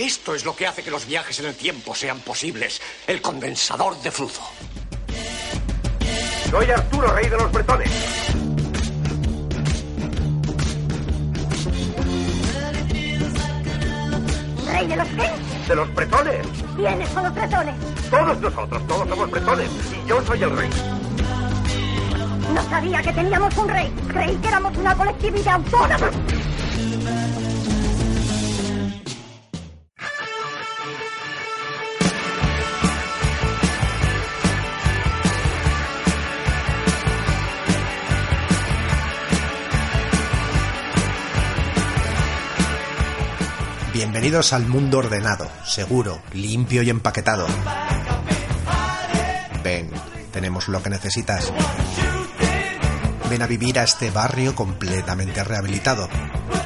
Esto 0.00 0.34
es 0.34 0.46
lo 0.46 0.56
que 0.56 0.66
hace 0.66 0.82
que 0.82 0.90
los 0.90 1.04
viajes 1.04 1.40
en 1.40 1.44
el 1.44 1.54
tiempo 1.54 1.94
sean 1.94 2.20
posibles. 2.20 2.80
El 3.06 3.20
condensador 3.20 4.00
de 4.00 4.10
flujo. 4.10 4.50
Soy 6.50 6.70
Arturo, 6.70 7.12
rey 7.12 7.28
de 7.28 7.36
los 7.36 7.52
bretones. 7.52 7.90
¿Rey 14.72 14.86
de 14.86 14.96
los 14.96 15.08
qué? 15.08 15.30
De 15.68 15.76
los 15.76 15.94
bretones. 15.94 16.46
¿Quiénes 16.76 17.08
son 17.10 17.24
los 17.24 17.34
bretones? 17.34 17.74
Todos 18.08 18.40
nosotros, 18.40 18.86
todos 18.86 19.06
somos 19.06 19.30
bretones. 19.30 19.70
Y 20.02 20.08
yo 20.08 20.24
soy 20.24 20.42
el 20.42 20.56
rey. 20.56 20.70
No 22.54 22.62
sabía 22.70 23.02
que 23.02 23.12
teníamos 23.12 23.54
un 23.54 23.68
rey. 23.68 23.92
Creí 24.08 24.34
que 24.36 24.48
éramos 24.48 24.74
una 24.78 24.94
colectividad 24.94 25.56
autónoma. 25.56 26.10
Bienvenidos 44.20 44.52
al 44.52 44.66
mundo 44.66 44.98
ordenado, 44.98 45.50
seguro, 45.64 46.20
limpio 46.34 46.82
y 46.82 46.90
empaquetado. 46.90 47.46
Ven, 49.64 49.90
tenemos 50.30 50.68
lo 50.68 50.82
que 50.82 50.90
necesitas. 50.90 51.50
Ven 53.30 53.40
a 53.40 53.46
vivir 53.46 53.78
a 53.78 53.84
este 53.84 54.10
barrio 54.10 54.54
completamente 54.54 55.42
rehabilitado. 55.42 56.06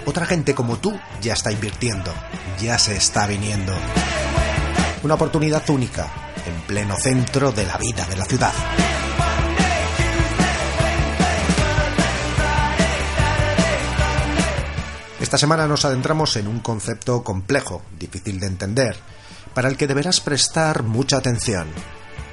Otra 0.05 0.27
gente 0.27 0.56
como 0.56 0.78
tú 0.78 0.98
ya 1.22 1.34
está 1.34 1.52
invirtiendo, 1.52 2.12
ya 2.60 2.77
se 2.77 2.97
está 2.97 3.25
viniendo. 3.28 3.72
Una 5.05 5.14
oportunidad 5.14 5.62
única, 5.70 6.08
en 6.44 6.60
pleno 6.62 6.97
centro 6.97 7.52
de 7.52 7.66
la 7.66 7.77
vida 7.77 8.05
de 8.06 8.16
la 8.16 8.25
ciudad. 8.25 8.52
Esta 15.34 15.46
semana 15.48 15.66
nos 15.66 15.84
adentramos 15.84 16.36
en 16.36 16.46
un 16.46 16.60
concepto 16.60 17.24
complejo, 17.24 17.82
difícil 17.98 18.38
de 18.38 18.46
entender, 18.46 18.96
para 19.52 19.68
el 19.68 19.76
que 19.76 19.88
deberás 19.88 20.20
prestar 20.20 20.84
mucha 20.84 21.16
atención. 21.16 21.66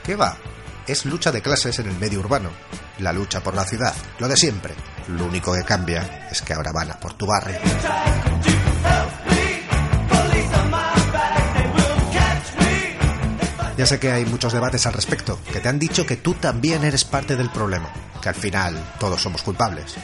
¿Qué 0.04 0.16
va? 0.16 0.38
Es 0.86 1.08
lucha 1.08 1.32
de 1.32 1.42
clases 1.42 1.80
en 1.80 1.88
el 1.88 1.98
medio 1.98 2.20
urbano, 2.20 2.52
la 3.00 3.12
lucha 3.12 3.42
por 3.42 3.56
la 3.56 3.66
ciudad, 3.66 3.96
lo 4.20 4.28
de 4.28 4.38
siempre. 4.38 4.76
Lo 5.08 5.26
único 5.26 5.52
que 5.52 5.64
cambia 5.64 6.28
es 6.30 6.44
que 6.44 6.54
ahora 6.54 6.72
van 6.72 6.92
a 6.92 7.00
por 7.00 7.14
tu 7.14 7.26
barrio. 7.26 7.58
Ya 13.80 13.86
sé 13.88 14.00
que 14.00 14.12
hay 14.12 14.26
muchos 14.26 14.54
debates 14.54 14.86
al 14.86 14.94
respecto, 14.94 15.40
que 15.52 15.60
te 15.60 15.70
han 15.70 15.80
dicho 15.80 16.06
que 16.06 16.18
tú 16.18 16.36
también 16.36 16.84
eres 16.84 17.04
parte 17.04 17.36
del 17.36 17.50
problema, 17.50 17.92
que 18.22 18.30
al 18.30 18.36
final 18.36 18.78
todos 19.00 19.24
somos 19.24 19.42
culpables. 19.42 19.98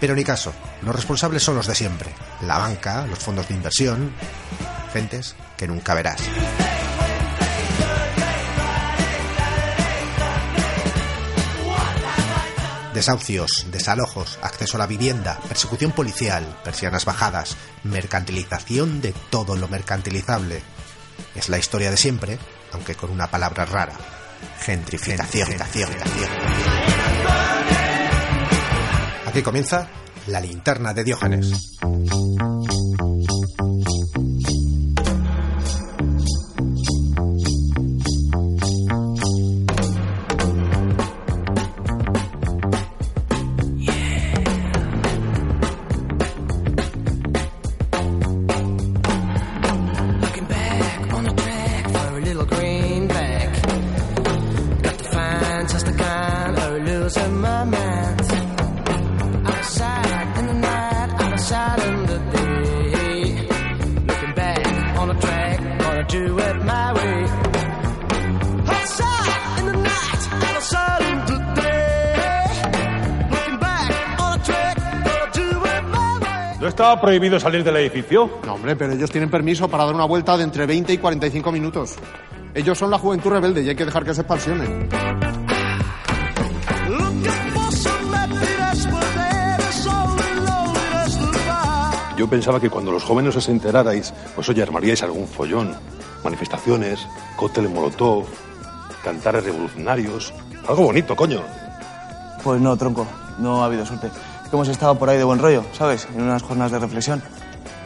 Pero 0.00 0.14
ni 0.14 0.24
caso, 0.24 0.52
los 0.82 0.94
responsables 0.94 1.42
son 1.42 1.56
los 1.56 1.66
de 1.66 1.74
siempre, 1.74 2.10
la 2.42 2.58
banca, 2.58 3.06
los 3.06 3.18
fondos 3.18 3.48
de 3.48 3.54
inversión, 3.54 4.12
gentes 4.92 5.34
que 5.56 5.66
nunca 5.66 5.94
verás. 5.94 6.20
Desahucios, 12.94 13.66
desalojos, 13.70 14.40
acceso 14.42 14.76
a 14.76 14.80
la 14.80 14.86
vivienda, 14.86 15.38
persecución 15.46 15.92
policial, 15.92 16.58
persianas 16.64 17.04
bajadas, 17.04 17.56
mercantilización 17.84 19.00
de 19.00 19.14
todo 19.30 19.54
lo 19.54 19.68
mercantilizable. 19.68 20.62
Es 21.36 21.48
la 21.48 21.58
historia 21.58 21.92
de 21.92 21.96
siempre, 21.96 22.38
aunque 22.72 22.96
con 22.96 23.10
una 23.10 23.30
palabra 23.30 23.66
rara. 23.66 23.94
Gentrificación. 24.62 25.48
Comienza 29.42 29.88
la 30.26 30.40
linterna 30.40 30.92
de 30.92 31.04
Diógenes. 31.04 31.78
Way. 76.88 76.94
¿No 76.94 76.94
estaba 76.94 77.00
prohibido 77.02 77.38
salir 77.38 77.62
del 77.62 77.76
edificio? 77.76 78.30
No, 78.46 78.54
hombre, 78.54 78.74
pero 78.74 78.94
ellos 78.94 79.10
tienen 79.10 79.30
permiso 79.30 79.68
para 79.68 79.84
dar 79.84 79.94
una 79.94 80.06
vuelta 80.06 80.38
de 80.38 80.44
entre 80.44 80.64
20 80.64 80.94
y 80.94 80.98
45 80.98 81.52
minutos. 81.52 81.96
Ellos 82.54 82.78
son 82.78 82.90
la 82.90 82.98
juventud 82.98 83.28
rebelde 83.28 83.62
y 83.62 83.68
hay 83.68 83.76
que 83.76 83.84
dejar 83.84 84.04
que 84.04 84.14
se 84.14 84.22
expansionen. 84.22 84.88
Yo 92.16 92.28
pensaba 92.28 92.58
que 92.58 92.70
cuando 92.70 92.90
los 92.90 93.04
jóvenes 93.04 93.36
os 93.36 93.48
enterarais, 93.50 94.14
pues 94.34 94.48
oye, 94.48 94.62
armaríais 94.62 95.02
algún 95.02 95.28
follón. 95.28 95.74
Manifestaciones, 96.24 97.06
cócteles 97.36 97.70
molotov, 97.70 98.24
cantares 99.04 99.44
revolucionarios. 99.44 100.32
Algo 100.66 100.84
bonito, 100.84 101.14
coño. 101.14 101.42
Pues 102.42 102.60
no, 102.60 102.76
tronco, 102.78 103.06
no 103.38 103.62
ha 103.62 103.66
habido 103.66 103.84
suerte. 103.84 104.10
Que 104.50 104.56
hemos 104.56 104.68
estado 104.68 104.98
por 104.98 105.10
ahí 105.10 105.18
de 105.18 105.24
buen 105.24 105.38
rollo, 105.38 105.64
¿sabes? 105.72 106.08
En 106.14 106.22
unas 106.22 106.42
jornadas 106.42 106.72
de 106.72 106.78
reflexión. 106.78 107.22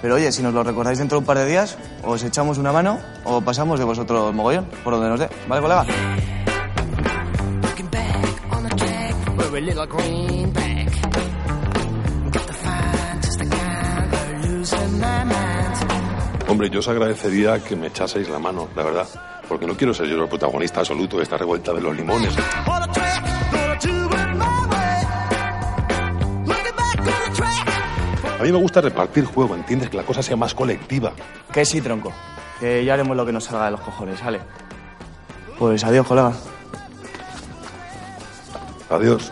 Pero 0.00 0.14
oye, 0.14 0.30
si 0.32 0.42
nos 0.42 0.54
lo 0.54 0.62
recordáis 0.62 0.98
dentro 0.98 1.16
de 1.16 1.20
un 1.20 1.26
par 1.26 1.38
de 1.38 1.46
días, 1.46 1.76
os 2.04 2.22
echamos 2.22 2.58
una 2.58 2.72
mano 2.72 2.98
o 3.24 3.40
pasamos 3.40 3.78
de 3.78 3.84
vosotros 3.84 4.34
mogollón, 4.34 4.66
por 4.82 4.94
donde 4.94 5.08
nos 5.08 5.20
dé. 5.20 5.28
¿Vale, 5.48 5.62
colega? 5.62 5.86
Hombre, 16.48 16.68
yo 16.68 16.80
os 16.80 16.88
agradecería 16.88 17.62
que 17.64 17.76
me 17.76 17.86
echaseis 17.86 18.28
la 18.28 18.38
mano, 18.38 18.68
la 18.76 18.82
verdad. 18.82 19.06
Porque 19.48 19.66
no 19.66 19.76
quiero 19.76 19.94
ser 19.94 20.06
yo 20.06 20.22
el 20.22 20.28
protagonista 20.28 20.80
absoluto 20.80 21.16
de 21.16 21.22
esta 21.22 21.36
revuelta 21.36 21.72
de 21.72 21.80
los 21.80 21.96
limones. 21.96 22.34
A 28.42 28.44
mí 28.44 28.50
me 28.50 28.58
gusta 28.58 28.80
repartir 28.80 29.24
juego, 29.24 29.54
¿entiendes? 29.54 29.88
Que 29.88 29.96
la 29.96 30.02
cosa 30.02 30.20
sea 30.20 30.34
más 30.34 30.52
colectiva. 30.52 31.12
Que 31.52 31.64
sí, 31.64 31.80
tronco. 31.80 32.12
Que 32.58 32.84
ya 32.84 32.94
haremos 32.94 33.16
lo 33.16 33.24
que 33.24 33.30
nos 33.30 33.44
salga 33.44 33.66
de 33.66 33.70
los 33.70 33.80
cojones, 33.80 34.20
¿vale? 34.20 34.40
Pues 35.60 35.84
adiós, 35.84 36.04
colega. 36.04 36.32
Adiós. 38.90 39.30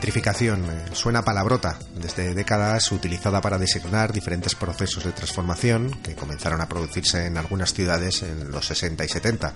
Gentrificación 0.00 0.64
eh, 0.64 0.84
suena 0.94 1.22
palabrota, 1.22 1.78
desde 1.94 2.32
décadas 2.32 2.90
utilizada 2.90 3.42
para 3.42 3.58
designar 3.58 4.14
diferentes 4.14 4.54
procesos 4.54 5.04
de 5.04 5.12
transformación 5.12 5.90
que 6.02 6.14
comenzaron 6.14 6.62
a 6.62 6.68
producirse 6.70 7.26
en 7.26 7.36
algunas 7.36 7.74
ciudades 7.74 8.22
en 8.22 8.50
los 8.50 8.64
60 8.64 9.04
y 9.04 9.08
70. 9.10 9.52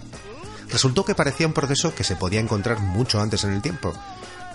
Resultó 0.68 1.02
que 1.02 1.14
parecía 1.14 1.46
un 1.46 1.54
proceso 1.54 1.94
que 1.94 2.04
se 2.04 2.16
podía 2.16 2.40
encontrar 2.40 2.80
mucho 2.80 3.22
antes 3.22 3.44
en 3.44 3.52
el 3.54 3.62
tiempo 3.62 3.94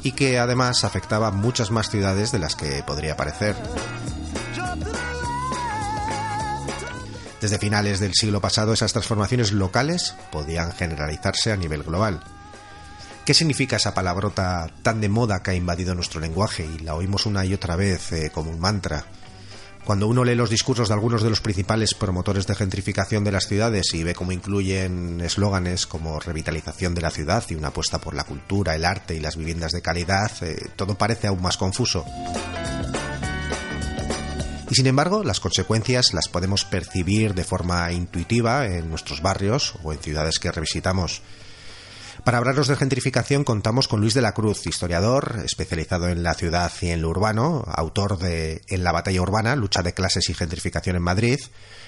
y 0.04 0.12
que 0.12 0.38
además 0.38 0.84
afectaba 0.84 1.32
muchas 1.32 1.72
más 1.72 1.90
ciudades 1.90 2.32
de 2.32 2.38
las 2.38 2.56
que 2.56 2.84
podría 2.84 3.18
parecer. 3.18 3.56
Desde 7.42 7.58
finales 7.58 8.00
del 8.00 8.14
siglo 8.14 8.42
pasado 8.42 8.74
esas 8.74 8.94
transformaciones 8.94 9.54
locales 9.54 10.14
podían 10.32 10.72
generalizarse 10.72 11.52
a 11.52 11.58
nivel 11.58 11.82
global. 11.82 12.24
¿Qué 13.30 13.36
significa 13.36 13.76
esa 13.76 13.94
palabrota 13.94 14.68
tan 14.82 15.02
de 15.02 15.08
moda 15.08 15.44
que 15.44 15.52
ha 15.52 15.54
invadido 15.54 15.94
nuestro 15.94 16.20
lenguaje 16.20 16.66
y 16.66 16.80
la 16.80 16.96
oímos 16.96 17.28
una 17.28 17.46
y 17.46 17.54
otra 17.54 17.76
vez 17.76 18.12
eh, 18.12 18.32
como 18.34 18.50
un 18.50 18.60
mantra? 18.60 19.06
Cuando 19.86 20.08
uno 20.08 20.24
lee 20.24 20.34
los 20.34 20.50
discursos 20.50 20.88
de 20.88 20.96
algunos 20.96 21.22
de 21.22 21.30
los 21.30 21.40
principales 21.40 21.94
promotores 21.94 22.48
de 22.48 22.56
gentrificación 22.56 23.24
de 23.24 23.32
las 23.32 23.48
ciudades 23.48 23.94
y 23.94 24.04
ve 24.04 24.16
cómo 24.16 24.32
incluyen 24.32 25.22
eslóganes 25.22 25.86
como 25.86 26.20
revitalización 26.20 26.96
de 26.96 27.02
la 27.02 27.12
ciudad 27.12 27.44
y 27.50 27.54
una 27.54 27.68
apuesta 27.68 28.02
por 28.02 28.16
la 28.16 28.24
cultura, 28.24 28.74
el 28.74 28.84
arte 28.84 29.14
y 29.14 29.20
las 29.20 29.36
viviendas 29.36 29.74
de 29.74 29.84
calidad, 29.84 30.32
eh, 30.42 30.68
todo 30.76 30.98
parece 30.98 31.28
aún 31.28 31.44
más 31.44 31.58
confuso. 31.58 32.06
Y 34.72 34.74
sin 34.74 34.88
embargo, 34.88 35.24
las 35.24 35.40
consecuencias 35.40 36.16
las 36.16 36.30
podemos 36.30 36.66
percibir 36.66 37.36
de 37.36 37.44
forma 37.44 37.92
intuitiva 37.92 38.66
en 38.66 38.90
nuestros 38.90 39.22
barrios 39.22 39.76
o 39.84 39.94
en 39.94 40.00
ciudades 40.00 40.40
que 40.40 40.52
revisitamos. 40.52 41.22
Para 42.24 42.38
hablarnos 42.38 42.68
de 42.68 42.76
gentrificación 42.76 43.44
contamos 43.44 43.88
con 43.88 44.02
Luis 44.02 44.14
de 44.14 44.22
la 44.22 44.34
Cruz, 44.34 44.68
historiador 44.68 45.38
especializado 45.46 46.10
en 46.10 46.22
la 46.22 46.34
ciudad 46.34 46.72
y 46.82 46.90
en 46.90 47.02
lo 47.02 47.10
urbano, 47.10 47.64
autor 47.66 48.18
de 48.18 48.62
En 48.68 48.84
la 48.84 48.92
batalla 48.92 49.22
urbana, 49.22 49.56
lucha 49.56 49.82
de 49.82 49.94
clases 49.94 50.30
y 50.30 50.34
gentrificación 50.34 50.96
en 50.98 51.02
Madrid, 51.02 51.40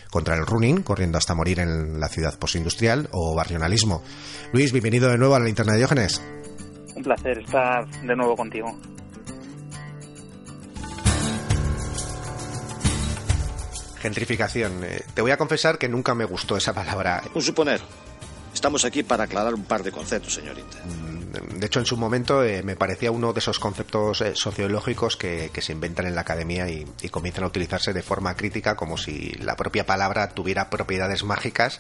contra 0.10 0.36
el 0.36 0.45
running, 0.45 0.83
corriendo 0.83 1.18
hasta 1.18 1.36
morir 1.36 1.60
en 1.60 2.00
la 2.00 2.07
ciudad 2.07 2.39
postindustrial, 2.39 3.10
o 3.12 3.36
barrionalismo. 3.36 4.04
Luis, 4.54 4.72
bienvenido 4.72 5.10
de 5.10 5.18
nuevo 5.18 5.36
a 5.36 5.39
la 5.39 5.50
Internet 5.50 5.74
de 5.74 5.80
Diógenes. 5.80 6.22
Un 6.95 7.04
placer 7.04 7.39
estar 7.39 7.88
de 7.88 8.16
nuevo 8.16 8.36
contigo. 8.36 8.80
Gentrificación. 14.00 14.84
Eh, 14.84 15.04
te 15.13 15.22
voy 15.22 15.31
a 15.31 15.38
confesar 15.38 15.77
que 15.77 15.88
nunca 15.88 16.16
me 16.16 16.25
gustó 16.25 16.57
esa 16.57 16.74
palabra. 16.74 17.22
Un 17.36 17.42
suponer. 17.42 17.81
Estamos 18.62 18.86
aquí 18.86 19.02
para 19.02 19.24
aclarar 19.24 19.56
un 19.56 19.63
par 19.63 19.81
de 19.81 19.92
conceptos, 19.92 20.36
señorita. 20.36 20.78
Mm, 20.86 21.58
De 21.58 21.66
hecho, 21.66 21.80
en 21.80 21.88
su 21.88 21.98
momento 21.98 22.44
eh, 22.44 22.62
me 22.62 22.75
parecía 22.75 23.10
uno 23.10 23.34
de 23.34 23.40
esos 23.40 23.58
conceptos 23.58 24.22
eh, 24.22 24.34
sociológicos 24.36 25.18
que, 25.18 25.50
se 25.60 25.72
inventan 25.72 26.06
en 26.06 26.13
la 26.13 26.22
academia 26.22 26.69
y, 26.69 26.86
comienzan 27.10 27.44
a 27.44 27.48
utilizarse 27.48 27.92
de 27.92 28.04
forma 28.04 28.36
crítica 28.36 28.75
como 28.75 28.98
si 28.98 29.31
la 29.42 29.56
propia 29.56 29.88
palabra 29.88 30.30
tuviera 30.30 30.69
propiedades 30.69 31.24
mágicas 31.24 31.80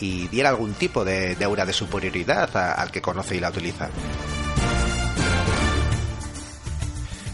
y 0.00 0.28
diera 0.28 0.48
algún 0.48 0.72
tipo 0.72 1.04
de, 1.04 1.36
aura 1.44 1.66
de 1.66 1.74
superioridad 1.74 2.56
al 2.56 2.90
que 2.90 3.02
conoce 3.02 3.36
y 3.36 3.40
la 3.40 3.50
utiliza. 3.50 3.90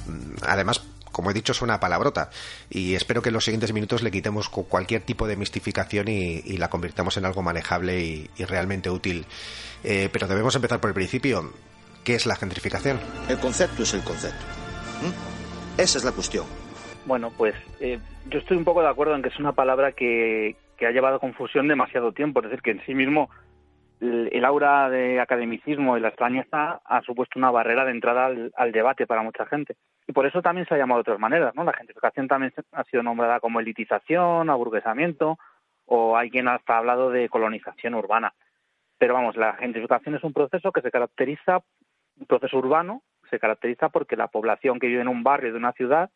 Mm, 0.07 0.35
Además, 0.43 0.83
como 1.13 1.31
he 1.31 1.35
dicho, 1.35 1.53
es 1.53 1.63
una 1.63 1.79
palabrota 1.79 2.31
y 2.71 2.95
espero 2.95 3.23
que 3.23 3.29
en 3.29 3.35
los 3.35 3.45
siguientes 3.45 3.73
minutos 3.73 4.03
le 4.03 4.11
quitemos 4.11 4.49
cu- 4.49 4.67
cualquier 4.67 5.03
tipo 5.03 5.27
de 5.29 5.37
mistificación 5.37 6.09
y, 6.09 6.41
y 6.45 6.57
la 6.57 6.69
convirtamos 6.69 7.17
en 7.17 7.25
algo 7.27 7.43
manejable 7.43 8.01
y, 8.01 8.31
y 8.37 8.45
realmente 8.45 8.91
útil. 8.91 9.25
Eh, 9.85 10.09
pero 10.13 10.27
debemos 10.27 10.55
empezar 10.57 10.81
por 10.81 10.91
el 10.91 10.95
principio. 10.95 11.53
¿Qué 12.05 12.15
es 12.17 12.27
la 12.27 12.35
gentrificación? 12.35 12.99
El 13.29 13.39
concepto 13.39 13.85
es 13.85 13.95
el 13.95 14.03
concepto. 14.03 14.45
¿Mm? 15.03 15.81
Esa 15.81 15.99
es 15.99 16.05
la 16.05 16.13
cuestión. 16.13 16.47
Bueno, 17.07 17.33
pues 17.37 17.55
eh, 17.81 17.99
yo 18.29 18.39
estoy 18.41 18.57
un 18.57 18.65
poco 18.65 18.81
de 18.83 18.89
acuerdo 18.89 19.15
en 19.15 19.23
que 19.23 19.29
es 19.29 19.39
una 19.39 19.53
palabra 19.53 19.93
que, 19.93 20.57
que 20.79 20.87
ha 20.87 20.91
llevado 20.91 21.17
a 21.17 21.21
confusión 21.21 21.69
demasiado 21.69 22.13
tiempo. 22.13 22.41
Es 22.41 22.47
decir, 22.47 22.63
que 22.63 22.71
en 22.73 22.85
sí 22.87 22.95
mismo 22.95 23.31
el, 24.03 24.45
aura 24.45 24.91
de 24.91 25.21
academicismo 25.21 25.97
y 25.97 26.01
la 26.01 26.09
extrañeza 26.09 26.81
ha 26.85 27.01
supuesto 27.03 27.39
una 27.39 27.51
barrera 27.51 27.85
de 27.85 27.93
entrada 27.93 28.27
al, 28.27 28.73
debate 28.73 29.07
para 29.07 29.23
mucha 29.23 29.47
gente. 29.47 29.77
Y 30.09 30.13
por 30.13 30.27
eso 30.27 30.43
también 30.43 30.67
se 30.67 30.75
ha 30.75 30.79
llamado 30.79 30.99
de 30.99 31.03
otras 31.03 31.21
maneras, 31.21 31.55
¿no? 31.55 31.63
La 31.65 31.73
gentrificación 31.73 32.27
también 32.27 32.53
ha 32.73 32.85
sido 32.85 33.03
nombrada 33.03 33.39
como 33.41 33.61
elitización, 33.61 34.51
aburguesamiento, 34.51 35.39
o 35.87 36.17
hay 36.17 36.31
quien 36.31 36.49
hasta 36.49 36.75
ha 36.75 36.79
hablado 36.79 37.11
de 37.11 37.29
colonización 37.29 37.95
urbana. 37.95 38.33
Pero 38.99 39.15
vamos, 39.15 39.37
la 39.37 39.55
gentrificación 39.55 40.17
es 40.17 40.25
un 40.25 40.33
proceso 40.33 40.73
que 40.73 40.81
se 40.81 40.91
caracteriza, 40.91 41.63
un 42.19 42.27
proceso 42.27 42.59
urbano, 42.59 43.03
se 43.31 43.39
caracteriza 43.39 43.89
porque 43.89 44.17
la 44.17 44.29
población 44.29 44.79
que 44.79 44.89
vive 44.89 45.01
en 45.01 45.09
un 45.09 45.23
barrio 45.23 45.53
de 45.53 45.59
una 45.59 45.73
ciudad 45.73 46.11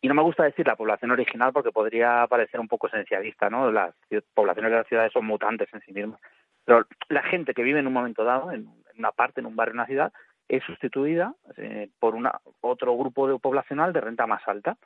y 0.00 0.08
no 0.08 0.14
me 0.14 0.22
gusta 0.22 0.44
decir 0.44 0.66
la 0.66 0.76
población 0.76 1.10
original 1.10 1.52
porque 1.52 1.72
podría 1.72 2.26
parecer 2.28 2.60
un 2.60 2.68
poco 2.68 2.86
esencialista, 2.88 3.48
¿no? 3.48 3.72
Las 3.72 3.94
ci- 4.10 4.22
poblaciones 4.34 4.70
de 4.70 4.76
las 4.78 4.86
ciudades 4.86 5.12
son 5.12 5.24
mutantes 5.24 5.68
en 5.72 5.80
sí 5.80 5.92
mismas. 5.92 6.20
Pero 6.66 6.84
la 7.08 7.22
gente 7.22 7.54
que 7.54 7.62
vive 7.62 7.78
en 7.78 7.86
un 7.86 7.92
momento 7.92 8.24
dado, 8.24 8.50
en 8.50 8.68
una 8.98 9.12
parte, 9.12 9.40
en 9.40 9.46
un 9.46 9.54
barrio, 9.54 9.72
en 9.72 9.78
una 9.78 9.86
ciudad, 9.86 10.12
es 10.48 10.62
sustituida 10.64 11.32
eh, 11.56 11.88
por 12.00 12.14
una, 12.16 12.40
otro 12.60 12.96
grupo 12.96 13.28
de 13.28 13.38
poblacional 13.38 13.92
de 13.92 14.00
renta 14.00 14.26
más 14.26 14.42
alta, 14.46 14.76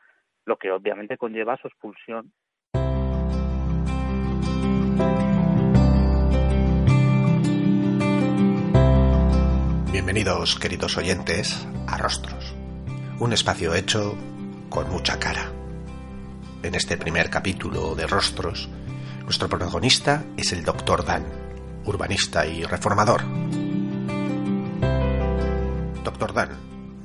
lo 0.44 0.58
que 0.58 0.70
obviamente 0.70 1.16
conlleva 1.16 1.56
su 1.56 1.68
expulsión. 1.68 2.32
Bienvenidos, 9.90 10.58
queridos 10.58 10.98
oyentes, 10.98 11.66
a 11.88 11.96
Rostros, 11.96 12.54
un 13.20 13.32
espacio 13.32 13.74
hecho 13.74 14.16
con 14.68 14.88
mucha 14.90 15.18
cara. 15.18 15.50
En 16.62 16.74
este 16.74 16.98
primer 16.98 17.30
capítulo 17.30 17.94
de 17.94 18.06
Rostros, 18.06 18.68
nuestro 19.22 19.48
protagonista 19.48 20.24
es 20.36 20.52
el 20.52 20.62
Dr. 20.64 21.04
Dan, 21.04 21.39
urbanista 21.90 22.46
y 22.46 22.64
reformador. 22.64 23.22
Dr. 26.04 26.32
Dan, 26.32 26.50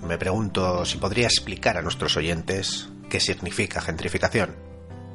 me 0.07 0.17
pregunto 0.17 0.85
si 0.85 0.97
podría 0.97 1.25
explicar 1.25 1.77
a 1.77 1.81
nuestros 1.81 2.15
oyentes 2.15 2.89
qué 3.09 3.19
significa 3.19 3.81
gentrificación. 3.81 4.51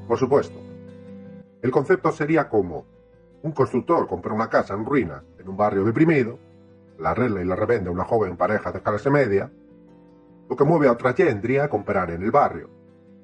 Por 0.06 0.18
supuesto. 0.18 0.58
El 1.62 1.70
concepto 1.70 2.10
sería 2.12 2.48
como 2.48 2.84
un 3.42 3.52
constructor 3.52 4.06
compra 4.06 4.34
una 4.34 4.48
casa 4.48 4.74
en 4.74 4.84
ruinas 4.84 5.22
en 5.38 5.48
un 5.48 5.56
barrio 5.56 5.84
deprimido, 5.84 6.38
la 6.98 7.10
arregla 7.10 7.40
y 7.40 7.46
la 7.46 7.56
revende 7.56 7.88
a 7.88 7.92
una 7.92 8.04
joven 8.04 8.36
pareja 8.36 8.72
de 8.72 8.82
clase 8.82 9.10
media, 9.10 9.50
lo 10.48 10.56
que 10.56 10.64
mueve 10.64 10.88
a 10.88 10.92
otra 10.92 11.14
gentry 11.14 11.58
a 11.58 11.68
comprar 11.68 12.10
en 12.10 12.22
el 12.22 12.30
barrio. 12.30 12.68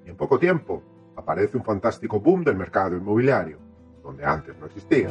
Y 0.05 0.11
en 0.11 0.17
poco 0.17 0.39
tiempo 0.39 0.83
aparece 1.17 1.57
un 1.57 1.65
fantástico 1.65 2.21
boom 2.21 2.45
del 2.45 2.57
mercado 2.57 2.97
inmobiliario, 2.97 3.59
donde 4.03 4.25
antes 4.25 4.57
no 4.59 4.67
existía. 4.67 5.09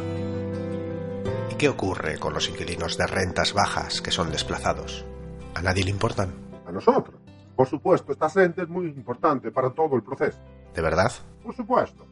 ¿Y 1.51 1.55
qué 1.55 1.69
ocurre 1.69 2.17
con 2.17 2.33
los 2.33 2.49
inquilinos 2.49 2.97
de 2.97 3.07
rentas 3.07 3.53
bajas 3.53 4.01
que 4.01 4.11
son 4.11 4.31
desplazados? 4.31 5.05
¿A 5.53 5.61
nadie 5.61 5.83
le 5.83 5.91
importan? 5.91 6.33
A 6.67 6.71
nosotros. 6.71 7.19
Por 7.55 7.67
supuesto, 7.67 8.11
esta 8.11 8.29
gente 8.29 8.63
es 8.63 8.69
muy 8.69 8.87
importante 8.87 9.51
para 9.51 9.69
todo 9.69 9.95
el 9.95 10.03
proceso. 10.03 10.37
¿De 10.73 10.81
verdad? 10.81 11.11
Por 11.43 11.55
supuesto. 11.55 12.05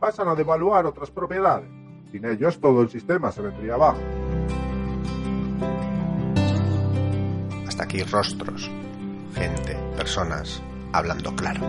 Pasan 0.00 0.28
a 0.28 0.34
devaluar 0.34 0.86
otras 0.86 1.10
propiedades. 1.10 1.68
Sin 2.10 2.24
ellos 2.24 2.60
todo 2.60 2.80
el 2.80 2.88
sistema 2.88 3.30
se 3.30 3.42
vendría 3.42 3.74
abajo. 3.74 3.98
Hasta 7.66 7.84
aquí 7.84 8.02
rostros, 8.04 8.70
gente, 9.34 9.76
personas, 9.96 10.62
hablando 10.92 11.34
claro. 11.34 11.60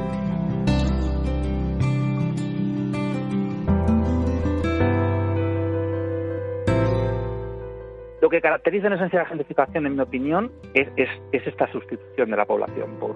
Lo 8.25 8.29
que 8.29 8.41
caracteriza 8.41 8.87
en 8.87 8.93
esencia 8.93 9.19
la 9.19 9.27
gentrificación, 9.27 9.85
en 9.85 9.97
mi 9.97 10.01
opinión, 10.01 10.51
es, 10.73 10.87
es, 10.95 11.09
es 11.31 11.45
esta 11.45 11.71
sustitución 11.71 12.31
de 12.31 12.35
la 12.35 12.45
población 12.45 12.97
por, 12.99 13.15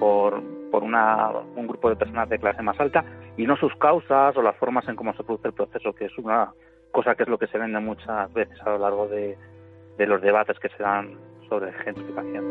por, 0.00 0.42
por 0.68 0.82
una, 0.82 1.30
un 1.54 1.68
grupo 1.68 1.88
de 1.88 1.94
personas 1.94 2.28
de 2.28 2.40
clase 2.40 2.60
más 2.60 2.80
alta 2.80 3.04
y 3.36 3.46
no 3.46 3.56
sus 3.56 3.72
causas 3.76 4.36
o 4.36 4.42
las 4.42 4.56
formas 4.56 4.88
en 4.88 4.96
cómo 4.96 5.14
se 5.14 5.22
produce 5.22 5.46
el 5.46 5.54
proceso, 5.54 5.92
que 5.92 6.06
es 6.06 6.18
una 6.18 6.50
cosa 6.90 7.14
que 7.14 7.22
es 7.22 7.28
lo 7.28 7.38
que 7.38 7.46
se 7.46 7.56
vende 7.56 7.78
muchas 7.78 8.32
veces 8.32 8.60
a 8.62 8.70
lo 8.70 8.78
largo 8.78 9.06
de, 9.06 9.38
de 9.96 10.06
los 10.08 10.20
debates 10.20 10.58
que 10.58 10.70
se 10.70 10.82
dan 10.82 11.16
sobre 11.48 11.72
gentrificación. 11.74 12.44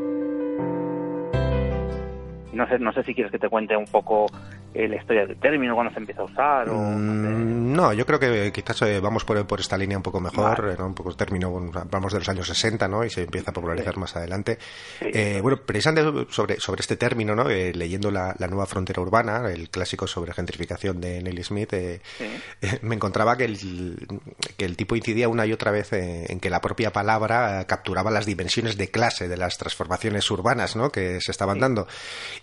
No 2.54 2.70
sé, 2.70 2.80
no 2.80 2.94
sé 2.94 3.04
si 3.04 3.14
quieres 3.14 3.34
que 3.34 3.40
te 3.40 3.50
cuente 3.50 3.76
un 3.76 3.88
poco 3.88 4.28
eh, 4.74 4.88
la 4.88 4.96
historia 4.98 5.26
del 5.26 5.38
término, 5.40 5.76
cuándo 5.76 5.94
se 5.94 6.00
empieza 6.00 6.22
a 6.22 6.26
usar 6.26 6.70
o... 6.70 6.76
Mm, 6.78 7.74
No, 7.74 7.94
yo 7.94 8.06
creo 8.06 8.20
que 8.20 8.52
quizás 8.52 8.82
eh, 8.84 9.00
vamos 9.00 9.24
por, 9.26 9.46
por 9.48 9.60
esta 9.60 9.78
línea 9.78 9.98
un 9.98 10.04
poco 10.04 10.20
mejor, 10.20 10.62
Vale. 10.62 10.76
¿no? 10.78 10.88
un 10.88 10.94
poco 10.94 11.14
término, 11.16 11.52
vamos 11.90 12.14
de 12.14 12.20
los 12.20 12.30
años 12.30 12.48
60, 12.48 12.88
¿no? 12.88 13.04
Y 13.04 13.10
se 13.10 13.24
empieza 13.24 13.52
a 13.52 13.54
popularizar 13.54 13.98
más 13.98 14.16
adelante. 14.16 14.58
Eh, 15.02 15.40
bueno, 15.42 15.58
precisamente 15.66 16.28
sobre, 16.32 16.60
sobre 16.60 16.82
este 16.82 16.98
término, 16.98 17.36
¿no? 17.36 17.50
Eh, 17.50 17.74
leyendo 17.74 18.12
la, 18.12 18.36
la 18.38 18.48
nueva 18.48 18.66
frontera 18.66 19.02
urbana, 19.02 19.50
el 19.50 19.70
clásico 19.70 20.08
sobre 20.08 20.34
gentrificación 20.34 21.00
de 21.02 21.22
Nelly 21.22 21.44
Smith, 21.44 21.74
eh, 21.74 22.02
me 22.82 22.96
encontraba 22.96 23.38
que 23.38 23.46
el, 23.46 23.98
que 24.58 24.66
el 24.66 24.76
tipo 24.78 24.96
incidía 24.96 25.30
una 25.30 25.46
y 25.46 25.54
otra 25.54 25.72
vez 25.72 25.94
en 25.94 26.40
que 26.40 26.50
la 26.50 26.62
propia 26.62 26.92
palabra 26.92 27.66
capturaba 27.66 28.12
las 28.12 28.26
dimensiones 28.26 28.78
de 28.78 28.90
clase 28.90 29.28
de 29.28 29.38
las 29.38 29.58
transformaciones 29.58 30.30
urbanas, 30.30 30.76
¿no? 30.76 30.92
Que 30.92 31.20
se 31.22 31.32
estaban 31.32 31.60
dando. 31.60 31.88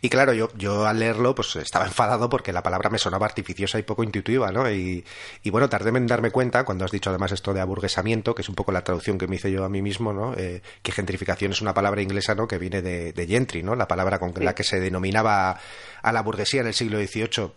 Y 0.00 0.08
claro, 0.08 0.32
yo, 0.32 0.48
yo 0.56 0.86
al 0.86 0.98
leerlo, 0.98 1.34
pues 1.34 1.54
estaba 1.56 1.84
enfadado 1.86 2.17
porque 2.28 2.52
la 2.52 2.62
palabra 2.62 2.90
me 2.90 2.98
sonaba 2.98 3.26
artificiosa 3.26 3.78
y 3.78 3.82
poco 3.82 4.02
intuitiva, 4.02 4.50
¿no? 4.50 4.70
Y, 4.70 5.04
y 5.42 5.50
bueno, 5.50 5.68
tardé 5.68 5.90
en 5.90 6.06
darme 6.06 6.30
cuenta 6.30 6.64
cuando 6.64 6.84
has 6.84 6.90
dicho 6.90 7.10
además 7.10 7.32
esto 7.32 7.52
de 7.54 7.60
aburguesamiento, 7.60 8.34
que 8.34 8.42
es 8.42 8.48
un 8.48 8.54
poco 8.54 8.72
la 8.72 8.82
traducción 8.82 9.18
que 9.18 9.28
me 9.28 9.36
hice 9.36 9.52
yo 9.52 9.64
a 9.64 9.68
mí 9.68 9.82
mismo, 9.82 10.12
¿no? 10.12 10.34
Eh, 10.36 10.62
que 10.82 10.92
gentrificación 10.92 11.52
es 11.52 11.60
una 11.60 11.74
palabra 11.74 12.02
inglesa, 12.02 12.34
¿no? 12.34 12.48
Que 12.48 12.58
viene 12.58 12.82
de, 12.82 13.12
de 13.12 13.26
gentry, 13.26 13.62
¿no? 13.62 13.76
La 13.76 13.86
palabra 13.86 14.18
con 14.18 14.32
la 14.40 14.54
que 14.54 14.64
se 14.64 14.80
denominaba 14.80 15.60
a 16.02 16.12
la 16.12 16.22
burguesía 16.22 16.62
en 16.62 16.66
el 16.68 16.74
siglo 16.74 16.98
XVIII. 16.98 17.52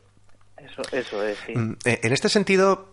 Eso, 0.57 0.81
eso 0.91 1.25
es, 1.25 1.37
sí. 1.45 1.55
Mm, 1.55 1.77
eh, 1.85 1.99
En 2.03 2.13
este 2.13 2.29
sentido, 2.29 2.89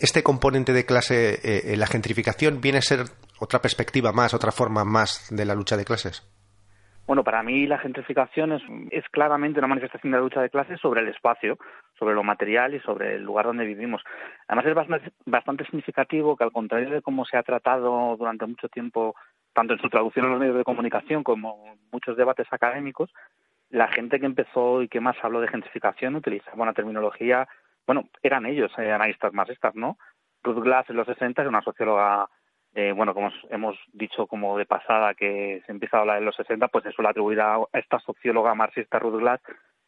este 0.00 0.22
componente 0.22 0.72
de 0.72 0.84
clase, 0.84 1.40
eh, 1.42 1.62
eh, 1.72 1.76
la 1.76 1.86
gentrificación, 1.86 2.60
viene 2.60 2.78
a 2.78 2.82
ser 2.82 3.04
otra 3.38 3.62
perspectiva 3.62 4.12
más, 4.12 4.34
otra 4.34 4.52
forma 4.52 4.84
más 4.84 5.26
de 5.30 5.44
la 5.44 5.54
lucha 5.54 5.76
de 5.76 5.84
clases. 5.84 6.22
Bueno, 7.06 7.22
para 7.22 7.42
mí 7.44 7.68
la 7.68 7.78
gentrificación 7.78 8.52
es, 8.52 8.62
es 8.90 9.08
claramente 9.10 9.60
una 9.60 9.68
manifestación 9.68 10.10
de 10.10 10.18
la 10.18 10.24
lucha 10.24 10.42
de 10.42 10.50
clases 10.50 10.80
sobre 10.80 11.02
el 11.02 11.08
espacio, 11.08 11.56
sobre 11.96 12.16
lo 12.16 12.24
material 12.24 12.74
y 12.74 12.80
sobre 12.80 13.14
el 13.14 13.22
lugar 13.22 13.46
donde 13.46 13.64
vivimos. 13.64 14.02
Además 14.48 14.66
es 14.66 14.74
bastante, 14.74 15.12
bastante 15.24 15.64
significativo 15.66 16.36
que 16.36 16.42
al 16.42 16.50
contrario 16.50 16.90
de 16.90 17.02
cómo 17.02 17.24
se 17.24 17.36
ha 17.36 17.44
tratado 17.44 18.16
durante 18.16 18.46
mucho 18.46 18.68
tiempo, 18.68 19.14
tanto 19.52 19.74
en 19.74 19.80
su 19.80 19.88
traducción 19.88 20.24
en 20.24 20.32
los 20.32 20.40
medios 20.40 20.56
de 20.56 20.64
comunicación 20.64 21.22
como 21.22 21.64
en 21.66 21.78
muchos 21.92 22.16
debates 22.16 22.48
académicos, 22.50 23.12
la 23.70 23.86
gente 23.88 24.18
que 24.18 24.26
empezó 24.26 24.82
y 24.82 24.88
que 24.88 25.00
más 25.00 25.16
habló 25.22 25.40
de 25.40 25.48
gentrificación 25.48 26.16
utilizaba 26.16 26.62
una 26.62 26.72
terminología, 26.72 27.46
bueno, 27.86 28.08
eran 28.20 28.46
ellos, 28.46 28.72
eh, 28.78 28.90
analistas 28.90 29.32
marxistas, 29.32 29.76
¿no? 29.76 29.96
Ruth 30.42 30.62
Glass 30.62 30.90
en 30.90 30.96
los 30.96 31.06
60 31.06 31.42
era 31.42 31.48
una 31.48 31.62
socióloga 31.62 32.28
eh, 32.78 32.92
bueno, 32.92 33.14
como 33.14 33.32
hemos 33.48 33.74
dicho 33.94 34.26
como 34.26 34.58
de 34.58 34.66
pasada 34.66 35.14
que 35.14 35.62
se 35.64 35.72
empieza 35.72 35.96
a 35.96 36.00
hablar 36.00 36.18
en 36.18 36.26
los 36.26 36.36
60, 36.36 36.68
pues 36.68 36.84
eso 36.84 37.00
le 37.00 37.08
atribuir 37.08 37.40
a 37.40 37.58
esta 37.72 37.98
socióloga 38.00 38.54
marxista 38.54 38.98
Ruth 38.98 39.18
Glass 39.18 39.40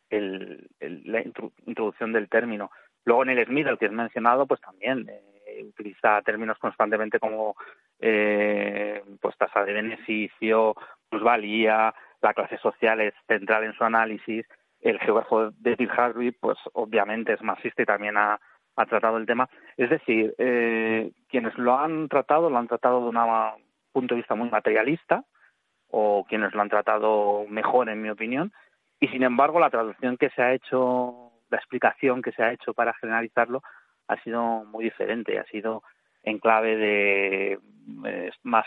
el, 0.08 0.70
la 0.80 1.22
introducción 1.66 2.14
del 2.14 2.30
término. 2.30 2.70
Luego 3.04 3.24
en 3.24 3.28
el 3.28 3.44
Smith, 3.44 3.66
el 3.66 3.76
que 3.76 3.84
es 3.84 3.92
mencionado, 3.92 4.46
pues 4.46 4.62
también 4.62 5.06
eh, 5.10 5.64
utiliza 5.64 6.22
términos 6.22 6.56
constantemente 6.58 7.20
como 7.20 7.56
eh, 8.00 9.02
pues 9.20 9.36
tasa 9.36 9.66
de 9.66 9.74
beneficio, 9.74 10.74
plusvalía, 11.10 11.94
la 12.22 12.32
clase 12.32 12.56
social 12.56 13.02
es 13.02 13.12
central 13.26 13.64
en 13.64 13.74
su 13.74 13.84
análisis. 13.84 14.46
El 14.80 14.98
geógrafo 15.00 15.50
David 15.58 15.90
Harvey, 15.94 16.30
pues 16.30 16.56
obviamente 16.72 17.34
es 17.34 17.42
marxista 17.42 17.82
y 17.82 17.86
también 17.86 18.16
ha, 18.16 18.40
ha 18.80 18.86
tratado 18.86 19.16
el 19.18 19.26
tema. 19.26 19.48
Es 19.76 19.90
decir, 19.90 20.34
eh, 20.38 21.10
quienes 21.28 21.56
lo 21.58 21.76
han 21.78 22.08
tratado, 22.08 22.48
lo 22.48 22.58
han 22.58 22.68
tratado 22.68 23.00
de 23.00 23.08
un 23.08 23.62
punto 23.92 24.14
de 24.14 24.20
vista 24.20 24.34
muy 24.34 24.48
materialista, 24.50 25.24
o 25.90 26.24
quienes 26.28 26.54
lo 26.54 26.62
han 26.62 26.68
tratado 26.68 27.44
mejor, 27.48 27.88
en 27.88 28.00
mi 28.02 28.10
opinión, 28.10 28.52
y 29.00 29.08
sin 29.08 29.22
embargo 29.22 29.58
la 29.58 29.70
traducción 29.70 30.16
que 30.16 30.30
se 30.30 30.42
ha 30.42 30.52
hecho, 30.52 31.30
la 31.50 31.56
explicación 31.58 32.20
que 32.22 32.32
se 32.32 32.42
ha 32.42 32.52
hecho 32.52 32.74
para 32.74 32.92
generalizarlo, 32.94 33.62
ha 34.06 34.16
sido 34.22 34.64
muy 34.66 34.84
diferente, 34.84 35.38
ha 35.38 35.44
sido 35.46 35.82
en 36.22 36.38
clave 36.38 36.76
de 36.76 37.58
eh, 38.06 38.30
más 38.42 38.66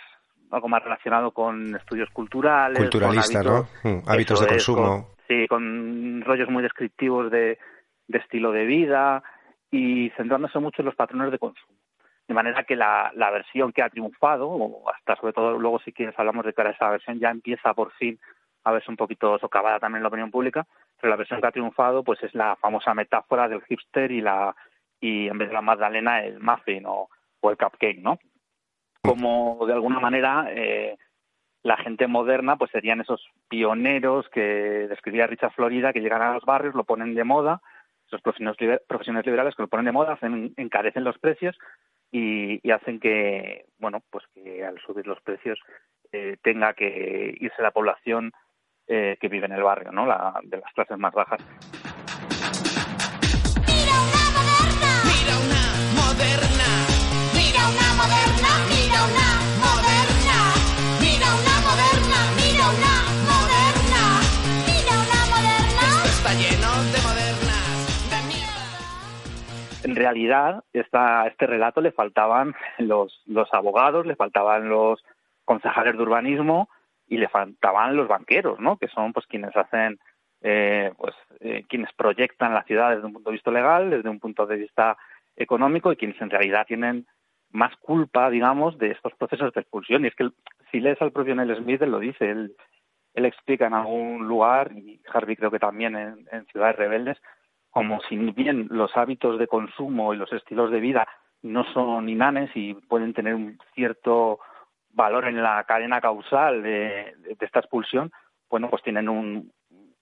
algo 0.51 0.67
más 0.67 0.83
relacionado 0.83 1.31
con 1.31 1.75
estudios 1.77 2.09
culturales, 2.09 2.77
con 2.77 2.85
Culturalista, 2.87 3.41
¿no? 3.43 3.49
hábitos, 3.57 3.79
Mm, 3.85 4.09
hábitos 4.09 4.39
de 4.41 4.45
es, 4.47 4.51
consumo. 4.51 4.83
con- 4.87 5.05
sí, 5.27 5.47
con 5.47 6.21
rollos 6.25 6.49
muy 6.49 6.61
descriptivos 6.63 7.31
de, 7.31 7.57
de 8.07 8.17
estilo 8.17 8.51
de 8.51 8.65
vida 8.65 9.23
y 9.71 10.09
centrándose 10.11 10.59
mucho 10.59 10.81
en 10.81 10.87
los 10.87 10.95
patrones 10.95 11.31
de 11.31 11.39
consumo. 11.39 11.77
De 12.27 12.33
manera 12.33 12.63
que 12.63 12.75
la, 12.75 13.11
la 13.15 13.31
versión 13.31 13.71
que 13.71 13.81
ha 13.81 13.89
triunfado, 13.89 14.47
o 14.47 14.89
hasta 14.89 15.15
sobre 15.15 15.33
todo 15.33 15.57
luego 15.57 15.79
si 15.79 15.91
quieres 15.91 16.17
hablamos 16.17 16.45
de 16.45 16.53
que 16.53 16.61
esa 16.61 16.89
versión 16.89 17.19
ya 17.19 17.29
empieza 17.29 17.73
por 17.73 17.91
fin 17.93 18.19
a 18.63 18.71
verse 18.71 18.91
un 18.91 18.97
poquito 18.97 19.39
socavada 19.39 19.79
también 19.79 20.03
la 20.03 20.09
opinión 20.09 20.29
pública, 20.29 20.67
pero 20.99 21.09
la 21.09 21.17
versión 21.17 21.41
que 21.41 21.47
ha 21.47 21.51
triunfado 21.51 22.03
pues 22.03 22.21
es 22.21 22.33
la 22.35 22.55
famosa 22.57 22.93
metáfora 22.93 23.47
del 23.47 23.63
hipster 23.63 24.11
y 24.11 24.21
la 24.21 24.55
y 24.99 25.27
en 25.27 25.37
vez 25.37 25.47
de 25.47 25.55
la 25.55 25.61
magdalena 25.61 26.23
el 26.23 26.39
muffin 26.39 26.85
o, 26.85 27.09
o 27.39 27.49
el 27.49 27.57
cupcake, 27.57 27.99
¿no? 27.99 28.19
Como 29.01 29.65
de 29.65 29.73
alguna 29.73 29.99
manera 29.99 30.45
eh, 30.49 30.95
la 31.63 31.77
gente 31.77 32.05
moderna 32.05 32.55
pues 32.55 32.69
serían 32.69 33.01
esos 33.01 33.27
pioneros 33.49 34.29
que 34.29 34.41
describía 34.87 35.25
Richard 35.25 35.53
Florida 35.53 35.91
que 35.91 36.01
llegan 36.01 36.21
a 36.21 36.33
los 36.33 36.45
barrios, 36.45 36.75
lo 36.75 36.83
ponen 36.83 37.15
de 37.15 37.23
moda, 37.23 37.61
liber- 38.11 38.81
profesionales 38.87 39.25
liberales 39.25 39.55
que 39.55 39.63
lo 39.63 39.67
ponen 39.67 39.85
de 39.85 39.91
moda, 39.91 40.13
hacen, 40.13 40.53
encarecen 40.57 41.03
los 41.03 41.17
precios 41.19 41.57
y, 42.11 42.59
y 42.67 42.71
hacen 42.71 42.99
que, 42.99 43.65
bueno, 43.79 44.01
pues 44.09 44.25
que 44.33 44.65
al 44.65 44.79
subir 44.79 45.07
los 45.07 45.21
precios 45.21 45.59
eh, 46.11 46.37
tenga 46.43 46.73
que 46.73 47.35
irse 47.39 47.61
la 47.61 47.71
población 47.71 48.31
eh, 48.87 49.17
que 49.19 49.29
vive 49.29 49.45
en 49.45 49.53
el 49.53 49.63
barrio, 49.63 49.91
¿no? 49.91 50.05
La, 50.05 50.39
de 50.43 50.57
las 50.57 50.73
clases 50.73 50.97
más 50.97 51.13
bajas. 51.13 51.39
Mira 53.67 55.37
una 55.37 55.63
moderna. 55.95 56.69
Mira 57.33 57.61
una 57.69 57.89
moderna, 57.95 58.51
mira 58.67 58.99
una 59.05 59.15
moderna. 59.15 59.30
En 69.91 69.95
realidad 69.97 70.63
esta, 70.73 71.27
este 71.27 71.47
relato 71.47 71.81
le 71.81 71.91
faltaban 71.91 72.55
los, 72.77 73.21
los 73.25 73.53
abogados, 73.53 74.05
le 74.05 74.15
faltaban 74.15 74.69
los 74.69 75.03
concejales 75.45 75.95
de 75.95 76.03
urbanismo 76.03 76.69
y 77.07 77.17
le 77.17 77.27
faltaban 77.27 77.95
los 77.95 78.07
banqueros, 78.07 78.59
¿no? 78.59 78.77
Que 78.77 78.87
son 78.87 79.11
pues 79.11 79.25
quienes 79.27 79.55
hacen, 79.55 79.99
eh, 80.41 80.93
pues 80.97 81.13
eh, 81.41 81.65
quienes 81.67 81.91
proyectan 81.93 82.53
la 82.53 82.63
ciudad 82.63 82.95
desde 82.95 83.05
un 83.05 83.13
punto 83.13 83.29
de 83.29 83.35
vista 83.35 83.51
legal, 83.51 83.89
desde 83.89 84.09
un 84.09 84.19
punto 84.19 84.45
de 84.45 84.55
vista 84.55 84.97
económico 85.35 85.91
y 85.91 85.97
quienes 85.97 86.21
en 86.21 86.29
realidad 86.29 86.65
tienen 86.65 87.05
más 87.51 87.75
culpa, 87.77 88.29
digamos, 88.29 88.77
de 88.77 88.91
estos 88.91 89.13
procesos 89.15 89.53
de 89.53 89.61
expulsión. 89.61 90.05
Y 90.05 90.07
es 90.07 90.15
que 90.15 90.29
si 90.71 90.79
lees 90.79 91.01
al 91.01 91.11
propio 91.11 91.35
Neil 91.35 91.55
Smith, 91.57 91.81
él 91.81 91.91
lo 91.91 91.99
dice, 91.99 92.29
él, 92.29 92.55
él 93.13 93.25
explica 93.25 93.67
en 93.67 93.73
algún 93.73 94.25
lugar, 94.25 94.71
y 94.71 95.01
Harvey 95.13 95.35
creo 95.35 95.51
que 95.51 95.59
también 95.59 95.97
en, 95.97 96.27
en 96.31 96.45
Ciudades 96.45 96.77
Rebeldes, 96.77 97.17
como 97.71 98.01
si 98.01 98.17
bien 98.17 98.67
los 98.69 98.95
hábitos 98.95 99.39
de 99.39 99.47
consumo 99.47 100.13
y 100.13 100.17
los 100.17 100.31
estilos 100.31 100.71
de 100.71 100.79
vida 100.79 101.07
no 101.41 101.63
son 101.73 102.07
inanes 102.09 102.51
y 102.53 102.73
pueden 102.73 103.13
tener 103.13 103.33
un 103.33 103.57
cierto 103.73 104.39
valor 104.93 105.27
en 105.27 105.41
la 105.41 105.63
cadena 105.63 106.01
causal 106.01 106.61
de, 106.61 107.15
esta 107.39 107.59
expulsión, 107.59 108.11
bueno, 108.49 108.69
pues 108.69 108.83
tienen 108.83 109.09
un, 109.09 109.51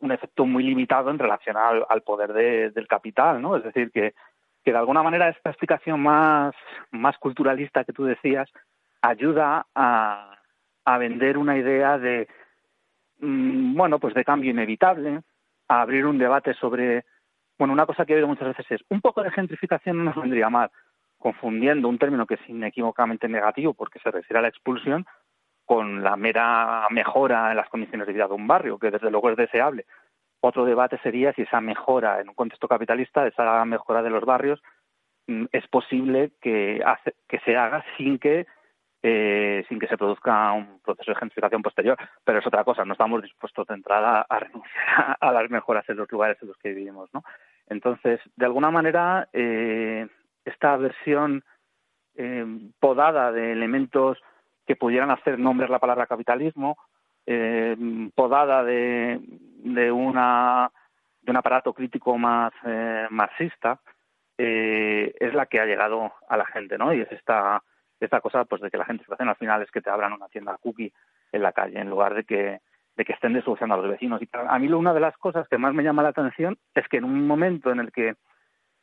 efecto 0.02 0.46
muy 0.46 0.64
limitado 0.64 1.12
en 1.12 1.20
relación 1.20 1.56
al, 1.58 2.02
poder 2.02 2.34
de- 2.34 2.72
del 2.72 2.88
capital, 2.88 3.42
¿no? 3.42 3.56
Es 3.56 3.64
decir, 3.64 3.92
que, 3.92 4.14
que 4.64 4.72
de 4.72 4.78
alguna 4.78 5.04
manera 5.04 5.30
esta 5.30 5.52
explicación 5.52 6.02
más, 6.02 6.56
más 6.92 7.18
culturalista 7.20 7.84
que 7.84 7.94
tú 7.94 8.06
decías 8.06 8.50
ayuda 9.02 9.68
a, 9.76 10.36
a 10.86 10.98
vender 10.98 11.38
una 11.38 11.58
idea 11.58 11.98
de, 11.98 12.28
mm, 13.20 13.76
bueno, 13.76 14.00
pues 14.00 14.14
de 14.16 14.26
cambio 14.26 14.52
inevitable, 14.52 15.22
a 15.68 15.82
abrir 15.82 16.06
un 16.06 16.18
debate 16.18 16.54
sobre, 16.56 17.06
bueno, 17.60 17.74
una 17.74 17.86
cosa 17.86 18.06
que 18.06 18.14
he 18.14 18.16
oído 18.16 18.28
muchas 18.28 18.48
veces 18.48 18.66
es, 18.70 18.82
un 18.90 19.02
poco 19.02 19.22
de 19.22 19.32
gentrificación 19.32 19.98
no 19.98 20.06
nos 20.06 20.16
vendría 20.16 20.50
mal, 20.50 20.72
confundiendo 21.20 21.90
un 21.90 22.00
término 22.00 22.26
que 22.26 22.36
es 22.36 22.50
inequívocamente 22.50 23.28
negativo 23.28 23.74
porque 23.76 24.00
se 24.00 24.10
refiere 24.10 24.40
a 24.40 24.42
la 24.42 24.48
expulsión 24.48 25.06
con 25.66 26.02
la 26.02 26.16
mera 26.16 26.88
mejora 26.90 27.52
en 27.52 27.58
las 27.58 27.70
condiciones 27.70 28.08
de 28.08 28.14
vida 28.14 28.28
de 28.28 28.34
un 28.34 28.48
barrio, 28.48 28.80
que 28.80 28.90
desde 28.90 29.12
luego 29.12 29.30
es 29.30 29.38
deseable. 29.38 29.86
Otro 30.42 30.66
debate 30.66 30.98
sería 31.04 31.34
si 31.34 31.44
esa 31.44 31.62
mejora 31.62 32.22
en 32.22 32.30
un 32.30 32.34
contexto 32.34 32.68
capitalista, 32.68 33.28
esa 33.28 33.64
mejora 33.66 34.02
de 34.02 34.10
los 34.10 34.24
barrios, 34.24 34.62
mm, 35.28 35.46
es 35.52 35.68
posible 35.68 36.32
que, 36.42 36.82
se 37.46 37.56
haga 37.56 37.86
sin 37.98 38.18
que 38.18 38.48
eh, 39.02 39.64
sin 39.70 39.80
que 39.80 39.88
se 39.88 39.98
produzca 39.98 40.52
un 40.52 40.82
proceso 40.82 41.12
de 41.12 41.18
gentrificación 41.18 41.62
posterior. 41.62 41.98
Pero 42.24 42.40
es 42.40 42.48
otra 42.48 42.64
cosa, 42.64 42.84
no 42.84 42.94
estamos 42.94 43.22
dispuestos 43.22 43.68
de 43.68 43.76
entrada 43.76 44.26
a 44.28 44.40
renunciar 44.40 45.18
a 45.20 45.32
las 45.32 45.50
mejoras 45.50 45.88
en 45.88 45.98
los 45.98 46.12
lugares 46.12 46.38
en 46.42 46.48
los 46.48 46.58
que 46.58 46.70
vivimos. 46.70 47.10
¿no? 47.14 47.24
Entonces, 47.70 48.20
de 48.36 48.46
alguna 48.46 48.72
manera, 48.72 49.30
eh, 49.34 50.08
esta 50.44 50.76
versión 50.78 51.44
eh, 52.16 52.46
podada 52.80 53.32
de 53.32 53.52
elementos 53.52 54.18
que 54.66 54.76
pudieran 54.76 55.12
hacer 55.12 55.40
nombres 55.40 55.70
la 55.70 55.80
palabra 55.80 56.08
capitalismo, 56.08 56.78
eh, 57.26 57.76
podada 58.16 58.64
de, 58.64 59.20
de, 59.64 59.92
una, 59.92 60.72
de 61.22 61.32
un 61.32 61.38
aparato 61.38 61.74
crítico 61.74 62.18
más 62.18 62.52
eh, 62.66 63.08
marxista, 63.10 63.80
eh, 64.38 65.14
es 65.20 65.34
la 65.34 65.46
que 65.46 65.60
ha 65.60 65.66
llegado 65.66 66.14
a 66.28 66.38
la 66.38 66.46
gente, 66.46 66.78
¿no? 66.78 66.94
Y 66.94 67.02
es 67.02 67.12
esta, 67.12 67.62
esta 68.00 68.22
cosa 68.22 68.46
pues 68.46 68.62
de 68.62 68.72
que 68.72 68.78
la 68.78 68.86
gentrificación 68.86 69.30
al 69.30 69.36
final 69.36 69.62
es 69.62 69.72
que 69.72 69.82
te 69.82 69.90
abran 69.90 70.14
una 70.14 70.28
tienda 70.30 70.58
cookie 70.58 70.94
en 71.32 71.44
la 71.44 71.52
calle 71.52 71.80
en 71.80 71.90
lugar 71.90 72.16
de 72.16 72.24
que 72.24 72.62
de 73.00 73.06
que 73.06 73.14
estén 73.14 73.32
desociando 73.32 73.76
a 73.76 73.78
los 73.78 73.88
vecinos. 73.88 74.22
Y 74.22 74.28
a 74.34 74.60
mí 74.60 74.68
una 74.68 74.94
de 74.94 75.00
las 75.00 75.16
cosas 75.18 75.48
que 75.48 75.58
más 75.58 75.74
me 75.74 75.84
llama 75.84 76.04
la 76.04 76.10
atención 76.10 76.58
es 76.76 76.86
que 76.90 76.98
en 76.98 77.06
un 77.06 77.26
momento 77.26 77.72
en 77.72 77.80
el 77.80 77.94
que 77.94 78.16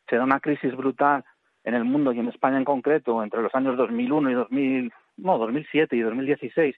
se 0.08 0.16
da 0.16 0.25
una 0.25 0.40
crisis 0.40 0.75
brutal 0.75 1.23
en 1.64 1.75
el 1.75 1.85
mundo 1.85 2.12
y 2.12 2.20
en 2.20 2.28
España 2.28 2.56
en 2.56 2.64
concreto 2.64 3.23
entre 3.23 3.42
los 3.42 3.54
años 3.54 3.76
2001 3.76 4.30
y 4.30 4.35
2000, 4.35 4.92
no, 5.18 5.37
2007 5.37 5.96
y 5.96 6.00
2016 6.00 6.76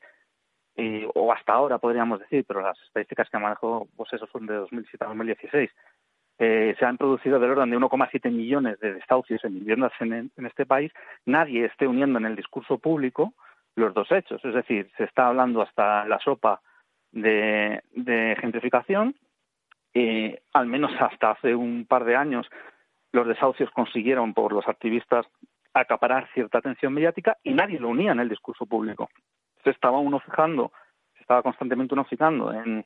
y, 0.78 1.06
o 1.14 1.32
hasta 1.32 1.52
ahora 1.52 1.78
podríamos 1.78 2.18
decir, 2.18 2.44
pero 2.44 2.60
las 2.60 2.76
estadísticas 2.82 3.30
que 3.30 3.38
manejo 3.38 3.86
pues 3.96 4.12
eso 4.12 4.26
son 4.32 4.46
de 4.46 4.54
2007 4.54 5.04
a 5.04 5.08
2016 5.08 5.70
eh, 6.40 6.74
se 6.76 6.84
han 6.84 6.98
producido 6.98 7.38
del 7.38 7.52
orden 7.52 7.70
de 7.70 7.78
1,7 7.78 8.32
millones 8.32 8.80
de 8.80 8.94
desahucios 8.94 9.44
en 9.44 9.60
viviendas 9.60 9.92
en, 10.00 10.32
en 10.36 10.46
este 10.46 10.66
país, 10.66 10.90
nadie 11.24 11.66
esté 11.66 11.86
uniendo 11.86 12.18
en 12.18 12.26
el 12.26 12.34
discurso 12.34 12.78
público 12.78 13.32
los 13.76 13.94
dos 13.94 14.10
hechos. 14.10 14.44
Es 14.44 14.54
decir, 14.54 14.90
se 14.96 15.04
está 15.04 15.28
hablando 15.28 15.62
hasta 15.62 16.04
la 16.04 16.18
sopa 16.18 16.60
de, 17.12 17.82
de 17.92 18.36
gentrificación. 18.40 19.14
Eh, 19.94 20.40
al 20.52 20.66
menos 20.66 20.92
hasta 21.00 21.32
hace 21.32 21.54
un 21.54 21.86
par 21.86 22.04
de 22.04 22.16
años, 22.16 22.46
los 23.12 23.26
desahucios 23.26 23.70
consiguieron 23.70 24.34
por 24.34 24.52
los 24.52 24.68
activistas 24.68 25.26
acaparar 25.74 26.28
cierta 26.34 26.58
atención 26.58 26.92
mediática 26.92 27.36
y 27.42 27.52
nadie 27.52 27.78
lo 27.78 27.88
unía 27.88 28.12
en 28.12 28.20
el 28.20 28.28
discurso 28.28 28.66
público. 28.66 29.08
Se 29.64 29.70
estaba 29.70 29.98
uno 29.98 30.20
fijando, 30.20 30.72
se 31.14 31.20
estaba 31.20 31.42
constantemente 31.42 31.94
uno 31.94 32.04
fijando 32.04 32.52
en, 32.52 32.84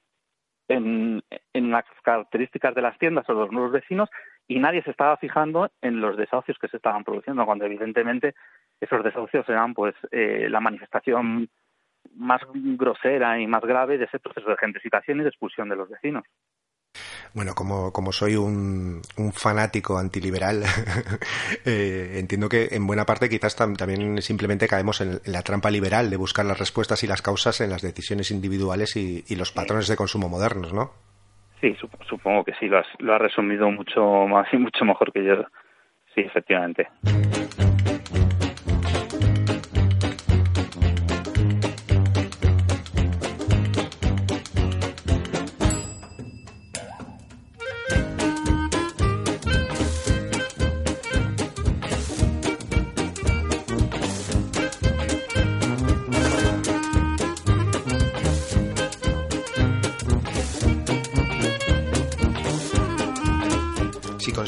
en, 0.69 1.23
en 1.53 1.71
las 1.71 1.85
características 2.03 2.75
de 2.75 2.83
las 2.83 2.99
tiendas 2.99 3.29
o 3.29 3.35
los 3.35 3.51
nuevos 3.51 3.73
vecinos 3.73 4.09
y 4.49 4.59
nadie 4.59 4.83
se 4.83 4.91
estaba 4.91 5.17
fijando 5.17 5.71
en 5.81 6.01
los 6.01 6.17
desahucios 6.17 6.59
que 6.59 6.69
se 6.69 6.77
estaban 6.77 7.05
produciendo, 7.05 7.47
cuando 7.47 7.65
evidentemente 7.65 8.35
esos 8.81 9.03
desahucios 9.05 9.49
eran 9.49 9.75
pues 9.75 9.95
eh, 10.11 10.49
la 10.51 10.61
manifestación 10.61 11.49
más 12.17 12.41
grosera 12.55 13.39
y 13.41 13.47
más 13.47 13.63
grave 13.63 13.99
de 13.99 14.05
ese 14.05 14.19
proceso 14.19 14.49
de 14.51 14.57
gentrificación 14.57 15.21
y 15.21 15.23
de 15.23 15.29
expulsión 15.29 15.69
de 15.69 15.77
los 15.77 15.89
vecinos. 15.89 16.25
Bueno, 17.35 17.55
como, 17.55 17.91
como 17.93 18.13
soy 18.13 18.37
un, 18.37 19.01
un 19.17 19.33
fanático 19.33 19.97
antiliberal, 19.97 20.63
eh, 21.65 22.19
entiendo 22.19 22.49
que 22.51 22.69
en 22.73 22.87
buena 22.87 23.07
parte 23.07 23.31
quizás 23.31 23.59
tam- 23.59 23.77
también 23.77 24.21
simplemente 24.21 24.69
caemos 24.69 25.01
en, 25.01 25.21
en 25.25 25.33
la 25.33 25.41
trampa 25.43 25.71
liberal 25.71 26.11
de 26.11 26.17
buscar 26.19 26.45
las 26.45 26.59
respuestas 26.59 27.03
y 27.03 27.07
las 27.07 27.23
causas 27.23 27.61
en 27.63 27.71
las 27.71 27.81
decisiones 27.81 28.31
individuales 28.31 28.97
y, 28.97 29.25
y 29.27 29.37
los 29.37 29.53
patrones 29.53 29.89
de 29.89 29.97
consumo 29.97 30.29
modernos, 30.29 30.75
¿no? 30.75 30.91
Sí, 31.63 31.69
sup- 31.81 32.05
supongo 32.07 32.45
que 32.45 32.53
sí, 32.61 32.67
lo 32.67 32.79
has, 32.79 32.87
lo 32.99 33.15
has 33.15 33.21
resumido 33.23 33.71
mucho 33.71 34.27
más 34.27 34.47
y 34.53 34.59
mucho 34.59 34.85
mejor 34.85 35.11
que 35.13 35.25
yo. 35.25 35.37
Sí, 36.15 36.21
efectivamente. 36.21 36.89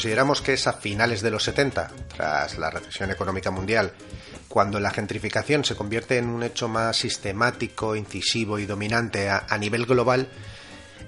Consideramos 0.05 0.43
que 0.43 0.53
es 0.53 0.67
a 0.67 0.73
finales 0.73 1.23
de 1.23 1.31
los 1.31 1.41
70, 1.45 1.89
tras 2.15 2.59
la 2.59 2.69
recesión 2.69 3.09
económica 3.09 3.49
mundial, 3.49 3.91
cuando 4.47 4.79
la 4.79 4.91
gentrificación 4.91 5.65
se 5.65 5.75
convierte 5.75 6.19
en 6.19 6.27
un 6.27 6.43
hecho 6.43 6.67
más 6.67 6.95
sistemático, 6.95 7.95
incisivo 7.95 8.59
y 8.59 8.67
dominante 8.67 9.29
a, 9.31 9.47
a 9.49 9.57
nivel 9.57 9.87
global, 9.87 10.29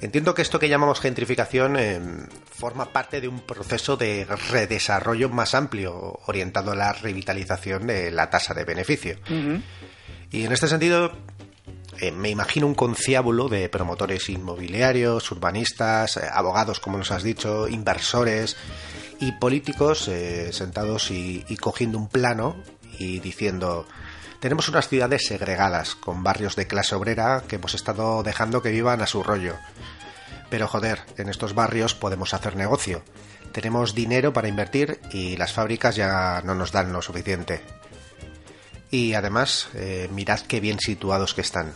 entiendo 0.01 0.33
que 0.33 0.41
esto 0.41 0.57
que 0.57 0.67
llamamos 0.67 0.99
gentrificación 0.99 1.77
eh, 1.77 2.01
forma 2.49 2.91
parte 2.91 3.21
de 3.21 3.27
un 3.27 3.41
proceso 3.41 3.97
de 3.97 4.25
redesarrollo 4.25 5.29
más 5.29 5.53
amplio, 5.53 6.17
orientado 6.25 6.71
a 6.71 6.75
la 6.75 6.91
revitalización 6.91 7.85
de 7.85 8.09
la 8.09 8.31
tasa 8.31 8.55
de 8.55 8.65
beneficio. 8.65 9.19
Y 10.31 10.43
en 10.43 10.51
este 10.51 10.67
sentido, 10.67 11.11
eh, 11.99 12.11
me 12.11 12.29
imagino 12.29 12.67
un 12.67 12.75
conciábulo 12.75 13.49
de 13.49 13.69
promotores 13.69 14.29
inmobiliarios, 14.29 15.31
urbanistas, 15.31 16.17
eh, 16.17 16.21
abogados, 16.31 16.79
como 16.79 16.97
nos 16.97 17.11
has 17.11 17.23
dicho, 17.23 17.67
inversores 17.67 18.55
y 19.19 19.31
políticos 19.33 20.07
eh, 20.07 20.53
sentados 20.53 21.09
y, 21.09 21.43
y 21.47 21.57
cogiendo 21.57 21.97
un 21.97 22.07
plano 22.07 22.55
y 22.99 23.19
diciendo 23.19 23.87
tenemos 24.39 24.69
unas 24.69 24.87
ciudades 24.87 25.25
segregadas, 25.25 25.95
con 25.95 26.21
barrios 26.21 26.55
de 26.55 26.67
clase 26.67 26.93
obrera 26.93 27.43
que 27.47 27.55
hemos 27.55 27.73
estado 27.73 28.21
dejando 28.21 28.61
que 28.61 28.69
vivan 28.69 29.01
a 29.01 29.07
su 29.07 29.23
rollo. 29.23 29.55
Pero 30.51 30.67
joder, 30.67 30.99
en 31.17 31.29
estos 31.29 31.55
barrios 31.55 31.95
podemos 31.95 32.35
hacer 32.35 32.55
negocio. 32.55 33.01
Tenemos 33.51 33.95
dinero 33.95 34.33
para 34.33 34.47
invertir 34.47 34.99
y 35.11 35.37
las 35.37 35.53
fábricas 35.53 35.95
ya 35.95 36.41
no 36.43 36.53
nos 36.53 36.71
dan 36.71 36.93
lo 36.93 37.01
suficiente. 37.01 37.63
Y 38.89 39.13
además, 39.13 39.69
eh, 39.73 40.09
mirad 40.13 40.39
qué 40.41 40.59
bien 40.59 40.79
situados 40.79 41.33
que 41.33 41.41
están. 41.41 41.73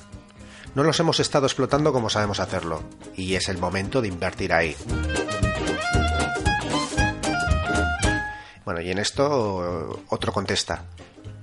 No 0.75 0.83
los 0.83 0.99
hemos 0.99 1.19
estado 1.19 1.45
explotando 1.45 1.91
como 1.91 2.09
sabemos 2.09 2.39
hacerlo, 2.39 2.81
y 3.15 3.35
es 3.35 3.49
el 3.49 3.57
momento 3.57 4.01
de 4.01 4.07
invertir 4.07 4.53
ahí. 4.53 4.75
Bueno, 8.63 8.79
y 8.79 8.91
en 8.91 8.99
esto 8.99 10.01
otro 10.07 10.31
contesta. 10.31 10.85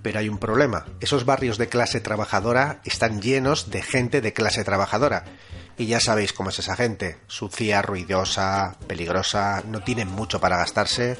Pero 0.00 0.20
hay 0.20 0.31
un 0.31 0.38
problema. 0.38 0.87
Esos 1.00 1.26
barrios 1.26 1.59
de 1.59 1.68
clase 1.68 2.00
trabajadora 2.00 2.81
están 2.85 3.20
llenos 3.20 3.70
de 3.70 3.83
gente 3.83 4.22
de 4.22 4.33
clase 4.33 4.64
trabajadora. 4.64 5.24
Y 5.76 5.87
ya 5.87 6.00
sabéis 6.00 6.33
cómo 6.33 6.48
es 6.48 6.59
esa 6.59 6.76
gente. 6.76 7.18
Sucia, 7.26 7.83
ruidosa, 7.83 8.76
peligrosa, 8.87 9.62
no 9.66 9.83
tienen 9.83 10.09
mucho 10.09 10.40
para 10.40 10.57
gastarse. 10.57 11.18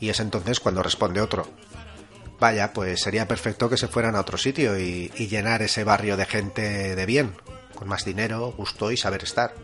Y 0.00 0.10
es 0.10 0.20
entonces 0.20 0.60
cuando 0.60 0.82
responde 0.82 1.20
otro. 1.20 1.48
Vaya, 2.40 2.72
pues 2.72 3.00
sería 3.00 3.26
perfecto 3.26 3.68
que 3.68 3.76
se 3.76 3.88
fueran 3.88 4.14
a 4.14 4.20
otro 4.20 4.38
sitio 4.38 4.78
y, 4.78 5.08
llenar 5.08 5.62
ese 5.62 5.82
barrio 5.82 6.16
de 6.16 6.24
gente 6.24 6.94
de 6.94 7.06
bien, 7.06 7.34
con 7.74 7.88
más 7.88 8.04
dinero, 8.04 8.52
gusto 8.56 8.92
y 8.92 8.96
saber 8.96 9.24
estar. 9.24 9.54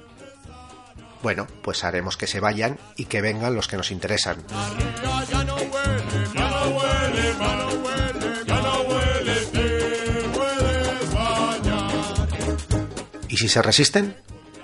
Bueno, 1.22 1.46
pues 1.62 1.84
haremos 1.84 2.16
que 2.16 2.26
se 2.26 2.40
vayan 2.40 2.78
y 2.96 3.06
que 3.06 3.22
vengan 3.22 3.54
los 3.54 3.68
que 3.68 3.76
nos 3.76 3.90
interesan. 3.90 4.44
¿Y 13.28 13.36
si 13.36 13.48
se 13.48 13.62
resisten? 13.62 14.16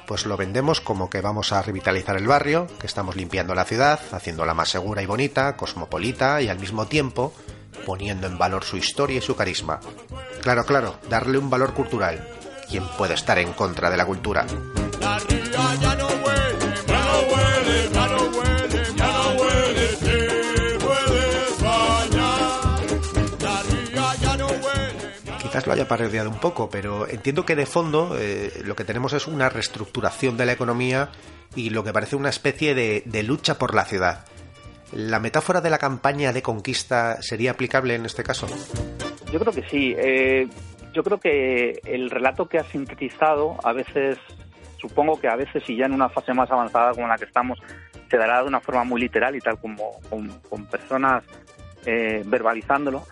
Pues 0.06 0.26
lo 0.26 0.36
vendemos 0.36 0.80
como 0.80 1.08
que 1.08 1.20
vamos 1.20 1.52
a 1.52 1.62
revitalizar 1.62 2.16
el 2.16 2.26
barrio, 2.26 2.66
que 2.80 2.86
estamos 2.88 3.14
limpiando 3.14 3.54
la 3.54 3.64
ciudad, 3.64 4.00
haciéndola 4.10 4.54
más 4.54 4.68
segura 4.68 5.02
y 5.02 5.06
bonita, 5.06 5.56
cosmopolita 5.56 6.42
y 6.42 6.48
al 6.48 6.58
mismo 6.58 6.86
tiempo 6.86 7.32
poniendo 7.84 8.26
en 8.26 8.38
valor 8.38 8.64
su 8.64 8.76
historia 8.76 9.18
y 9.18 9.22
su 9.22 9.36
carisma. 9.36 9.80
Claro, 10.42 10.64
claro, 10.64 10.98
darle 11.08 11.38
un 11.38 11.50
valor 11.50 11.74
cultural. 11.74 12.26
¿Quién 12.68 12.86
puede 12.96 13.14
estar 13.14 13.38
en 13.38 13.52
contra 13.52 13.90
de 13.90 13.96
la 13.96 14.06
cultura? 14.06 14.46
Quizás 25.42 25.66
lo 25.66 25.72
haya 25.72 25.88
parodiado 25.88 26.30
un 26.30 26.38
poco, 26.38 26.70
pero 26.70 27.08
entiendo 27.08 27.44
que 27.44 27.56
de 27.56 27.66
fondo 27.66 28.16
eh, 28.16 28.62
lo 28.64 28.76
que 28.76 28.84
tenemos 28.84 29.12
es 29.14 29.26
una 29.26 29.48
reestructuración 29.48 30.36
de 30.36 30.46
la 30.46 30.52
economía 30.52 31.10
y 31.56 31.70
lo 31.70 31.82
que 31.82 31.92
parece 31.92 32.14
una 32.14 32.28
especie 32.28 32.74
de, 32.76 33.02
de 33.04 33.22
lucha 33.24 33.58
por 33.58 33.74
la 33.74 33.84
ciudad. 33.84 34.24
¿La 34.92 35.20
metáfora 35.20 35.60
de 35.60 35.70
la 35.70 35.78
campaña 35.78 36.32
de 36.32 36.42
conquista 36.42 37.22
sería 37.22 37.52
aplicable 37.52 37.94
en 37.94 38.06
este 38.06 38.24
caso? 38.24 38.46
Yo 39.32 39.38
creo 39.38 39.52
que 39.52 39.62
sí. 39.68 39.94
Eh, 39.96 40.48
yo 40.92 41.04
creo 41.04 41.18
que 41.18 41.80
el 41.84 42.10
relato 42.10 42.48
que 42.48 42.58
has 42.58 42.66
sintetizado, 42.66 43.56
a 43.62 43.72
veces, 43.72 44.18
supongo 44.78 45.20
que 45.20 45.28
a 45.28 45.36
veces, 45.36 45.62
y 45.68 45.76
ya 45.76 45.86
en 45.86 45.92
una 45.92 46.08
fase 46.08 46.34
más 46.34 46.50
avanzada 46.50 46.92
como 46.92 47.06
la 47.06 47.16
que 47.16 47.26
estamos, 47.26 47.60
se 48.10 48.16
dará 48.16 48.42
de 48.42 48.48
una 48.48 48.60
forma 48.60 48.82
muy 48.82 49.00
literal 49.00 49.36
y 49.36 49.40
tal 49.40 49.58
como 49.60 50.00
con, 50.08 50.28
con 50.48 50.66
personas 50.66 51.22
eh, 51.86 52.22
verbalizándolo. 52.26 53.04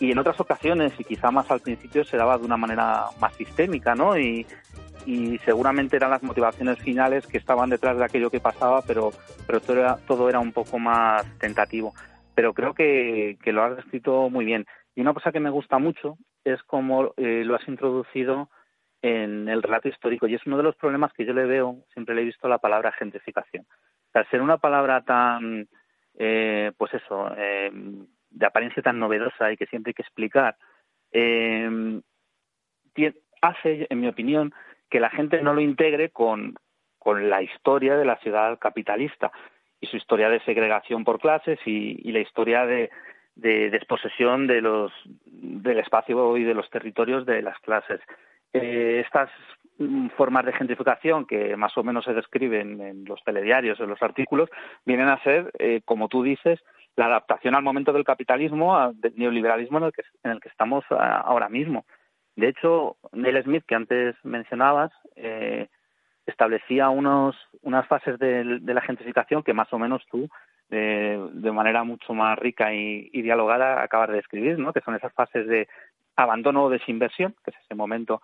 Y 0.00 0.12
en 0.12 0.18
otras 0.18 0.40
ocasiones, 0.40 0.92
y 0.98 1.04
quizá 1.04 1.30
más 1.30 1.50
al 1.50 1.60
principio, 1.60 2.04
se 2.04 2.16
daba 2.16 2.38
de 2.38 2.44
una 2.44 2.56
manera 2.56 3.04
más 3.20 3.34
sistémica, 3.34 3.94
¿no? 3.94 4.18
Y, 4.18 4.46
y 5.06 5.38
seguramente 5.38 5.96
eran 5.96 6.10
las 6.10 6.22
motivaciones 6.22 6.78
finales 6.80 7.26
que 7.26 7.38
estaban 7.38 7.70
detrás 7.70 7.96
de 7.96 8.04
aquello 8.04 8.30
que 8.30 8.40
pasaba, 8.40 8.82
pero, 8.86 9.12
pero 9.46 9.60
todo, 9.60 9.78
era, 9.78 9.96
todo 10.06 10.28
era 10.28 10.40
un 10.40 10.52
poco 10.52 10.78
más 10.78 11.24
tentativo. 11.38 11.94
Pero 12.34 12.52
creo 12.52 12.74
que, 12.74 13.38
que 13.42 13.52
lo 13.52 13.62
has 13.62 13.76
descrito 13.76 14.28
muy 14.28 14.44
bien. 14.44 14.66
Y 14.94 15.00
una 15.00 15.14
cosa 15.14 15.32
que 15.32 15.40
me 15.40 15.50
gusta 15.50 15.78
mucho 15.78 16.18
es 16.44 16.62
cómo 16.64 17.14
eh, 17.16 17.44
lo 17.44 17.54
has 17.54 17.66
introducido 17.68 18.50
en 19.00 19.48
el 19.48 19.62
relato 19.62 19.88
histórico. 19.88 20.26
Y 20.26 20.34
es 20.34 20.46
uno 20.46 20.56
de 20.56 20.64
los 20.64 20.76
problemas 20.76 21.12
que 21.12 21.24
yo 21.24 21.32
le 21.32 21.46
veo, 21.46 21.76
siempre 21.92 22.14
le 22.14 22.22
he 22.22 22.24
visto 22.26 22.48
la 22.48 22.58
palabra 22.58 22.92
gentrificación. 22.92 23.64
Al 24.12 24.28
ser 24.30 24.42
una 24.42 24.58
palabra 24.58 25.02
tan, 25.02 25.68
eh, 26.18 26.72
pues 26.76 26.92
eso, 26.94 27.30
eh, 27.36 27.70
de 28.30 28.46
apariencia 28.46 28.82
tan 28.82 28.98
novedosa 28.98 29.52
y 29.52 29.56
que 29.56 29.66
siempre 29.66 29.90
hay 29.90 29.94
que 29.94 30.02
explicar, 30.02 30.56
eh, 31.12 32.00
hace, 33.42 33.86
en 33.90 34.00
mi 34.00 34.08
opinión, 34.08 34.52
que 34.90 35.00
la 35.00 35.10
gente 35.10 35.42
no 35.42 35.54
lo 35.54 35.60
integre 35.60 36.10
con, 36.10 36.54
con 36.98 37.28
la 37.28 37.42
historia 37.42 37.96
de 37.96 38.04
la 38.04 38.16
ciudad 38.16 38.58
capitalista 38.58 39.30
y 39.80 39.86
su 39.86 39.96
historia 39.96 40.28
de 40.28 40.40
segregación 40.40 41.04
por 41.04 41.20
clases 41.20 41.58
y, 41.66 42.10
la 42.12 42.20
historia 42.20 42.66
de, 42.66 42.90
de 43.34 43.70
desposesión 43.70 44.46
de 44.46 44.60
los, 44.60 44.92
del 45.24 45.78
espacio 45.78 46.36
y 46.36 46.44
de 46.44 46.54
los 46.54 46.68
territorios 46.70 47.26
de 47.26 47.42
las 47.42 47.58
clases. 47.60 48.00
Eh, 48.52 49.02
estas 49.04 49.28
mm, 49.78 50.08
formas 50.16 50.46
de 50.46 50.52
gentrificación 50.54 51.26
que 51.26 51.56
más 51.56 51.76
o 51.76 51.82
menos 51.84 52.04
se 52.04 52.14
describen 52.14 52.80
en 52.80 53.04
los 53.04 53.22
telediarios, 53.24 53.78
en 53.80 53.90
los 53.90 54.02
artículos, 54.02 54.48
vienen 54.84 55.08
a 55.08 55.22
ser, 55.22 55.50
eh, 55.58 55.82
como 55.84 56.08
tú 56.08 56.22
dices, 56.22 56.60
la 56.96 57.06
adaptación 57.06 57.54
al 57.54 57.62
momento 57.62 57.92
del 57.92 58.04
capitalismo, 58.04 58.76
a- 58.76 58.92
del 58.94 59.12
neoliberalismo 59.16 59.78
en 59.78 59.84
el 59.84 59.92
que, 59.92 60.02
en 60.24 60.30
el 60.30 60.40
que 60.40 60.48
estamos 60.48 60.84
ah, 60.90 61.22
ahora 61.26 61.50
mismo. 61.50 61.84
De 62.36 62.48
hecho, 62.48 62.96
Neil 63.12 63.42
Smith, 63.42 63.64
que 63.66 63.74
antes 63.74 64.14
mencionabas, 64.22 64.92
eh, 65.16 65.68
establecía 66.26 66.90
unos, 66.90 67.36
unas 67.62 67.86
fases 67.86 68.18
de, 68.18 68.44
la 68.62 68.82
gentrificación 68.82 69.42
que 69.42 69.54
más 69.54 69.72
o 69.72 69.78
menos 69.78 70.04
tú, 70.10 70.28
eh, 70.70 71.18
de 71.32 71.52
manera 71.52 71.84
mucho 71.84 72.12
más 72.12 72.38
rica 72.38 72.74
y, 72.74 73.22
dialogada, 73.22 73.82
acabas 73.82 74.10
de 74.10 74.16
describir, 74.16 74.58
¿no? 74.58 74.72
que 74.72 74.82
son 74.82 74.94
esas 74.94 75.14
fases 75.14 75.46
de 75.46 75.68
abandono 76.16 76.64
o 76.64 76.70
desinversión, 76.70 77.34
que 77.44 77.52
es 77.52 77.56
ese 77.64 77.74
momento 77.74 78.20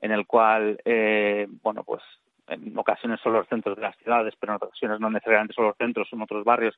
en 0.00 0.12
el 0.12 0.26
cual, 0.26 0.78
eh, 0.84 1.46
bueno, 1.62 1.84
pues 1.84 2.02
en 2.48 2.76
ocasiones 2.76 3.20
son 3.20 3.32
los 3.32 3.48
centros 3.48 3.76
de 3.76 3.82
las 3.82 3.96
ciudades, 3.96 4.34
pero 4.38 4.52
en 4.52 4.56
ocasiones 4.56 5.00
no 5.00 5.08
necesariamente 5.08 5.54
son 5.54 5.66
los 5.66 5.76
centros, 5.76 6.08
son 6.10 6.20
otros 6.20 6.44
barrios, 6.44 6.76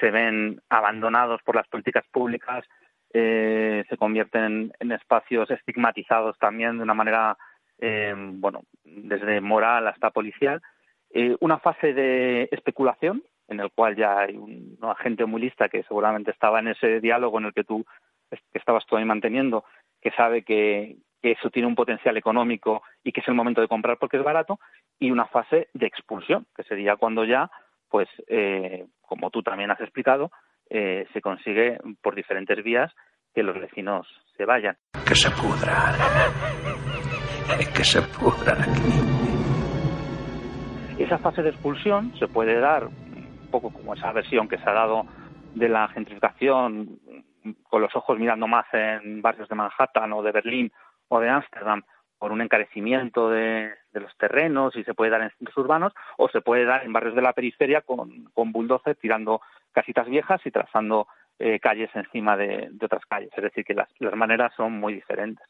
se 0.00 0.10
ven 0.10 0.62
abandonados 0.70 1.42
por 1.42 1.56
las 1.56 1.68
políticas 1.68 2.04
públicas, 2.10 2.64
eh, 3.12 3.84
se 3.88 3.96
convierten 3.96 4.72
en, 4.78 4.92
espacios 4.92 5.50
estigmatizados 5.50 6.38
también 6.38 6.78
de 6.78 6.82
una 6.82 6.94
manera, 6.94 7.36
eh, 7.78 8.14
bueno, 8.16 8.62
desde 8.84 9.40
moral 9.40 9.88
hasta 9.88 10.10
policial. 10.10 10.60
Eh, 11.10 11.36
una 11.40 11.58
fase 11.58 11.92
de 11.92 12.48
especulación, 12.50 13.22
en 13.48 13.60
el 13.60 13.70
cual 13.70 13.96
ya 13.96 14.20
hay 14.20 14.36
un, 14.36 14.78
una 14.80 14.94
gente 14.96 15.26
muy 15.26 15.42
lista 15.42 15.68
que 15.68 15.82
seguramente 15.82 16.30
estaba 16.30 16.60
en 16.60 16.68
ese 16.68 17.00
diálogo 17.00 17.38
en 17.38 17.46
el 17.46 17.52
que 17.52 17.64
tú 17.64 17.84
que 18.30 18.58
estabas 18.58 18.86
tú 18.86 18.96
ahí 18.96 19.04
manteniendo, 19.04 19.64
que 20.00 20.10
sabe 20.12 20.42
que, 20.42 20.96
que 21.22 21.32
eso 21.32 21.50
tiene 21.50 21.68
un 21.68 21.74
potencial 21.74 22.16
económico 22.16 22.82
y 23.04 23.12
que 23.12 23.20
es 23.20 23.28
el 23.28 23.34
momento 23.34 23.60
de 23.60 23.68
comprar 23.68 23.98
porque 23.98 24.16
es 24.16 24.24
barato, 24.24 24.58
y 24.98 25.10
una 25.10 25.26
fase 25.26 25.68
de 25.72 25.86
expulsión, 25.86 26.46
que 26.54 26.64
sería 26.64 26.96
cuando 26.96 27.24
ya, 27.24 27.50
pues, 27.88 28.08
eh, 28.26 28.86
como 29.02 29.30
tú 29.30 29.42
también 29.42 29.70
has 29.70 29.80
explicado, 29.80 30.30
eh, 30.74 31.06
se 31.12 31.20
consigue 31.20 31.76
por 32.00 32.14
diferentes 32.14 32.64
vías 32.64 32.90
que 33.34 33.42
los 33.42 33.60
vecinos 33.60 34.06
se 34.38 34.46
vayan. 34.46 34.74
Que 35.06 35.14
se 35.14 35.30
pudra. 35.30 35.92
Que 37.76 37.84
se 37.84 38.00
pudra 38.00 38.56
Esa 40.98 41.18
fase 41.18 41.42
de 41.42 41.50
expulsión 41.50 42.16
se 42.18 42.26
puede 42.26 42.58
dar 42.58 42.86
un 42.86 43.48
poco 43.50 43.70
como 43.70 43.92
esa 43.92 44.12
versión 44.12 44.48
que 44.48 44.56
se 44.56 44.70
ha 44.70 44.72
dado 44.72 45.04
de 45.54 45.68
la 45.68 45.88
gentrificación 45.88 46.98
con 47.64 47.82
los 47.82 47.94
ojos 47.94 48.18
mirando 48.18 48.46
más 48.46 48.64
en 48.72 49.20
barrios 49.20 49.50
de 49.50 49.54
Manhattan 49.54 50.12
o 50.14 50.22
de 50.22 50.32
Berlín 50.32 50.72
o 51.08 51.20
de 51.20 51.28
Ámsterdam 51.28 51.82
por 52.22 52.30
un 52.30 52.40
encarecimiento 52.40 53.30
de, 53.30 53.74
los 53.94 54.16
terrenos 54.16 54.76
y 54.76 54.84
se 54.84 54.94
puede 54.94 55.10
dar 55.10 55.22
en 55.22 55.30
centros 55.30 55.56
urbanos 55.56 55.92
o 56.18 56.28
se 56.28 56.40
puede 56.40 56.64
dar 56.64 56.84
en 56.84 56.92
barrios 56.92 57.16
de 57.16 57.20
la 57.20 57.32
periferia 57.32 57.80
con, 57.80 58.30
con 58.32 58.52
tirando 59.00 59.40
casitas 59.72 60.06
viejas 60.06 60.40
y 60.44 60.52
trazando 60.52 61.08
eh, 61.40 61.58
calles 61.58 61.90
encima 61.94 62.36
de, 62.36 62.70
otras 62.80 63.04
calles. 63.06 63.32
Es 63.36 63.42
decir, 63.42 63.64
que 63.64 63.74
las, 63.74 63.88
maneras 64.14 64.52
son 64.56 64.70
muy 64.78 64.94
diferentes 64.94 65.44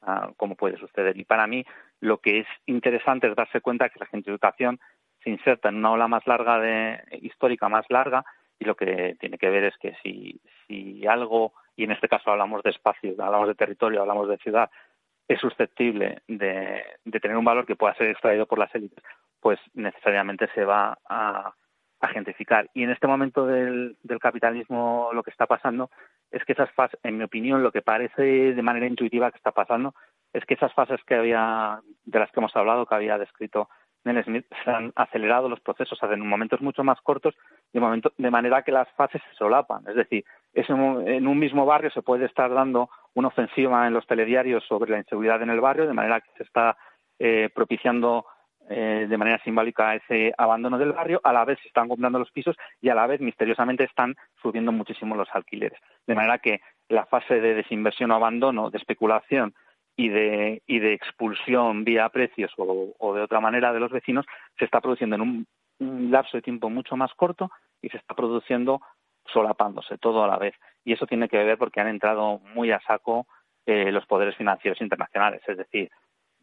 a 0.00 0.30
cómo 0.38 0.54
puede 0.54 0.78
suceder. 0.78 1.18
Y 1.18 1.26
para 1.26 1.46
mí 1.46 1.66
lo 2.00 2.16
que 2.16 2.38
es 2.38 2.46
interesante 2.64 3.26
es 3.26 3.36
darse 3.36 3.60
cuenta 3.60 3.90
que 3.90 4.00
la 4.00 4.06
gentrificación 4.06 4.80
se 5.22 5.28
inserta 5.28 5.68
en 5.68 5.76
una 5.76 5.92
ola 5.92 6.08
más 6.08 6.26
larga 6.26 6.58
de 6.58 6.98
histórica 7.20 7.68
más 7.68 7.84
larga 7.90 8.24
y 8.58 8.64
lo 8.64 8.74
que 8.74 9.16
tiene 9.20 9.36
que 9.36 9.50
ver 9.50 9.64
es 9.64 9.76
que 9.76 9.94
si, 10.02 10.40
si 10.66 11.06
algo, 11.06 11.52
y 11.76 11.84
en 11.84 11.90
este 11.90 12.08
caso 12.08 12.30
hablamos 12.30 12.62
de 12.62 12.70
espacio, 12.70 13.14
hablamos 13.18 13.48
de 13.48 13.54
territorio, 13.54 14.00
hablamos 14.00 14.30
de 14.30 14.38
ciudad, 14.38 14.70
es 15.28 15.40
susceptible 15.40 16.22
de, 16.28 16.82
de 17.04 17.20
tener 17.20 17.36
un 17.36 17.44
valor 17.44 17.66
que 17.66 17.76
pueda 17.76 17.94
ser 17.94 18.08
extraído 18.10 18.46
por 18.46 18.58
las 18.58 18.74
élites, 18.74 19.02
pues 19.40 19.58
necesariamente 19.74 20.48
se 20.54 20.64
va 20.64 20.98
a, 21.08 21.52
a 22.00 22.08
gentrificar. 22.08 22.68
Y 22.74 22.82
en 22.82 22.90
este 22.90 23.06
momento 23.06 23.46
del, 23.46 23.96
del 24.02 24.18
capitalismo 24.18 25.10
lo 25.12 25.22
que 25.22 25.30
está 25.30 25.46
pasando 25.46 25.90
es 26.30 26.44
que 26.44 26.52
esas 26.52 26.70
fases, 26.72 26.98
en 27.02 27.18
mi 27.18 27.24
opinión, 27.24 27.62
lo 27.62 27.72
que 27.72 27.82
parece 27.82 28.22
de 28.22 28.62
manera 28.62 28.86
intuitiva 28.86 29.30
que 29.30 29.38
está 29.38 29.52
pasando 29.52 29.94
es 30.32 30.44
que 30.44 30.54
esas 30.54 30.72
fases 30.74 31.00
que 31.06 31.14
había, 31.14 31.80
de 32.04 32.18
las 32.18 32.30
que 32.30 32.40
hemos 32.40 32.54
hablado, 32.56 32.86
que 32.86 32.94
había 32.94 33.18
descrito 33.18 33.68
Neil 34.04 34.22
Smith, 34.24 34.46
se 34.64 34.70
han 34.70 34.92
acelerado 34.94 35.48
los 35.48 35.60
procesos, 35.60 36.02
hacen 36.02 36.20
momentos 36.20 36.60
mucho 36.60 36.84
más 36.84 37.00
cortos, 37.00 37.34
de, 37.72 37.80
momento, 37.80 38.12
de 38.16 38.30
manera 38.30 38.62
que 38.62 38.72
las 38.72 38.88
fases 38.92 39.22
se 39.28 39.36
solapan. 39.36 39.82
Es 39.88 39.96
decir, 39.96 40.24
en 40.54 41.26
un 41.26 41.38
mismo 41.38 41.66
barrio 41.66 41.90
se 41.90 42.02
puede 42.02 42.26
estar 42.26 42.52
dando 42.52 42.88
una 43.14 43.28
ofensiva 43.28 43.86
en 43.86 43.92
los 43.92 44.06
telediarios 44.06 44.64
sobre 44.64 44.90
la 44.90 44.98
inseguridad 44.98 45.42
en 45.42 45.50
el 45.50 45.60
barrio, 45.60 45.86
de 45.86 45.92
manera 45.92 46.20
que 46.20 46.30
se 46.36 46.42
está 46.44 46.76
eh, 47.18 47.50
propiciando 47.54 48.26
eh, 48.68 49.06
de 49.08 49.16
manera 49.16 49.38
simbólica 49.44 49.94
ese 49.94 50.34
abandono 50.36 50.76
del 50.78 50.92
barrio, 50.92 51.20
a 51.22 51.32
la 51.32 51.44
vez 51.44 51.58
se 51.60 51.68
están 51.68 51.88
comprando 51.88 52.18
los 52.18 52.32
pisos 52.32 52.56
y 52.80 52.88
a 52.88 52.94
la 52.94 53.06
vez 53.06 53.20
misteriosamente 53.20 53.84
están 53.84 54.16
subiendo 54.42 54.72
muchísimo 54.72 55.14
los 55.14 55.28
alquileres. 55.32 55.78
De 56.06 56.14
manera 56.14 56.38
que 56.38 56.60
la 56.88 57.06
fase 57.06 57.40
de 57.40 57.54
desinversión 57.54 58.10
o 58.10 58.14
abandono, 58.14 58.70
de 58.70 58.78
especulación 58.78 59.54
y 59.96 60.08
de, 60.08 60.62
y 60.66 60.78
de 60.80 60.94
expulsión 60.94 61.84
vía 61.84 62.08
precios 62.08 62.52
o, 62.56 62.92
o 62.98 63.14
de 63.14 63.22
otra 63.22 63.40
manera 63.40 63.72
de 63.72 63.80
los 63.80 63.92
vecinos 63.92 64.26
se 64.58 64.64
está 64.64 64.80
produciendo 64.80 65.16
en 65.16 65.22
un, 65.22 65.46
un 65.78 66.10
lapso 66.10 66.36
de 66.36 66.42
tiempo 66.42 66.70
mucho 66.70 66.96
más 66.96 67.12
corto 67.14 67.50
y 67.82 67.88
se 67.88 67.98
está 67.98 68.14
produciendo 68.14 68.80
solapándose 69.32 69.98
todo 69.98 70.24
a 70.24 70.28
la 70.28 70.38
vez. 70.38 70.54
Y 70.84 70.92
eso 70.92 71.06
tiene 71.06 71.28
que 71.28 71.42
ver 71.42 71.58
porque 71.58 71.80
han 71.80 71.88
entrado 71.88 72.40
muy 72.54 72.70
a 72.70 72.80
saco 72.80 73.26
eh, 73.66 73.90
los 73.90 74.06
poderes 74.06 74.36
financieros 74.36 74.80
internacionales. 74.80 75.42
Es 75.46 75.56
decir, 75.56 75.90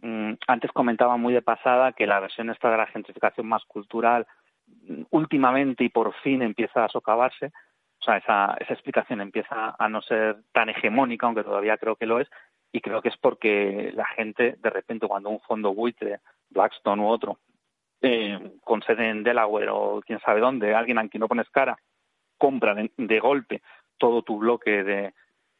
mm, 0.02 0.34
antes 0.48 0.72
comentaba 0.72 1.18
muy 1.18 1.34
de 1.34 1.42
pasada 1.42 1.94
que 1.94 2.08
la 2.08 2.20
versión 2.20 2.50
esta 2.50 2.70
de 2.70 2.78
la 2.78 2.88
gentrificación 2.88 3.48
más 3.48 3.64
cultural 3.66 4.28
mm, 4.88 5.04
últimamente 5.12 5.84
y 5.84 5.90
por 5.90 6.14
fin 6.16 6.42
empieza 6.42 6.84
a 6.84 6.90
socavarse. 6.90 7.52
O 8.02 8.06
sea, 8.06 8.18
esa, 8.18 8.58
esa 8.60 8.74
explicación 8.74 9.22
empieza 9.22 9.76
a 9.80 9.88
no 9.88 10.02
ser 10.02 10.44
tan 10.52 10.70
hegemónica, 10.70 11.26
aunque 11.26 11.44
todavía 11.44 11.78
creo 11.78 11.96
que 11.96 12.06
lo 12.06 12.20
es, 12.20 12.30
y 12.74 12.82
creo 12.82 13.02
que 13.02 13.10
es 13.10 13.18
porque 13.18 13.92
la 13.96 14.06
gente, 14.06 14.58
de 14.60 14.70
repente, 14.70 15.08
cuando 15.08 15.30
un 15.30 15.40
fondo 15.42 15.74
buitre, 15.74 16.20
Blackstone 16.50 17.02
u 17.02 17.08
otro, 17.08 17.38
eh, 18.04 18.38
con 18.64 18.84
sede 18.84 19.10
en 19.10 19.24
Delaware 19.24 19.70
o 19.72 20.02
quién 20.06 20.20
sabe 20.20 20.42
dónde, 20.42 20.76
alguien 20.76 21.00
a 21.00 21.08
quien 21.08 21.22
no 21.22 21.28
pones 21.28 21.50
cara, 21.50 21.78
compra 22.38 22.76
de, 22.76 22.92
de 22.98 23.20
golpe 23.20 23.62
todo 23.98 24.22
tu 24.22 24.40
bloque 24.40 24.84
de, 24.84 25.14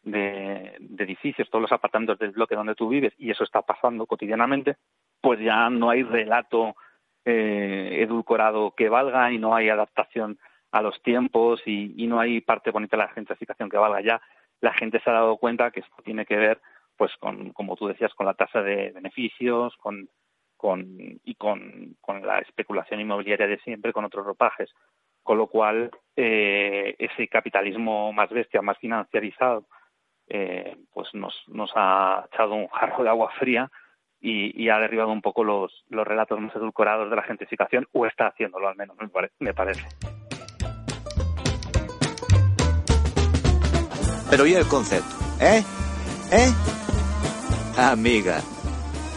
de, 0.04 0.76
edificios, 1.00 1.50
todos 1.50 1.62
los 1.62 1.72
apartamentos 1.72 2.20
del 2.20 2.32
bloque 2.32 2.56
donde 2.56 2.76
tú 2.76 2.90
vives, 2.90 3.14
y 3.18 3.32
eso 3.32 3.46
está 3.46 3.62
pasando 3.62 4.06
cotidianamente, 4.06 4.76
pues 5.22 5.40
ya 5.40 5.70
no 5.70 5.90
hay 5.90 6.04
relato 6.04 6.76
eh, 7.26 8.00
edulcorado 8.02 8.72
que 8.72 8.90
valga 8.90 9.32
y 9.32 9.38
no 9.38 9.56
hay 9.56 9.70
adaptación 9.70 10.38
a 10.72 10.82
los 10.82 11.02
tiempos 11.04 11.62
y, 11.66 11.94
y 11.96 12.08
no 12.08 12.20
hay 12.20 12.42
parte 12.42 12.72
bonita 12.72 12.98
de 12.98 13.04
la 13.04 13.10
gentrificación 13.10 13.70
que 13.70 13.78
valga 13.78 14.02
ya. 14.02 14.22
La 14.60 14.74
gente 14.74 15.00
se 15.00 15.10
ha 15.10 15.14
dado 15.14 15.38
cuenta 15.38 15.72
que 15.72 15.80
esto 15.80 16.02
tiene 16.04 16.26
que 16.26 16.36
ver, 16.36 16.60
pues, 16.98 17.16
con, 17.20 17.52
como 17.52 17.78
tú 17.78 17.88
decías, 17.88 18.14
con 18.14 18.26
la 18.26 18.34
tasa 18.34 18.62
de 18.62 18.92
beneficios, 18.92 19.76
con, 19.78 20.10
con 20.64 21.20
y 21.26 21.36
con, 21.36 21.98
la 22.24 22.40
especulación 22.40 23.02
inmobiliaria 23.02 23.48
de 23.48 23.60
siempre, 23.60 23.92
con 23.92 24.06
otros 24.06 24.26
ropajes. 24.26 24.74
Con 25.22 25.38
lo 25.38 25.48
cual, 25.48 25.92
eh, 26.16 26.96
ese 26.98 27.28
capitalismo 27.28 28.14
más 28.14 28.30
bestia, 28.30 28.62
más 28.62 28.78
financiarizado, 28.78 29.66
eh, 30.30 30.78
pues 30.94 31.10
nos, 31.14 31.36
nos 31.50 31.70
ha 31.76 32.28
echado 32.32 32.54
un 32.54 32.70
jarro 32.70 33.04
de 33.04 33.10
agua 33.10 33.30
fría 33.38 33.70
y, 34.22 34.70
ha 34.70 34.80
derribado 34.80 35.12
un 35.12 35.22
poco 35.22 35.44
los, 35.44 35.84
los 35.90 36.08
relatos 36.08 36.40
más 36.40 36.56
edulcorados 36.56 37.10
de 37.10 37.16
la 37.18 37.24
gentrificación, 37.24 37.86
o 37.92 38.06
está 38.06 38.28
haciéndolo 38.28 38.70
al 38.70 38.78
menos, 38.78 38.96
me 39.40 39.54
parece. 39.54 39.86
Pero 44.30 44.48
¿y 44.48 44.54
el 44.54 44.66
concepto? 44.68 45.14
¿Eh? 45.42 45.62
¿Eh? 46.32 46.52
Amiga, 47.78 48.40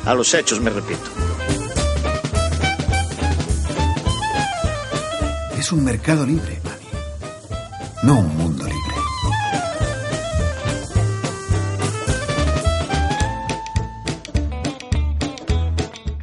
a 0.05 0.15
los 0.15 0.35
hechos 0.35 0.61
me 0.61 0.71
repito. 0.71 1.26
Es 5.59 5.73
un 5.73 5.85
mercado 5.85 6.27
libre, 6.27 6.59
mami. 6.65 6.87
No 8.03 8.19
un 8.21 8.37
mundo 8.37 8.65
libre. 8.65 8.77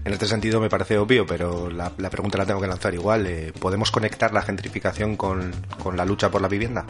En 0.05 0.11
este 0.13 0.27
sentido 0.27 0.59
me 0.59 0.69
parece 0.69 0.97
obvio, 0.97 1.25
pero 1.25 1.69
la, 1.69 1.91
la 1.97 2.09
pregunta 2.09 2.37
la 2.37 2.45
tengo 2.45 2.61
que 2.61 2.67
lanzar 2.67 2.93
igual. 2.93 3.25
eh, 3.27 3.53
¿Podemos 3.59 3.89
conectar 3.89 4.33
la 4.33 4.41
gentrificación 4.41 5.15
con, 5.15 5.51
con 5.81 5.95
la 5.97 6.05
lucha 6.05 6.29
por 6.29 6.41
la 6.41 6.47
vivienda? 6.47 6.85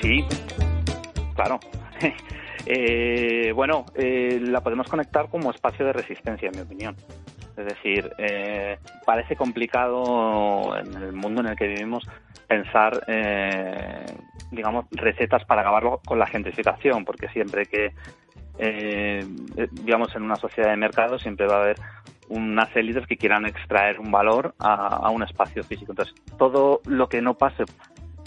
Sí, 0.00 0.24
claro. 1.34 1.58
Eh, 2.70 3.50
bueno, 3.54 3.86
eh, 3.94 4.38
la 4.42 4.60
podemos 4.60 4.88
conectar 4.88 5.30
como 5.30 5.50
espacio 5.50 5.86
de 5.86 5.92
resistencia, 5.94 6.50
en 6.50 6.56
mi 6.56 6.60
opinión. 6.60 6.94
Es 7.58 7.64
decir, 7.64 8.12
eh, 8.18 8.78
parece 9.04 9.34
complicado 9.34 10.78
en 10.78 10.94
el 10.94 11.12
mundo 11.12 11.40
en 11.40 11.48
el 11.48 11.56
que 11.56 11.66
vivimos 11.66 12.08
pensar, 12.46 13.02
eh, 13.08 14.06
digamos, 14.52 14.86
recetas 14.92 15.44
para 15.44 15.62
acabar 15.62 15.98
con 16.06 16.20
la 16.20 16.26
gentrificación, 16.28 17.04
porque 17.04 17.28
siempre 17.30 17.66
que, 17.66 17.92
eh, 18.58 19.26
digamos, 19.72 20.14
en 20.14 20.22
una 20.22 20.36
sociedad 20.36 20.70
de 20.70 20.76
mercado 20.76 21.18
siempre 21.18 21.48
va 21.48 21.56
a 21.56 21.62
haber 21.62 21.76
unas 22.28 22.74
élites 22.76 23.08
que 23.08 23.16
quieran 23.16 23.44
extraer 23.44 23.98
un 23.98 24.12
valor 24.12 24.54
a 24.60 25.10
un 25.10 25.24
espacio 25.24 25.64
físico. 25.64 25.92
Entonces, 25.92 26.14
todo 26.38 26.80
lo 26.86 27.08
que 27.08 27.20
no 27.22 27.34
pase 27.34 27.64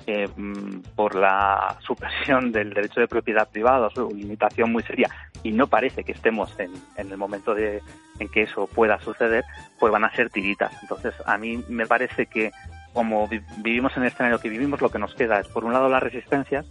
eh, 0.08 0.28
mm, 0.36 0.80
por 0.96 1.16
la 1.16 1.78
supresión 1.82 2.52
del 2.52 2.74
derecho 2.74 3.00
de 3.00 3.08
propiedad 3.08 3.48
privada, 3.50 3.90
su 3.90 4.10
limitación 4.10 4.72
muy 4.72 4.84
seria, 4.84 5.10
y 5.44 5.52
no 5.52 5.68
parece 5.68 6.04
que 6.04 6.12
estemos 6.12 6.58
en, 6.60 6.72
en 6.98 7.12
el 7.12 7.18
momento 7.18 7.54
de, 7.56 7.82
en 8.20 8.28
que 8.30 8.44
eso 8.44 8.68
pueda 8.68 9.00
suceder, 9.00 9.44
pues 9.80 9.92
van 9.92 10.04
a 10.04 10.16
ser 10.16 10.30
tiritas. 10.30 10.72
Entonces, 10.82 11.14
a 11.26 11.38
mí 11.38 11.64
me 11.70 11.86
parece 11.86 12.26
que 12.26 12.52
como 12.94 13.28
vi- 13.28 13.42
vivimos 13.58 13.96
en 13.96 14.04
el 14.04 14.10
escenario 14.10 14.40
que 14.40 14.50
vivimos, 14.50 14.82
lo 14.82 14.90
que 14.90 15.00
nos 15.00 15.16
queda 15.16 15.40
es, 15.40 15.48
por 15.48 15.64
un 15.66 15.74
lado, 15.74 15.88
las 15.88 16.04
resistencias 16.04 16.66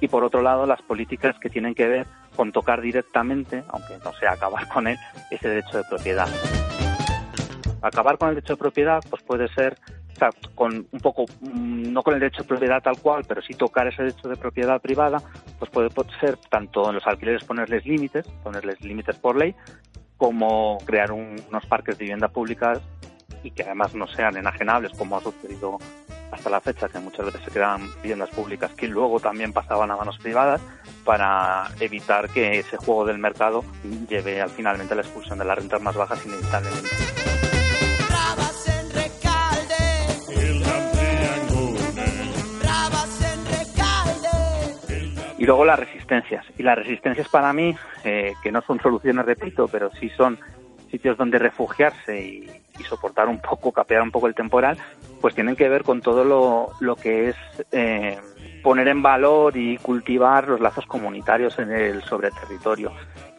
y, 0.00 0.08
por 0.08 0.22
otro 0.22 0.40
lado, 0.42 0.66
las 0.66 0.80
políticas 0.82 1.36
que 1.40 1.50
tienen 1.50 1.74
que 1.74 1.88
ver 1.88 2.06
con 2.36 2.52
tocar 2.52 2.80
directamente, 2.80 3.64
aunque 3.68 3.98
no 4.04 4.12
sea 4.12 4.32
acabar 4.32 4.68
con 4.68 4.86
él, 4.86 4.96
ese 5.30 5.48
derecho 5.48 5.78
de 5.78 5.84
propiedad. 5.84 6.28
Acabar 7.82 8.18
con 8.18 8.28
el 8.28 8.36
derecho 8.36 8.54
de 8.54 8.58
propiedad, 8.58 9.00
pues 9.10 9.22
puede 9.22 9.48
ser, 9.48 9.76
con 10.54 10.86
un 10.90 11.00
poco, 11.00 11.24
mm, 11.40 11.92
no 11.92 12.02
con 12.02 12.14
el 12.14 12.20
derecho 12.20 12.42
de 12.42 12.48
propiedad 12.48 12.82
tal 12.82 12.98
cual, 13.00 13.24
pero 13.26 13.40
sí 13.42 13.54
tocar 13.54 13.86
ese 13.86 14.02
derecho 14.02 14.28
de 14.28 14.36
propiedad 14.36 14.80
privada, 14.80 15.22
pues 15.58 15.70
puede 15.70 15.88
ser 16.20 16.36
tanto 16.50 16.88
en 16.88 16.96
los 16.96 17.06
alquileres 17.06 17.44
ponerles 17.44 17.84
límites, 17.86 18.26
ponerles 18.42 18.80
límites 18.80 19.16
por 19.16 19.36
ley, 19.36 19.54
como 20.16 20.78
crear 20.84 21.12
un- 21.12 21.40
unos 21.48 21.66
parques 21.66 21.96
de 21.96 22.04
vivienda 22.04 22.28
públicas 22.28 22.80
y 23.44 23.52
que 23.52 23.62
además 23.62 23.94
no 23.94 24.06
sean 24.08 24.36
enajenables, 24.36 24.92
como 24.98 25.16
ha 25.16 25.20
sucedido 25.20 25.78
hasta 26.32 26.50
la 26.50 26.60
fecha, 26.60 26.88
que 26.88 26.98
muchas 26.98 27.26
veces 27.26 27.40
se 27.44 27.50
crean 27.50 27.80
viviendas 28.02 28.28
públicas 28.30 28.72
que 28.74 28.86
luego 28.88 29.18
también 29.20 29.52
pasaban 29.52 29.90
a 29.90 29.96
manos 29.96 30.18
privadas 30.18 30.60
para 31.04 31.68
evitar 31.80 32.28
que 32.28 32.58
ese 32.58 32.76
juego 32.76 33.06
del 33.06 33.18
mercado 33.18 33.64
lleve 34.08 34.42
al 34.42 34.50
finalmente 34.50 34.92
a 34.92 34.96
la 34.96 35.02
expulsión 35.02 35.38
de 35.38 35.44
las 35.46 35.56
rentas 35.56 35.80
más 35.80 35.96
bajas 35.96 36.24
inevitablemente. 36.26 36.88
Y 45.38 45.46
luego 45.46 45.64
las 45.64 45.78
resistencias. 45.78 46.44
Y 46.58 46.62
las 46.62 46.76
resistencias 46.76 47.28
para 47.28 47.52
mí, 47.52 47.74
eh, 48.04 48.34
que 48.42 48.52
no 48.52 48.60
son 48.62 48.80
soluciones, 48.80 49.24
repito, 49.24 49.68
pero 49.68 49.90
sí 49.92 50.10
son 50.10 50.38
sitios 50.90 51.16
donde 51.16 51.38
refugiarse 51.38 52.20
y, 52.20 52.50
y 52.78 52.82
soportar 52.84 53.28
un 53.28 53.40
poco, 53.40 53.72
capear 53.72 54.02
un 54.02 54.10
poco 54.10 54.26
el 54.26 54.34
temporal, 54.34 54.78
pues 55.20 55.34
tienen 55.34 55.56
que 55.56 55.68
ver 55.68 55.82
con 55.82 56.00
todo 56.00 56.24
lo, 56.24 56.70
lo 56.80 56.96
que 56.96 57.30
es 57.30 57.36
eh, 57.72 58.18
poner 58.62 58.88
en 58.88 59.02
valor 59.02 59.56
y 59.56 59.76
cultivar 59.78 60.48
los 60.48 60.60
lazos 60.60 60.86
comunitarios 60.86 61.58
en 61.58 61.72
el 61.72 62.02
sobre 62.02 62.30
territorio. 62.30 62.92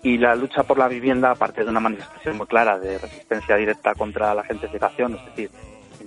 Y 0.04 0.18
la 0.18 0.36
lucha 0.36 0.64
por 0.64 0.78
la 0.78 0.88
vivienda, 0.88 1.32
aparte 1.32 1.64
de 1.64 1.70
una 1.70 1.80
manifestación 1.80 2.38
muy 2.38 2.48
clara 2.48 2.80
de 2.80 2.98
resistencia 2.98 3.56
directa 3.56 3.96
contra 3.96 4.34
la 4.34 4.44
gentrificación, 4.44 5.16
es 5.16 5.26
decir, 5.26 5.52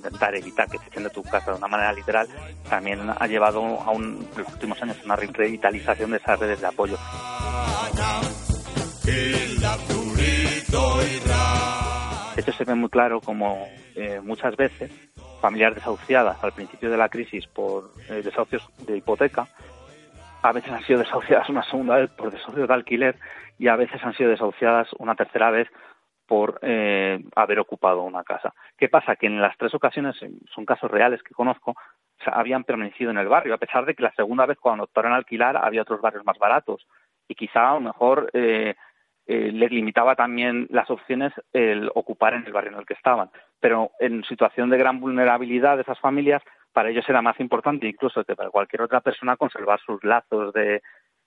intentar 0.02 0.34
evitar 0.34 0.68
que 0.68 0.78
se 0.78 0.86
echen 0.88 1.04
de 1.04 1.10
tu 1.10 1.22
casa 1.22 1.52
de 1.52 1.58
una 1.58 1.68
manera 1.68 1.92
literal, 1.92 2.26
también 2.68 2.98
ha 3.16 3.26
llevado 3.26 3.62
a 3.80 3.90
un, 3.92 4.26
en 4.32 4.42
los 4.42 4.52
últimos 4.52 4.82
años 4.82 4.96
una 5.04 5.16
revitalización 5.16 6.10
de 6.10 6.16
esas 6.16 6.38
redes 6.38 6.60
de 6.60 6.66
apoyo. 6.66 6.96
De 12.34 12.40
hecho, 12.40 12.52
se 12.52 12.64
ve 12.64 12.74
muy 12.74 12.88
claro 12.88 13.20
como 13.20 13.68
eh, 13.94 14.20
muchas 14.22 14.56
veces 14.56 14.90
familias 15.40 15.74
desahuciadas 15.74 16.42
al 16.42 16.52
principio 16.52 16.90
de 16.90 16.96
la 16.96 17.08
crisis 17.08 17.46
por 17.46 17.92
eh, 18.08 18.22
desahucios 18.22 18.68
de 18.86 18.96
hipoteca, 18.96 19.48
a 20.42 20.52
veces 20.52 20.72
han 20.72 20.84
sido 20.84 20.98
desahuciadas 21.00 21.48
una 21.48 21.62
segunda 21.64 21.96
vez 21.96 22.10
por 22.10 22.32
desahucios 22.32 22.66
de 22.66 22.74
alquiler 22.74 23.16
y 23.58 23.68
a 23.68 23.76
veces 23.76 24.02
han 24.02 24.14
sido 24.14 24.30
desahuciadas 24.30 24.88
una 24.98 25.14
tercera 25.14 25.50
vez 25.50 25.68
por 26.32 26.58
eh, 26.62 27.22
haber 27.36 27.60
ocupado 27.60 28.04
una 28.04 28.24
casa. 28.24 28.54
¿Qué 28.78 28.88
pasa? 28.88 29.16
Que 29.16 29.26
en 29.26 29.42
las 29.42 29.54
tres 29.58 29.74
ocasiones, 29.74 30.16
son 30.54 30.64
casos 30.64 30.90
reales 30.90 31.22
que 31.22 31.34
conozco, 31.34 31.76
habían 32.24 32.64
permanecido 32.64 33.10
en 33.10 33.18
el 33.18 33.28
barrio, 33.28 33.52
a 33.52 33.58
pesar 33.58 33.84
de 33.84 33.94
que 33.94 34.02
la 34.02 34.14
segunda 34.14 34.46
vez 34.46 34.56
cuando 34.58 34.84
optaron 34.84 35.12
a 35.12 35.16
alquilar 35.16 35.58
había 35.58 35.82
otros 35.82 36.00
barrios 36.00 36.24
más 36.24 36.38
baratos 36.38 36.86
y 37.28 37.34
quizá 37.34 37.72
a 37.72 37.74
lo 37.74 37.80
mejor 37.80 38.30
eh, 38.32 38.76
eh, 39.26 39.52
les 39.52 39.70
limitaba 39.70 40.16
también 40.16 40.68
las 40.70 40.88
opciones 40.88 41.34
el 41.52 41.90
ocupar 41.94 42.32
en 42.32 42.46
el 42.46 42.52
barrio 42.54 42.72
en 42.72 42.78
el 42.78 42.86
que 42.86 42.94
estaban. 42.94 43.28
Pero 43.60 43.90
en 44.00 44.24
situación 44.24 44.70
de 44.70 44.78
gran 44.78 45.00
vulnerabilidad 45.00 45.76
de 45.76 45.82
esas 45.82 46.00
familias, 46.00 46.42
para 46.72 46.88
ellos 46.88 47.06
era 47.10 47.20
más 47.20 47.38
importante 47.40 47.86
incluso 47.86 48.24
que 48.24 48.36
para 48.36 48.48
cualquier 48.48 48.80
otra 48.80 49.02
persona 49.02 49.36
conservar 49.36 49.80
sus 49.80 50.02
lazos 50.02 50.54
de, 50.54 50.80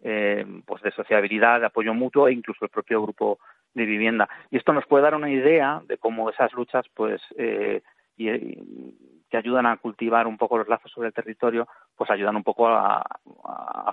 eh, 0.04 0.46
pues 0.66 0.82
de 0.82 0.92
sociabilidad, 0.92 1.60
de 1.60 1.68
apoyo 1.68 1.94
mutuo 1.94 2.28
e 2.28 2.34
incluso 2.34 2.66
el 2.66 2.72
propio 2.72 3.02
grupo 3.02 3.40
de 3.74 3.86
vivienda. 3.86 4.30
Y 4.52 4.58
esto 4.58 4.74
nos 4.74 4.86
puede 4.86 5.04
dar 5.04 5.16
una 5.16 5.30
idea 5.30 5.82
de 5.88 5.98
cómo 5.98 6.30
esas 6.30 6.54
luchas, 6.54 6.86
pues, 6.94 7.22
eh, 7.38 7.82
y, 8.18 8.30
y 8.30 9.16
que 9.30 9.38
ayudan 9.38 9.66
a 9.66 9.78
cultivar 9.78 10.28
un 10.28 10.38
poco 10.38 10.58
los 10.58 10.68
lazos 10.68 10.92
sobre 10.92 11.08
el 11.08 11.14
territorio, 11.14 11.68
pues 11.96 12.10
ayudan 12.10 12.36
un 12.36 12.44
poco 12.44 12.68
a, 12.68 13.04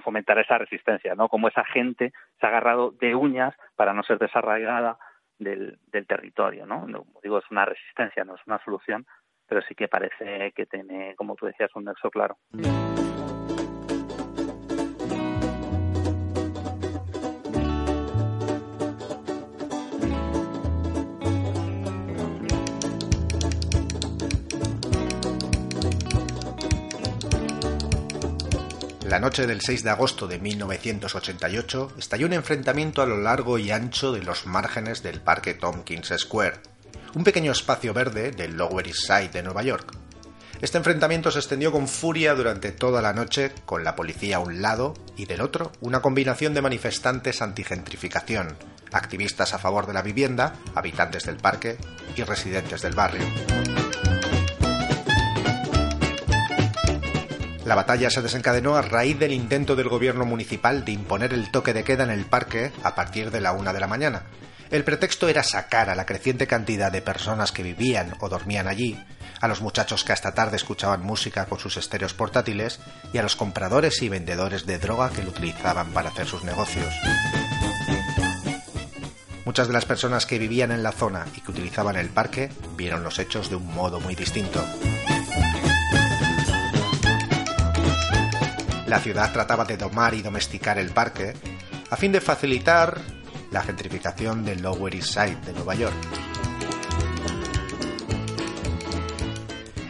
fomentar 0.05 0.37
esa 0.39 0.59
resistencia, 0.59 1.15
¿no? 1.15 1.29
Como 1.29 1.47
esa 1.47 1.65
gente 1.65 2.13
se 2.41 2.47
ha 2.47 2.49
agarrado 2.49 2.91
de 2.91 3.15
uñas 3.15 3.55
para 3.77 3.93
no 3.93 4.03
ser 4.03 4.19
desarraigada 4.19 4.99
del, 5.39 5.79
territorio, 6.09 6.67
¿no? 6.67 6.87
No, 6.87 7.05
Como 7.05 7.21
digo, 7.23 7.39
es 7.39 7.45
una 7.51 7.65
resistencia, 7.65 8.25
no 8.25 8.35
es 8.35 8.41
una 8.47 8.59
solución, 8.65 9.07
pero 9.47 9.63
sí 9.63 9.75
que 9.77 9.87
parece 9.87 10.53
que 10.53 10.67
tiene, 10.67 11.15
como 11.15 11.37
tú 11.37 11.47
decías, 11.47 11.71
un 11.77 11.85
nexo 11.85 12.11
claro. 12.11 12.37
La 29.13 29.21
noche 29.21 29.47
del 29.47 29.61
6 29.61 29.85
de 29.85 29.91
agosto 29.91 30.27
de 30.27 30.39
1988 30.39 31.97
estalló 31.99 32.25
un 32.25 32.33
enfrentamiento 32.33 33.03
a 33.03 33.07
lo 33.07 33.19
largo 33.19 33.59
y 33.59 33.71
ancho 33.71 34.11
de 34.11 34.23
los 34.23 34.47
márgenes 34.47 35.03
del 35.03 35.21
Parque 35.21 35.53
Tompkins 35.53 36.15
Square, 36.17 36.61
un 37.15 37.23
pequeño 37.23 37.53
espacio 37.53 37.93
verde 37.93 38.31
del 38.31 38.57
Lower 38.57 38.87
East 38.87 39.01
Side 39.01 39.29
de 39.29 39.43
Nueva 39.43 39.65
York. 39.65 39.93
Este 40.63 40.79
enfrentamiento 40.79 41.31
se 41.31 41.41
extendió 41.41 41.71
con 41.73 41.89
furia 41.89 42.35
durante 42.35 42.73
toda 42.73 43.03
la 43.03 43.13
noche, 43.13 43.53
con 43.67 43.85
la 43.85 43.97
policía 43.97 44.37
a 44.37 44.41
un 44.41 44.63
lado 44.63 44.95
y 45.15 45.27
del 45.27 45.43
otro 45.43 45.73
una 45.83 46.01
combinación 46.01 46.55
de 46.55 46.63
manifestantes 46.63 47.43
antigentrificación, 47.43 48.57
activistas 48.93 49.53
a 49.53 49.59
favor 49.59 49.87
de 49.87 49.93
la 49.93 50.01
vivienda, 50.01 50.55
habitantes 50.75 51.25
del 51.27 51.37
parque 51.37 51.77
y 52.17 52.23
residentes 52.23 52.81
del 52.81 52.95
barrio. 52.95 53.27
La 57.73 57.77
batalla 57.77 58.11
se 58.11 58.21
desencadenó 58.21 58.77
a 58.77 58.83
raíz 58.83 59.19
del 59.19 59.33
intento 59.33 59.75
del 59.75 59.89
gobierno 59.89 60.27
municipal 60.27 60.85
de 60.85 60.93
imponer 60.93 61.33
el 61.33 61.51
toque 61.51 61.73
de 61.73 61.85
queda 61.85 62.05
en 62.05 62.11
el 62.11 62.27
parque 62.27 62.71
a 62.83 62.95
partir 62.95 63.31
de 63.31 63.41
la 63.41 63.53
una 63.53 63.73
de 63.73 63.81
la 63.81 63.87
mañana. 63.87 64.25
El 64.71 64.85
pretexto 64.85 65.27
era 65.27 65.43
sacar 65.43 65.89
a 65.89 65.95
la 65.95 66.05
creciente 66.05 66.47
cantidad 66.47 66.93
de 66.93 67.01
personas 67.01 67.51
que 67.51 67.63
vivían 67.63 68.13
o 68.21 68.29
dormían 68.29 68.69
allí, 68.69 69.03
a 69.41 69.49
los 69.49 69.63
muchachos 69.63 70.05
que 70.05 70.13
hasta 70.13 70.35
tarde 70.35 70.57
escuchaban 70.57 71.03
música 71.03 71.47
con 71.47 71.59
sus 71.59 71.79
estéreos 71.79 72.13
portátiles 72.13 72.79
y 73.15 73.17
a 73.17 73.23
los 73.23 73.37
compradores 73.37 74.03
y 74.03 74.11
vendedores 74.11 74.67
de 74.67 74.79
droga 74.79 75.09
que 75.09 75.23
lo 75.23 75.31
utilizaban 75.31 75.93
para 75.93 76.11
hacer 76.11 76.27
sus 76.27 76.45
negocios. 76.45 76.93
Muchas 79.47 79.69
de 79.69 79.73
las 79.73 79.87
personas 79.87 80.27
que 80.27 80.39
vivían 80.39 80.73
en 80.73 80.83
la 80.83 80.93
zona 80.93 81.25
y 81.35 81.41
que 81.41 81.51
utilizaban 81.53 81.97
el 81.97 82.11
parque 82.11 82.51
vieron 82.77 83.03
los 83.03 83.19
hechos 83.19 83.49
de 83.49 83.57
un 83.57 83.75
modo 83.75 83.99
muy 83.99 84.15
distinto. 84.15 84.63
La 88.93 89.01
ciudad 89.01 89.33
trataba 89.33 89.65
de 89.65 89.79
domar 89.79 90.13
y 90.13 90.21
domesticar 90.21 90.77
el 90.77 90.91
parque 90.91 91.33
a 91.89 91.97
fin 91.97 92.13
de 92.13 92.21
facilitar 92.21 93.01
la 93.51 93.63
gentrificación 93.63 94.45
del 94.45 94.61
Lower 94.61 94.95
East 94.95 95.15
Side 95.15 95.39
de 95.47 95.55
Nueva 95.55 95.75
York. 95.75 95.97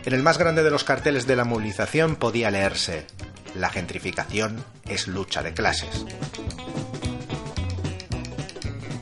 En 0.04 0.12
el 0.12 0.22
más 0.22 0.38
grande 0.38 0.62
de 0.62 0.70
los 0.70 0.84
carteles 0.84 1.26
de 1.26 1.34
la 1.34 1.42
movilización 1.42 2.14
podía 2.14 2.52
leerse 2.52 3.08
La 3.56 3.70
gentrificación 3.70 4.64
es 4.84 5.08
lucha 5.08 5.42
de 5.42 5.52
clases. 5.52 6.06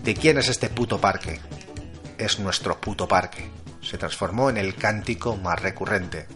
¿De 0.03 0.15
quién 0.15 0.39
es 0.39 0.49
este 0.49 0.71
puto 0.71 0.99
parque? 0.99 1.41
Es 2.17 2.41
nuestro 2.41 2.81
puto 2.81 3.07
parque. 3.07 3.51
Se 3.83 3.99
transformó 3.99 4.49
en 4.49 4.57
el 4.57 4.77
cántico 4.77 5.37
más 5.37 5.61
recurrente. 5.61 6.27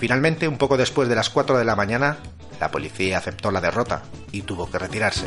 Finalmente, 0.00 0.48
un 0.48 0.56
poco 0.56 0.78
después 0.78 1.10
de 1.10 1.14
las 1.14 1.28
4 1.28 1.58
de 1.58 1.64
la 1.66 1.76
mañana, 1.76 2.16
la 2.58 2.70
policía 2.70 3.18
aceptó 3.18 3.50
la 3.50 3.60
derrota 3.60 4.02
y 4.32 4.40
tuvo 4.40 4.70
que 4.70 4.78
retirarse. 4.78 5.26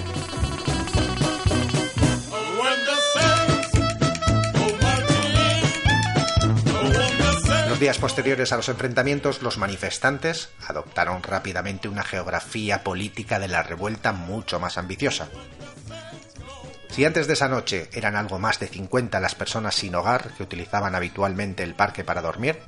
Los 7.69 7.79
días 7.79 7.99
posteriores 7.99 8.51
a 8.51 8.55
los 8.55 8.67
enfrentamientos, 8.67 9.43
los 9.43 9.59
manifestantes 9.59 10.49
adoptaron 10.67 11.21
rápidamente 11.21 11.87
una 11.87 12.03
geografía 12.03 12.83
política 12.83 13.37
de 13.37 13.49
la 13.49 13.61
revuelta 13.61 14.11
mucho 14.11 14.59
más 14.59 14.79
ambiciosa. 14.79 15.29
Si 16.89 17.05
antes 17.05 17.27
de 17.27 17.33
esa 17.33 17.47
noche 17.47 17.89
eran 17.93 18.15
algo 18.15 18.39
más 18.39 18.59
de 18.59 18.67
50 18.67 19.19
las 19.19 19.35
personas 19.35 19.75
sin 19.75 19.93
hogar 19.93 20.31
que 20.35 20.43
utilizaban 20.43 20.95
habitualmente 20.95 21.61
el 21.61 21.75
parque 21.75 22.03
para 22.03 22.21
dormir, 22.21 22.59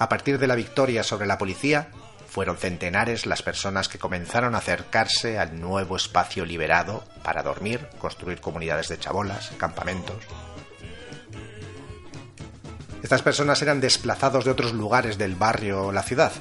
a 0.00 0.08
partir 0.08 0.38
de 0.38 0.46
la 0.46 0.54
victoria 0.54 1.02
sobre 1.04 1.26
la 1.26 1.36
policía, 1.36 1.90
fueron 2.26 2.56
centenares 2.56 3.26
las 3.26 3.42
personas 3.42 3.88
que 3.88 3.98
comenzaron 3.98 4.54
a 4.54 4.58
acercarse 4.58 5.38
al 5.38 5.60
nuevo 5.60 5.94
espacio 5.94 6.46
liberado 6.46 7.04
para 7.22 7.42
dormir, 7.42 7.86
construir 7.98 8.40
comunidades 8.40 8.88
de 8.88 8.98
chabolas, 8.98 9.52
campamentos. 9.58 10.16
Estas 13.02 13.20
personas 13.20 13.60
eran 13.60 13.82
desplazados 13.82 14.46
de 14.46 14.52
otros 14.52 14.72
lugares 14.72 15.18
del 15.18 15.34
barrio 15.34 15.88
o 15.88 15.92
la 15.92 16.02
ciudad, 16.02 16.32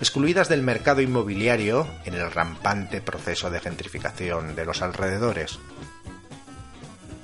excluidas 0.00 0.48
del 0.48 0.62
mercado 0.62 1.00
inmobiliario 1.00 1.86
en 2.04 2.14
el 2.14 2.32
rampante 2.32 3.00
proceso 3.00 3.48
de 3.48 3.60
gentrificación 3.60 4.56
de 4.56 4.64
los 4.64 4.82
alrededores. 4.82 5.60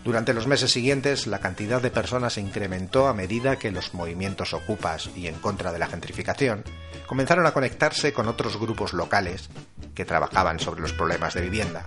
Durante 0.04 0.32
los 0.32 0.46
meses 0.46 0.70
siguientes, 0.70 1.26
la 1.26 1.40
cantidad 1.40 1.82
de 1.82 1.90
personas 1.90 2.32
se 2.32 2.40
incrementó 2.40 3.06
a 3.06 3.14
medida 3.14 3.56
que 3.56 3.70
los 3.70 3.92
movimientos 3.92 4.54
ocupas 4.54 5.10
y 5.14 5.26
en 5.26 5.34
contra 5.34 5.72
de 5.72 5.78
la 5.78 5.88
gentrificación 5.88 6.64
comenzaron 7.06 7.46
a 7.46 7.52
conectarse 7.52 8.12
con 8.12 8.26
otros 8.26 8.58
grupos 8.58 8.94
locales 8.94 9.50
que 9.94 10.06
trabajaban 10.06 10.58
sobre 10.58 10.80
los 10.80 10.94
problemas 10.94 11.34
de 11.34 11.42
vivienda. 11.42 11.84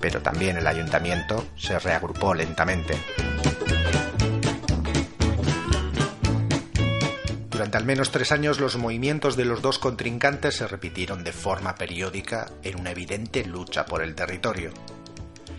Pero 0.00 0.22
también 0.22 0.56
el 0.56 0.66
ayuntamiento 0.66 1.46
se 1.56 1.78
reagrupó 1.78 2.34
lentamente. 2.34 2.96
Durante 7.72 7.84
al 7.84 7.96
menos 7.96 8.10
tres 8.10 8.32
años 8.32 8.60
los 8.60 8.76
movimientos 8.76 9.34
de 9.34 9.46
los 9.46 9.62
dos 9.62 9.78
contrincantes 9.78 10.56
se 10.56 10.68
repitieron 10.68 11.24
de 11.24 11.32
forma 11.32 11.74
periódica 11.74 12.50
en 12.62 12.78
una 12.78 12.90
evidente 12.90 13.46
lucha 13.46 13.86
por 13.86 14.02
el 14.02 14.14
territorio. 14.14 14.72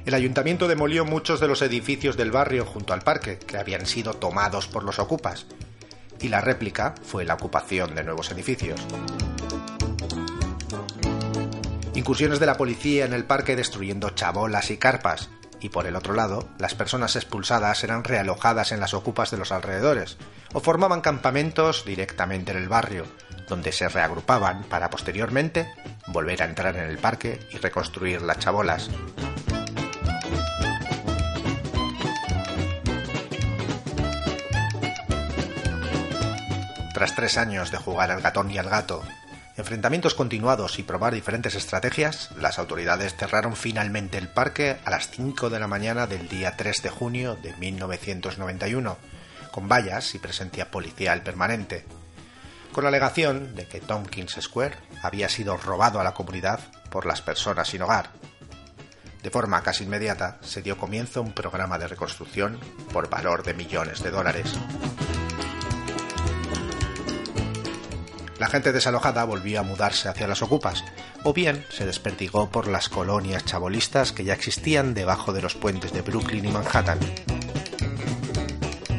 El 0.05 0.13
ayuntamiento 0.13 0.67
demolió 0.67 1.05
muchos 1.05 1.39
de 1.39 1.47
los 1.47 1.63
edificios 1.63 2.15
del 2.15 2.29
barrio 2.29 2.67
junto 2.67 2.93
al 2.93 3.01
parque, 3.01 3.39
que 3.39 3.57
habían 3.57 3.87
sido 3.87 4.13
tomados 4.13 4.67
por 4.67 4.83
los 4.83 4.99
ocupas, 4.99 5.47
y 6.21 6.27
la 6.27 6.39
réplica 6.39 6.93
fue 7.01 7.25
la 7.25 7.33
ocupación 7.33 7.95
de 7.95 8.03
nuevos 8.03 8.29
edificios. 8.29 8.79
Incursiones 11.95 12.39
de 12.39 12.45
la 12.45 12.57
policía 12.57 13.05
en 13.05 13.13
el 13.13 13.25
parque 13.25 13.55
destruyendo 13.55 14.11
chabolas 14.11 14.69
y 14.69 14.77
carpas, 14.77 15.31
y 15.63 15.69
por 15.69 15.87
el 15.87 15.95
otro 15.95 16.13
lado, 16.13 16.49
las 16.59 16.75
personas 16.75 17.15
expulsadas 17.15 17.85
eran 17.85 18.03
realojadas 18.03 18.73
en 18.73 18.81
las 18.81 18.93
ocupas 18.93 19.31
de 19.31 19.37
los 19.37 19.53
alrededores, 19.53 20.17
o 20.51 20.59
formaban 20.59 20.99
campamentos 20.99 21.85
directamente 21.85 22.51
en 22.51 22.57
el 22.57 22.67
barrio, 22.67 23.05
donde 23.47 23.71
se 23.71 23.87
reagrupaban 23.87 24.65
para 24.65 24.89
posteriormente 24.89 25.73
volver 26.07 26.43
a 26.43 26.45
entrar 26.45 26.75
en 26.75 26.89
el 26.89 26.97
parque 26.97 27.39
y 27.53 27.57
reconstruir 27.57 28.21
las 28.21 28.39
chabolas. 28.39 28.89
Tras 36.93 37.15
tres 37.15 37.37
años 37.37 37.71
de 37.71 37.77
jugar 37.77 38.11
al 38.11 38.21
gatón 38.21 38.51
y 38.51 38.57
al 38.57 38.69
gato, 38.69 39.01
enfrentamientos 39.57 40.15
continuados 40.15 40.79
y 40.79 40.83
probar 40.83 41.13
diferentes 41.13 41.55
estrategias, 41.55 42.31
las 42.37 42.57
autoridades 42.57 43.15
cerraron 43.15 43.55
finalmente 43.55 44.17
el 44.17 44.27
parque 44.27 44.77
a 44.83 44.89
las 44.89 45.09
5 45.09 45.49
de 45.49 45.59
la 45.59 45.67
mañana 45.67 46.07
del 46.07 46.27
día 46.27 46.55
3 46.57 46.81
de 46.81 46.89
junio 46.89 47.35
de 47.35 47.55
1991, 47.57 48.97
con 49.51 49.69
vallas 49.69 50.15
y 50.15 50.19
presencia 50.19 50.71
policial 50.71 51.21
permanente, 51.21 51.85
con 52.71 52.83
la 52.83 52.89
alegación 52.89 53.55
de 53.55 53.67
que 53.67 53.79
Tompkins 53.79 54.37
Square 54.41 54.77
había 55.03 55.29
sido 55.29 55.55
robado 55.57 55.99
a 55.99 56.03
la 56.03 56.15
comunidad 56.15 56.59
por 56.89 57.05
las 57.05 57.21
personas 57.21 57.67
sin 57.67 57.83
hogar. 57.83 58.09
De 59.21 59.29
forma 59.29 59.61
casi 59.61 59.85
inmediata 59.85 60.37
se 60.41 60.61
dio 60.61 60.77
comienzo 60.77 61.19
a 61.19 61.23
un 61.23 61.31
programa 61.31 61.77
de 61.77 61.87
reconstrucción 61.87 62.59
por 62.91 63.09
valor 63.09 63.43
de 63.43 63.53
millones 63.53 64.03
de 64.03 64.11
dólares. 64.11 64.53
La 68.43 68.49
gente 68.49 68.73
desalojada 68.73 69.23
volvió 69.23 69.61
a 69.61 69.63
mudarse 69.63 70.09
hacia 70.09 70.27
las 70.27 70.41
ocupas, 70.41 70.83
o 71.23 71.31
bien 71.31 71.65
se 71.69 71.85
desperdigó 71.85 72.49
por 72.49 72.67
las 72.67 72.89
colonias 72.89 73.45
chabolistas 73.45 74.11
que 74.11 74.25
ya 74.25 74.33
existían 74.33 74.93
debajo 74.93 75.31
de 75.31 75.41
los 75.41 75.55
puentes 75.55 75.93
de 75.93 76.01
Brooklyn 76.01 76.43
y 76.43 76.51
Manhattan. 76.51 76.99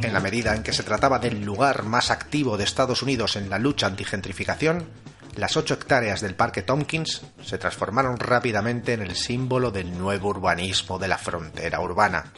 En 0.01 0.13
la 0.13 0.19
medida 0.19 0.55
en 0.55 0.63
que 0.63 0.73
se 0.73 0.81
trataba 0.81 1.19
del 1.19 1.45
lugar 1.45 1.83
más 1.83 2.09
activo 2.09 2.57
de 2.57 2.63
Estados 2.63 3.03
Unidos 3.03 3.35
en 3.35 3.51
la 3.51 3.59
lucha 3.59 3.85
antigentrificación, 3.85 4.87
las 5.35 5.55
ocho 5.57 5.75
hectáreas 5.75 6.21
del 6.21 6.33
Parque 6.33 6.63
Tompkins 6.63 7.21
se 7.43 7.59
transformaron 7.59 8.17
rápidamente 8.17 8.93
en 8.93 9.03
el 9.03 9.15
símbolo 9.15 9.69
del 9.69 9.95
nuevo 9.95 10.29
urbanismo 10.29 10.97
de 10.97 11.07
la 11.07 11.19
frontera 11.19 11.81
urbana. 11.81 12.33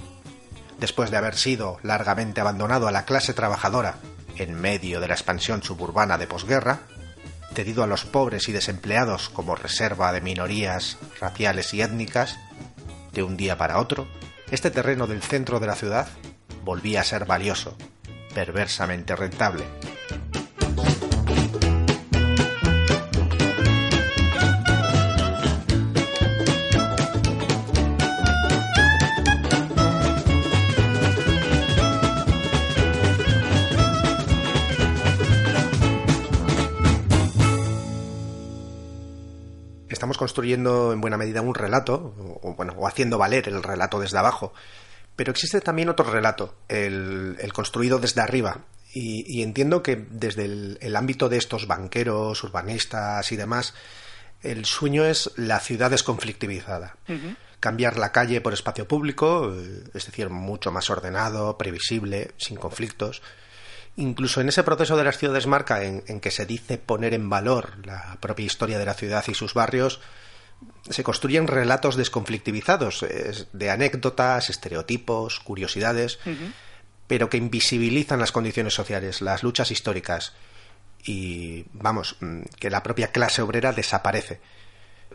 Después 0.77 1.09
de 1.09 1.15
haber 1.15 1.37
sido 1.37 1.79
largamente 1.83 2.41
abandonado 2.41 2.85
a 2.85 2.91
la 2.91 3.05
clase 3.05 3.33
trabajadora 3.33 3.95
en 4.35 4.55
medio 4.55 4.99
de 4.99 5.07
la 5.07 5.13
expansión 5.13 5.63
suburbana 5.63 6.17
de 6.17 6.27
posguerra, 6.27 6.81
cedido 7.57 7.81
a 7.81 7.87
los 7.87 8.05
pobres 8.05 8.49
y 8.49 8.51
desempleados 8.51 9.29
como 9.29 9.55
reserva 9.55 10.13
de 10.13 10.21
minorías 10.21 10.99
raciales 11.19 11.73
y 11.73 11.81
étnicas, 11.81 12.37
de 13.13 13.23
un 13.23 13.35
día 13.35 13.57
para 13.57 13.79
otro, 13.79 14.07
este 14.51 14.69
terreno 14.69 15.07
del 15.07 15.23
centro 15.23 15.59
de 15.59 15.65
la 15.65 15.73
ciudad 15.73 16.07
volvía 16.63 17.01
a 17.01 17.03
ser 17.03 17.25
valioso, 17.25 17.75
perversamente 18.35 19.15
rentable. 19.15 19.63
Construyendo 40.37 40.93
en 40.93 41.01
buena 41.01 41.17
medida 41.17 41.41
un 41.41 41.55
relato, 41.55 42.13
o, 42.43 42.53
bueno, 42.53 42.73
o 42.77 42.87
haciendo 42.87 43.17
valer 43.17 43.47
el 43.47 43.63
relato 43.63 43.99
desde 43.99 44.19
abajo, 44.19 44.53
pero 45.15 45.31
existe 45.31 45.61
también 45.61 45.89
otro 45.89 46.05
relato, 46.11 46.53
el, 46.67 47.37
el 47.39 47.53
construido 47.53 47.97
desde 47.97 48.21
arriba. 48.21 48.59
Y, 48.93 49.25
y 49.27 49.41
entiendo 49.41 49.81
que 49.81 49.95
desde 49.95 50.45
el, 50.45 50.77
el, 50.79 50.95
ámbito 50.95 51.27
de 51.27 51.37
estos 51.37 51.65
banqueros, 51.65 52.43
urbanistas 52.43 53.31
y 53.31 53.35
demás, 53.35 53.73
el 54.43 54.65
sueño 54.65 55.05
es 55.05 55.31
la 55.37 55.59
ciudad 55.59 55.89
desconflictivizada. 55.89 56.97
Uh 57.09 57.13
-huh. 57.13 57.35
Cambiar 57.59 57.97
la 57.97 58.11
calle 58.11 58.39
por 58.39 58.53
espacio 58.53 58.87
público, 58.87 59.51
es 59.95 60.05
decir, 60.05 60.29
mucho 60.29 60.71
más 60.71 60.91
ordenado, 60.91 61.57
previsible, 61.57 62.29
sin 62.37 62.57
conflictos. 62.57 63.23
Incluso 63.95 64.39
en 64.41 64.49
ese 64.49 64.63
proceso 64.63 64.97
de 64.97 65.03
las 65.03 65.17
ciudades 65.17 65.47
marca 65.47 65.83
en, 65.83 66.03
en 66.05 66.19
que 66.19 66.29
se 66.29 66.45
dice 66.45 66.77
poner 66.77 67.15
en 67.15 67.27
valor 67.27 67.83
la 67.83 68.19
propia 68.21 68.45
historia 68.45 68.77
de 68.77 68.85
la 68.85 68.93
ciudad 68.93 69.25
y 69.27 69.33
sus 69.33 69.55
barrios, 69.55 69.99
se 70.89 71.03
construyen 71.03 71.47
relatos 71.47 71.95
desconflictivizados, 71.95 73.05
de 73.51 73.69
anécdotas, 73.69 74.49
estereotipos, 74.49 75.39
curiosidades, 75.39 76.19
uh 76.25 76.29
-huh. 76.29 76.53
pero 77.07 77.29
que 77.29 77.37
invisibilizan 77.37 78.19
las 78.19 78.31
condiciones 78.31 78.73
sociales, 78.73 79.21
las 79.21 79.43
luchas 79.43 79.71
históricas 79.71 80.35
y, 81.03 81.65
vamos, 81.73 82.17
que 82.59 82.69
la 82.69 82.83
propia 82.83 83.11
clase 83.11 83.41
obrera 83.41 83.73
desaparece. 83.73 84.39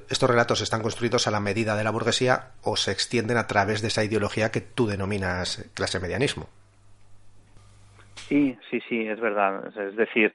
Estos 0.09 0.29
relatos 0.29 0.61
están 0.61 0.83
construidos 0.83 1.27
a 1.27 1.31
la 1.31 1.41
medida 1.41 1.77
de 1.77 1.85
la 1.85 1.91
burguesía 1.91 2.53
o 2.63 2.77
se 2.77 2.93
extienden 2.93 3.37
a 3.37 3.47
través 3.47 3.83
de 3.83 3.89
esa 3.89 4.05
ideología 4.05 4.51
que 4.51 4.61
tú 4.61 4.87
denominas 4.87 5.65
clase 5.75 6.01
medianismo. 6.01 6.49
Sí, 8.29 8.57
sí, 8.71 8.81
sí, 8.89 9.07
es 9.07 9.21
verdad. 9.21 9.67
Es 9.77 9.97
decir, 9.97 10.33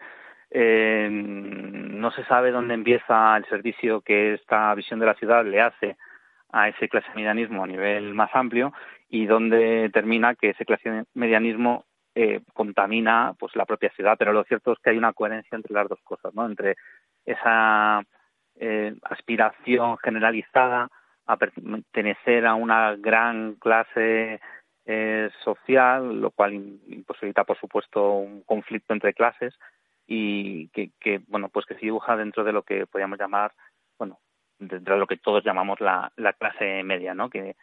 eh, 0.50 1.10
no 1.12 2.12
se 2.12 2.24
sabe 2.26 2.52
dónde 2.52 2.74
empieza 2.74 3.36
el 3.38 3.46
servicio 3.46 4.02
que 4.02 4.36
esta 4.36 4.74
visión 4.76 5.00
de 5.00 5.06
la 5.06 5.16
ciudad 5.16 5.46
le 5.46 5.62
hace 5.62 5.98
a 6.52 6.70
ese 6.70 6.88
clase 6.88 7.08
medianismo 7.16 7.64
a 7.64 7.68
nivel 7.68 8.14
más 8.14 8.30
amplio 8.34 8.74
y 9.10 9.26
dónde 9.26 9.90
termina 9.94 10.36
que 10.36 10.52
ese 10.52 10.66
clase 10.66 11.04
medianismo 11.14 11.86
eh, 12.16 12.42
contamina 12.54 13.36
pues 13.38 13.56
la 13.56 13.66
propia 13.66 13.92
ciudad. 13.92 14.16
Pero 14.18 14.34
lo 14.34 14.44
cierto 14.46 14.72
es 14.72 14.80
que 14.80 14.92
hay 14.92 14.98
una 14.98 15.14
coherencia 15.14 15.56
entre 15.56 15.74
las 15.74 15.88
dos 15.88 16.00
cosas 16.04 16.34
no 16.34 16.46
entre 16.46 16.76
esa 17.26 18.02
eh, 18.56 18.96
aspiración 19.04 19.98
generalizada 19.98 20.90
a 21.26 21.38
pertenecer 21.38 22.46
a 22.46 22.56
una 22.56 22.96
gran 22.96 23.56
clase 23.56 24.40
eh, 24.86 25.30
social 25.44 26.22
lo 26.22 26.32
cual 26.32 26.54
imposibilita 26.54 27.44
por 27.44 27.60
supuesto 27.60 28.14
un 28.14 28.42
conflicto 28.44 28.94
entre 28.94 29.14
clases 29.14 29.54
y 30.08 30.70
que, 30.70 30.92
que, 31.00 31.22
bueno 31.28 31.50
pues 31.50 31.66
que 31.66 31.76
se 31.76 31.82
dibuja 31.82 32.16
dentro 32.16 32.44
de 32.44 32.54
lo 32.54 32.64
que 32.64 32.88
podríamos 32.88 33.20
llamar 33.20 33.54
bueno 33.98 34.20
dentro 34.58 34.94
de 34.96 35.00
lo 35.00 35.08
que 35.08 35.18
todos 35.18 35.44
llamamos 35.44 35.82
la, 35.82 36.12
la 36.16 36.34
clase 36.34 36.84
media 36.84 37.14
no 37.14 37.30
que 37.30 37.56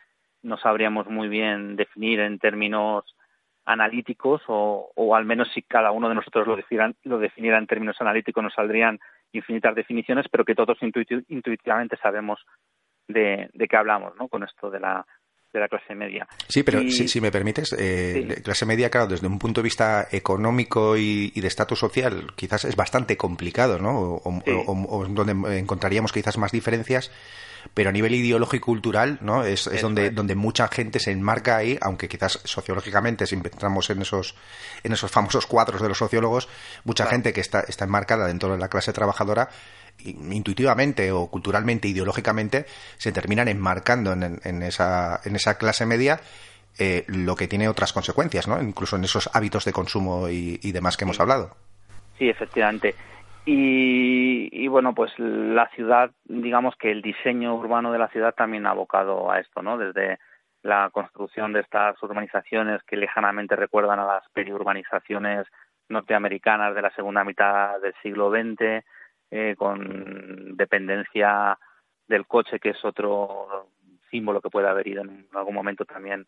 no 0.42 0.58
sabríamos 0.58 1.08
muy 1.08 1.28
bien 1.28 1.74
definir 1.76 2.20
en 2.20 2.38
términos 2.38 3.16
analíticos 3.64 4.42
o, 4.46 4.92
o 4.94 5.16
al 5.16 5.24
menos 5.24 5.48
si 5.54 5.62
cada 5.62 5.90
uno 5.90 6.10
de 6.10 6.14
nosotros 6.14 6.46
lo 6.46 6.56
lo 7.04 7.18
definiera 7.18 7.58
en 7.58 7.66
términos 7.66 7.96
analíticos 8.00 8.44
nos 8.44 8.54
saldrían 8.54 9.00
infinitas 9.32 9.74
definiciones 9.74 10.26
pero 10.30 10.44
que 10.44 10.54
todos 10.54 10.78
intuitivamente 10.82 11.96
sabemos 11.96 12.44
de, 13.08 13.50
de 13.52 13.68
qué 13.68 13.76
hablamos, 13.76 14.14
¿no? 14.16 14.28
Con 14.28 14.44
esto 14.44 14.70
de 14.70 14.80
la 14.80 15.06
de 15.54 15.60
la 15.60 15.68
clase 15.68 15.94
media. 15.94 16.26
Sí, 16.48 16.62
pero 16.62 16.82
Y- 16.82 16.90
si, 16.92 17.08
si 17.08 17.20
me 17.20 17.30
permites, 17.32 17.74
eh, 17.78 18.40
clase 18.44 18.66
media, 18.66 18.90
claro, 18.90 19.06
desde 19.06 19.26
un 19.26 19.38
punto 19.38 19.60
de 19.60 19.64
vista 19.64 20.06
económico 20.10 20.96
y, 20.98 21.32
y 21.34 21.40
de 21.40 21.48
estatus 21.48 21.78
social, 21.78 22.32
quizás 22.36 22.64
es 22.64 22.76
bastante 22.76 23.16
complicado, 23.16 23.78
¿no? 23.78 23.98
O, 23.98 24.22
o- 24.28 24.42
o- 24.66 24.98
o 24.98 25.06
donde 25.06 25.58
encontraríamos 25.58 26.12
quizás 26.12 26.36
más 26.38 26.52
diferencias, 26.52 27.10
pero 27.72 27.88
a 27.88 27.92
nivel 27.92 28.14
ideológico 28.14 28.56
y 28.56 28.60
cultural, 28.74 29.18
¿no? 29.22 29.42
Es, 29.44 29.66
es 29.68 29.80
donde, 29.80 30.10
donde 30.10 30.34
mucha 30.34 30.68
gente 30.68 30.98
se 31.00 31.12
enmarca 31.12 31.56
ahí, 31.56 31.78
aunque 31.80 32.08
quizás 32.08 32.38
sociológicamente, 32.44 33.26
si 33.26 33.36
entramos 33.36 33.88
en 33.88 34.02
esos, 34.02 34.34
en 34.82 34.92
esos 34.92 35.10
famosos 35.10 35.46
cuadros 35.46 35.80
de 35.80 35.88
los 35.88 35.96
sociólogos, 35.96 36.48
mucha 36.84 37.06
gente 37.06 37.32
que 37.32 37.40
está, 37.40 37.60
está 37.60 37.84
enmarcada 37.86 38.26
dentro 38.26 38.52
de 38.52 38.58
la 38.58 38.68
clase 38.68 38.92
trabajadora 38.92 39.48
intuitivamente 39.98 41.10
o 41.12 41.28
culturalmente, 41.28 41.88
ideológicamente, 41.88 42.66
se 42.96 43.12
terminan 43.12 43.48
enmarcando 43.48 44.12
en, 44.12 44.40
en 44.44 44.62
esa, 44.62 45.20
en 45.24 45.36
esa 45.36 45.56
clase 45.56 45.86
media, 45.86 46.20
eh, 46.78 47.04
lo 47.08 47.36
que 47.36 47.48
tiene 47.48 47.68
otras 47.68 47.92
consecuencias, 47.92 48.48
¿no? 48.48 48.60
Incluso 48.60 48.96
en 48.96 49.04
esos 49.04 49.30
hábitos 49.34 49.64
de 49.64 49.72
consumo 49.72 50.28
y, 50.28 50.58
y 50.62 50.72
demás 50.72 50.96
que 50.96 51.04
hemos 51.04 51.20
hablado. 51.20 51.56
Sí, 52.18 52.28
efectivamente. 52.28 52.94
Y, 53.46 54.48
y 54.52 54.68
bueno, 54.68 54.94
pues 54.94 55.12
la 55.18 55.68
ciudad, 55.70 56.10
digamos 56.24 56.74
que 56.76 56.90
el 56.90 57.02
diseño 57.02 57.54
urbano 57.54 57.92
de 57.92 57.98
la 57.98 58.08
ciudad 58.08 58.34
también 58.34 58.66
ha 58.66 58.70
abocado 58.70 59.30
a 59.30 59.38
esto, 59.38 59.62
¿no? 59.62 59.76
Desde 59.76 60.18
la 60.62 60.88
construcción 60.90 61.52
de 61.52 61.60
estas 61.60 62.02
urbanizaciones 62.02 62.82
que 62.84 62.96
lejanamente 62.96 63.54
recuerdan 63.54 64.00
a 64.00 64.06
las 64.06 64.28
periurbanizaciones 64.32 65.46
norteamericanas 65.90 66.74
de 66.74 66.82
la 66.82 66.90
segunda 66.94 67.22
mitad 67.22 67.78
del 67.82 67.94
siglo 68.02 68.30
XX, 68.30 68.82
eh, 69.36 69.56
con 69.58 70.56
dependencia 70.56 71.58
del 72.06 72.24
coche, 72.26 72.60
que 72.60 72.70
es 72.70 72.84
otro 72.84 73.68
símbolo 74.10 74.40
que 74.40 74.48
puede 74.50 74.68
haber 74.68 74.86
ido 74.86 75.02
en 75.02 75.26
algún 75.32 75.54
momento 75.54 75.84
también 75.84 76.24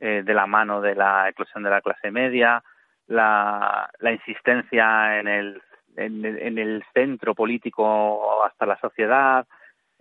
eh, 0.00 0.22
de 0.24 0.34
la 0.34 0.46
mano 0.46 0.80
de 0.80 0.96
la 0.96 1.28
eclosión 1.28 1.62
de 1.62 1.70
la 1.70 1.80
clase 1.80 2.10
media, 2.10 2.62
la, 3.06 3.88
la 4.00 4.10
insistencia 4.12 5.20
en 5.20 5.28
el, 5.28 5.62
en, 5.96 6.24
el- 6.24 6.38
en 6.38 6.58
el 6.58 6.84
centro 6.92 7.32
político 7.36 8.42
hasta 8.44 8.66
la 8.66 8.76
sociedad, 8.80 9.46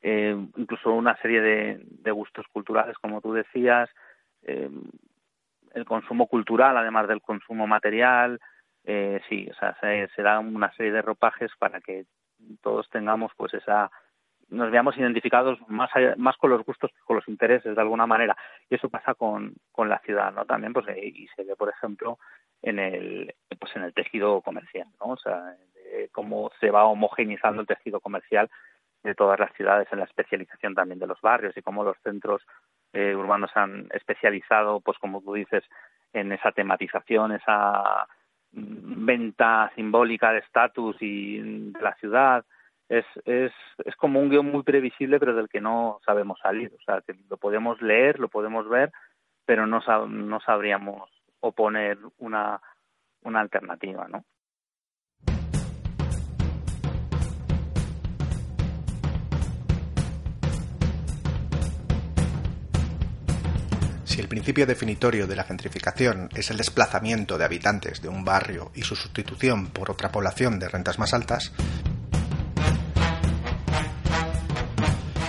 eh, 0.02 0.36
incluso 0.56 0.92
una 0.92 1.16
serie 1.18 1.42
de, 1.42 2.12
gustos 2.12 2.48
culturales, 2.52 2.98
como 2.98 3.22
tú 3.22 3.34
decías, 3.34 3.88
eh, 4.44 4.70
el 5.76 5.86
consumo 5.86 6.26
cultural, 6.26 6.76
además 6.76 7.08
del 7.08 7.22
consumo 7.22 7.68
material, 7.68 8.40
eh, 8.84 9.22
sí, 9.30 9.48
o 9.52 9.54
sea, 9.60 9.78
se, 9.80 10.08
se 10.16 10.24
una 10.24 10.72
serie 10.74 10.92
de 10.92 11.04
ropajes 11.04 11.52
para 11.60 11.82
que 11.82 12.06
todos 12.62 12.90
tengamos 12.90 13.32
pues 13.36 13.54
esa 13.54 13.92
nos 14.50 14.72
veamos 14.72 14.98
identificados 14.98 15.60
más 15.68 15.90
más 16.18 16.38
con 16.38 16.50
los 16.50 16.64
gustos 16.64 16.92
que 16.92 17.02
con 17.02 17.18
los 17.18 17.28
intereses 17.28 17.76
de 17.76 17.82
alguna 17.82 18.08
manera. 18.08 18.38
Y 18.70 18.76
eso 18.76 18.90
pasa 18.90 19.14
con, 19.14 19.56
con 19.72 19.90
la 19.90 20.00
ciudad 20.00 20.32
no 20.34 20.46
también 20.46 20.74
pues 20.74 20.88
eh, 20.88 21.06
y 21.06 21.28
se 21.36 21.44
ve 21.44 21.56
por 21.56 21.70
ejemplo 21.70 22.18
en 22.62 22.80
el 22.80 23.36
pues 23.60 23.76
en 23.76 23.84
el 23.84 23.94
tejido 23.94 24.42
comercial 24.42 24.88
no 25.00 25.14
o 25.14 25.18
sea 25.18 25.56
de 25.74 26.10
cómo 26.12 26.52
se 26.60 26.72
va 26.72 26.86
homogeneizando 26.86 27.62
el 27.62 27.68
tejido 27.68 28.00
comercial 28.00 28.50
de 29.04 29.16
todas 29.16 29.40
las 29.40 29.54
ciudades 29.54 29.88
en 29.92 30.00
la 30.00 30.06
especialización 30.06 30.76
también 30.76 31.00
de 31.00 31.08
los 31.08 31.22
barrios 31.22 31.56
y 31.56 31.62
cómo 31.62 31.84
los 31.84 31.98
centros 32.04 32.42
eh, 32.94 33.16
urbanos 33.16 33.52
han 33.56 33.88
especializado 33.94 34.80
pues 34.80 34.98
como 34.98 35.22
tú 35.22 35.34
dices 35.34 35.64
en 36.14 36.32
esa 36.32 36.52
tematización 36.52 37.32
esa 37.34 38.08
venta 38.60 39.72
simbólica 39.76 40.32
de 40.32 40.40
estatus 40.40 40.96
y 41.02 41.40
de 41.72 41.82
la 41.82 41.94
ciudad 41.96 42.46
es, 42.90 43.06
es, 43.26 43.52
es 43.86 43.96
como 43.96 44.20
un 44.20 44.30
guion 44.30 44.46
muy 44.48 44.64
previsible 44.64 45.20
pero 45.20 45.36
del 45.36 45.50
que 45.50 45.62
no 45.62 46.00
sabemos 46.06 46.40
salir. 46.40 46.72
O 46.78 46.82
sea 46.84 47.02
que 47.02 47.16
lo 47.30 47.38
podemos 47.38 47.82
leer 47.82 48.20
lo 48.20 48.30
podemos 48.30 48.68
ver 48.68 48.92
pero 49.46 49.68
no 49.68 49.82
sab- 49.82 50.10
no 50.10 50.40
sabríamos 50.42 51.10
oponer 51.40 51.98
una 52.18 52.60
una 53.24 53.40
alternativa 53.42 54.08
no 54.08 54.24
Si 64.18 64.22
el 64.22 64.30
principio 64.30 64.66
definitorio 64.66 65.28
de 65.28 65.36
la 65.36 65.44
gentrificación 65.44 66.30
es 66.34 66.50
el 66.50 66.58
desplazamiento 66.58 67.38
de 67.38 67.46
habitantes 67.46 68.02
de 68.02 68.10
un 68.10 68.26
barrio 68.26 68.72
y 68.74 68.82
su 68.82 68.96
sustitución 68.96 69.68
por 69.68 69.92
otra 69.92 70.12
población 70.12 70.58
de 70.58 70.68
rentas 70.68 70.98
más 70.98 71.14
altas, 71.14 71.52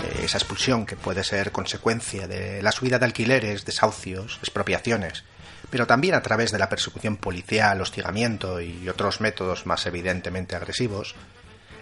eh, 0.05 0.23
esa 0.25 0.39
expulsión 0.39 0.87
que 0.87 0.97
puede 0.97 1.23
ser 1.23 1.53
consecuencia 1.53 2.27
de 2.27 2.63
la 2.63 2.73
subida 2.73 2.99
de 2.99 3.05
alquileres, 3.05 3.67
desahucios, 3.67 4.39
expropiaciones, 4.39 5.23
pero 5.69 5.87
también 5.87 6.15
a 6.15 6.23
través 6.23 6.51
de 6.51 6.59
la 6.59 6.71
persecución 6.71 7.19
policial, 7.19 7.83
hostigamiento 7.83 8.59
y 8.63 8.89
otros 8.89 9.21
métodos 9.21 9.67
más 9.67 9.85
evidentemente 9.85 10.57
agresivos, 10.57 11.15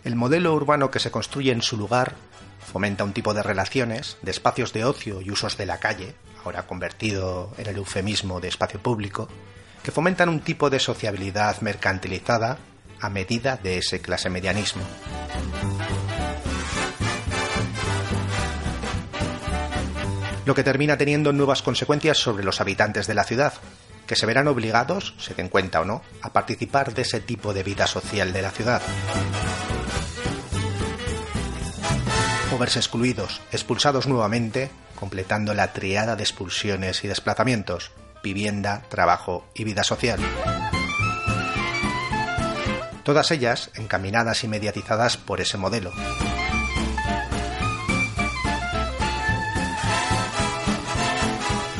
el 0.03 0.17
modelo 0.17 0.53
urbano 0.53 0.91
que 0.91 0.99
se 0.99 1.13
construye 1.13 1.53
en 1.53 1.63
su 1.63 1.77
lugar 1.77 2.17
fomenta 2.59 3.05
un 3.05 3.13
tipo 3.13 3.33
de 3.33 3.45
relaciones, 3.45 4.19
de 4.23 4.33
espacios 4.33 4.73
de 4.73 4.85
ocio 4.85 5.21
y 5.21 5.31
usos 5.31 5.57
de 5.57 5.67
la 5.67 5.79
calle, 5.79 6.17
ahora 6.47 6.67
convertido 6.67 7.53
en 7.59 7.67
el 7.67 7.77
eufemismo 7.77 8.41
de 8.41 8.49
espacio 8.49 8.81
público, 8.81 9.29
que 9.83 9.91
fomentan 9.91 10.29
un 10.29 10.41
tipo 10.41 10.71
de 10.71 10.79
sociabilidad 10.79 11.61
mercantilizada 11.61 12.59
a 13.01 13.11
medida 13.11 13.57
de 13.57 13.79
ese 13.79 14.01
clase 14.01 14.31
medianismo. 14.31 14.83
Lo 20.45 20.55
que 20.55 20.63
termina 20.63 20.97
teniendo 20.97 21.33
nuevas 21.33 21.63
consecuencias 21.63 22.19
sobre 22.19 22.45
los 22.45 22.61
habitantes 22.61 23.09
de 23.09 23.15
la 23.15 23.25
ciudad, 23.25 23.55
que 24.07 24.15
se 24.15 24.27
verán 24.27 24.47
obligados, 24.47 25.15
se 25.19 25.35
den 25.35 25.49
cuenta 25.49 25.81
o 25.81 25.85
no, 25.85 26.03
a 26.23 26.33
participar 26.33 26.95
de 26.95 27.03
ese 27.03 27.21
tipo 27.21 27.53
de 27.53 27.65
vida 27.65 27.89
social 27.89 28.33
de 28.33 28.43
la 28.43 28.53
ciudad. 28.53 28.83
O 32.55 32.59
verse 32.59 32.79
excluidos, 32.79 33.41
expulsados 33.51 34.07
nuevamente, 34.07 34.71
completando 34.97 35.55
la 35.55 35.73
triada 35.73 36.17
de 36.17 36.25
expulsiones 36.25 37.05
y 37.05 37.09
desplazamientos, 37.09 37.93
vivienda, 38.25 38.83
trabajo 38.89 39.47
y 39.55 39.63
vida 39.63 39.85
social. 39.85 40.19
Todas 43.05 43.31
ellas 43.31 43.71
encaminadas 43.77 44.43
y 44.43 44.49
mediatizadas 44.49 45.17
por 45.17 45.41
ese 45.41 45.59
modelo. 45.59 45.93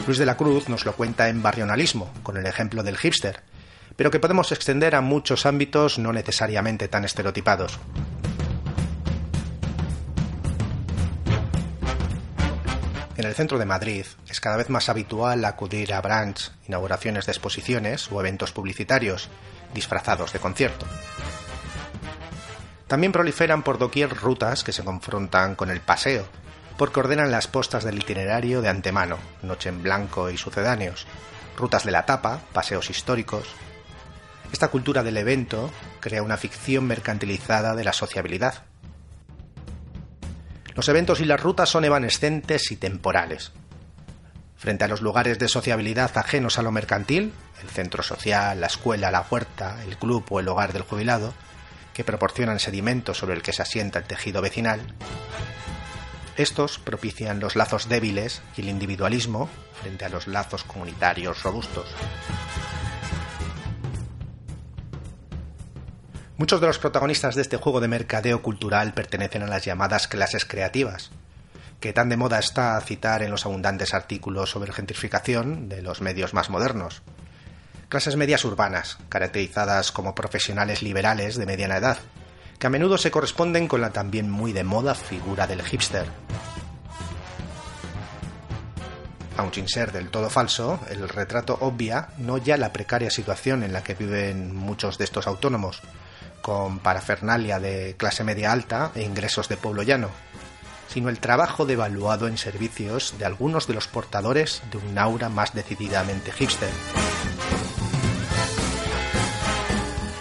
Luis 0.07 0.19
de 0.19 0.27
la 0.27 0.37
Cruz 0.37 0.69
nos 0.69 0.85
lo 0.85 0.95
cuenta 0.95 1.29
en 1.29 1.43
Barrionalismo, 1.43 2.13
con 2.23 2.37
el 2.37 2.47
ejemplo 2.47 2.85
del 2.85 2.97
hipster, 2.97 3.43
pero 3.97 4.13
que 4.13 4.21
podemos 4.21 4.53
extender 4.53 4.95
a 4.95 5.01
muchos 5.01 5.47
ámbitos 5.47 5.99
no 5.99 6.13
necesariamente 6.13 6.87
tan 6.87 7.05
estereotipados. 7.05 7.81
En 13.17 13.25
el 13.25 13.35
centro 13.35 13.59
de 13.59 13.65
Madrid 13.65 14.05
es 14.29 14.41
cada 14.41 14.57
vez 14.57 14.69
más 14.69 14.91
habitual 14.91 15.45
acudir 15.47 15.95
a 15.95 16.03
brunch, 16.03 16.51
inauguraciones 16.69 17.25
de 17.25 17.33
exposiciones 17.33 18.13
o 18.13 18.21
eventos 18.21 18.53
publicitarios 18.53 19.31
disfrazados 19.73 20.35
de 20.35 20.39
concierto. 20.39 20.85
También 22.87 23.13
proliferan 23.13 23.63
por 23.63 23.79
doquier 23.79 24.11
rutas 24.11 24.65
que 24.65 24.73
se 24.73 24.85
confrontan 24.85 25.55
con 25.55 25.71
el 25.71 25.81
paseo, 25.81 26.27
porque 26.77 27.01
ordenan 27.01 27.31
las 27.31 27.49
postas 27.49 27.85
del 27.85 27.99
itinerario 27.99 28.61
de 28.61 28.69
antemano, 28.69 29.19
Noche 29.43 29.71
en 29.71 29.83
Blanco 29.83 30.29
y 30.29 30.37
sucedáneos, 30.37 31.07
rutas 31.57 31.85
de 31.85 31.93
la 31.93 32.05
tapa, 32.05 32.41
paseos 32.53 32.91
históricos. 32.91 33.49
Esta 34.53 34.69
cultura 34.69 35.03
del 35.03 35.17
evento 35.17 35.71
crea 36.01 36.23
una 36.23 36.37
ficción 36.37 36.85
mercantilizada 36.85 37.75
de 37.75 37.85
la 37.85 37.95
sociabilidad. 37.95 38.67
Los 40.77 40.89
eventos 40.89 41.21
y 41.21 41.25
las 41.25 41.41
rutas 41.41 41.69
son 41.69 41.85
evanescentes 41.85 42.71
y 42.71 42.77
temporales. 42.77 43.51
Frente 44.57 44.85
a 44.85 44.89
los 44.89 45.01
lugares 45.01 45.39
de 45.39 45.49
sociabilidad 45.49 46.17
ajenos 46.17 46.59
a 46.59 46.63
lo 46.63 46.71
mercantil, 46.71 47.33
el 47.63 47.69
centro 47.69 48.03
social, 48.03 48.61
la 48.61 48.69
escuela, 48.69 49.11
la 49.11 49.27
huerta, 49.29 49.83
el 49.85 49.97
club 49.97 50.25
o 50.31 50.39
el 50.39 50.49
hogar 50.49 50.73
del 50.73 50.83
jubilado, 50.83 51.35
que 51.95 52.05
proporcionan 52.05 52.61
sedimento 52.61 53.15
sobre 53.15 53.35
el 53.35 53.43
que 53.43 53.53
se 53.53 53.63
asienta 53.63 53.99
el 53.99 54.05
tejido 54.05 54.43
vecinal, 54.43 54.95
estos 56.37 56.79
propician 56.79 57.41
los 57.41 57.57
lazos 57.57 57.89
débiles 57.89 58.43
y 58.59 58.61
el 58.61 58.69
individualismo 58.69 59.49
frente 59.81 60.05
a 60.05 60.11
los 60.11 60.27
lazos 60.27 60.65
comunitarios 60.65 61.43
robustos. 61.43 61.89
Muchos 66.39 66.61
de 66.61 66.67
los 66.67 66.79
protagonistas 66.79 67.35
de 67.35 67.41
este 67.41 67.57
juego 67.57 67.81
de 67.81 67.89
mercadeo 67.89 68.43
cultural 68.43 68.93
pertenecen 68.93 69.43
a 69.43 69.47
las 69.47 69.65
llamadas 69.65 70.07
clases 70.07 70.45
creativas, 70.45 71.11
que 71.81 71.95
tan 71.95 72.11
de 72.11 72.19
moda 72.19 72.39
está 72.39 72.79
citar 72.83 73.23
en 73.23 73.31
los 73.31 73.47
abundantes 73.47 73.95
artículos 73.95 74.51
sobre 74.51 74.71
gentrificación 74.71 75.71
de 75.71 75.81
los 75.81 76.03
medios 76.03 76.35
más 76.35 76.51
modernos. 76.51 77.01
Clases 77.89 78.17
medias 78.17 78.45
urbanas, 78.45 78.99
caracterizadas 79.09 79.93
como 79.93 80.15
profesionales 80.15 80.83
liberales 80.83 81.37
de 81.37 81.47
mediana 81.47 81.79
edad, 81.79 81.97
que 82.59 82.67
a 82.67 82.71
menudo 82.71 82.99
se 82.99 83.11
corresponden 83.11 83.67
con 83.67 83.81
la 83.81 83.91
también 83.91 84.31
muy 84.31 84.53
de 84.53 84.65
moda 84.65 84.95
figura 84.95 85.47
del 85.47 85.63
hipster. 85.63 86.07
Aun 89.39 89.55
sin 89.55 89.69
ser 89.69 89.91
del 89.91 90.11
todo 90.11 90.29
falso, 90.29 90.81
el 90.91 91.09
retrato 91.09 91.57
obvia 91.63 92.09
no 92.19 92.37
ya 92.37 92.59
la 92.59 92.75
precaria 92.75 93.11
situación 93.11 93.63
en 93.63 93.73
la 93.73 93.83
que 93.83 93.95
viven 93.95 94.55
muchos 94.55 94.99
de 94.99 95.05
estos 95.05 95.27
autónomos, 95.27 95.81
con 96.47 96.79
parafernalia 96.79 97.59
de 97.59 97.97
clase 97.99 98.23
media 98.23 98.53
alta 98.53 98.93
e 98.95 99.03
ingresos 99.03 99.49
de 99.49 99.57
pueblo 99.57 99.83
llano, 99.83 100.11
sino 100.87 101.09
el 101.09 101.19
trabajo 101.19 101.67
devaluado 101.67 102.29
en 102.29 102.39
servicios 102.39 103.17
de 103.19 103.25
algunos 103.25 103.67
de 103.67 103.75
los 103.75 103.89
portadores 103.89 104.63
de 104.71 104.79
un 104.79 104.97
aura 104.97 105.29
más 105.29 105.55
decididamente 105.55 106.31
hipster. 106.31 106.71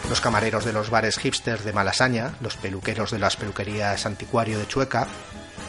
Los 0.09 0.19
camareros 0.19 0.65
de 0.65 0.73
los 0.73 0.89
bares 0.89 1.19
hipsters 1.19 1.63
de 1.63 1.73
Malasaña, 1.73 2.33
los 2.41 2.57
peluqueros 2.57 3.11
de 3.11 3.19
las 3.19 3.37
peluquerías 3.37 4.07
Anticuario 4.07 4.57
de 4.57 4.67
Chueca, 4.67 5.05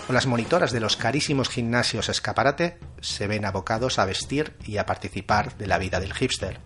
o 0.09 0.12
las 0.14 0.24
monitoras 0.24 0.72
de 0.72 0.80
los 0.80 0.96
carísimos 0.96 1.50
gimnasios 1.50 2.09
escaparate 2.09 2.78
se 3.02 3.26
ven 3.26 3.44
abocados 3.44 3.98
a 3.98 4.07
vestir 4.07 4.57
y 4.64 4.78
a 4.78 4.86
participar 4.86 5.54
de 5.59 5.66
la 5.66 5.76
vida 5.76 6.00
del 6.00 6.14
hipster. 6.14 6.61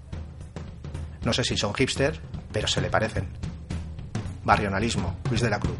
No 1.25 1.33
sé 1.33 1.43
si 1.43 1.57
son 1.57 1.75
hipster, 1.75 2.21
pero 2.53 2.69
se 2.69 2.81
le 2.81 2.89
parecen. 2.89 3.50
Barrionalismo, 4.45 5.17
Luis 5.29 5.41
de 5.41 5.51
la 5.51 5.59
Cruz. 5.59 5.77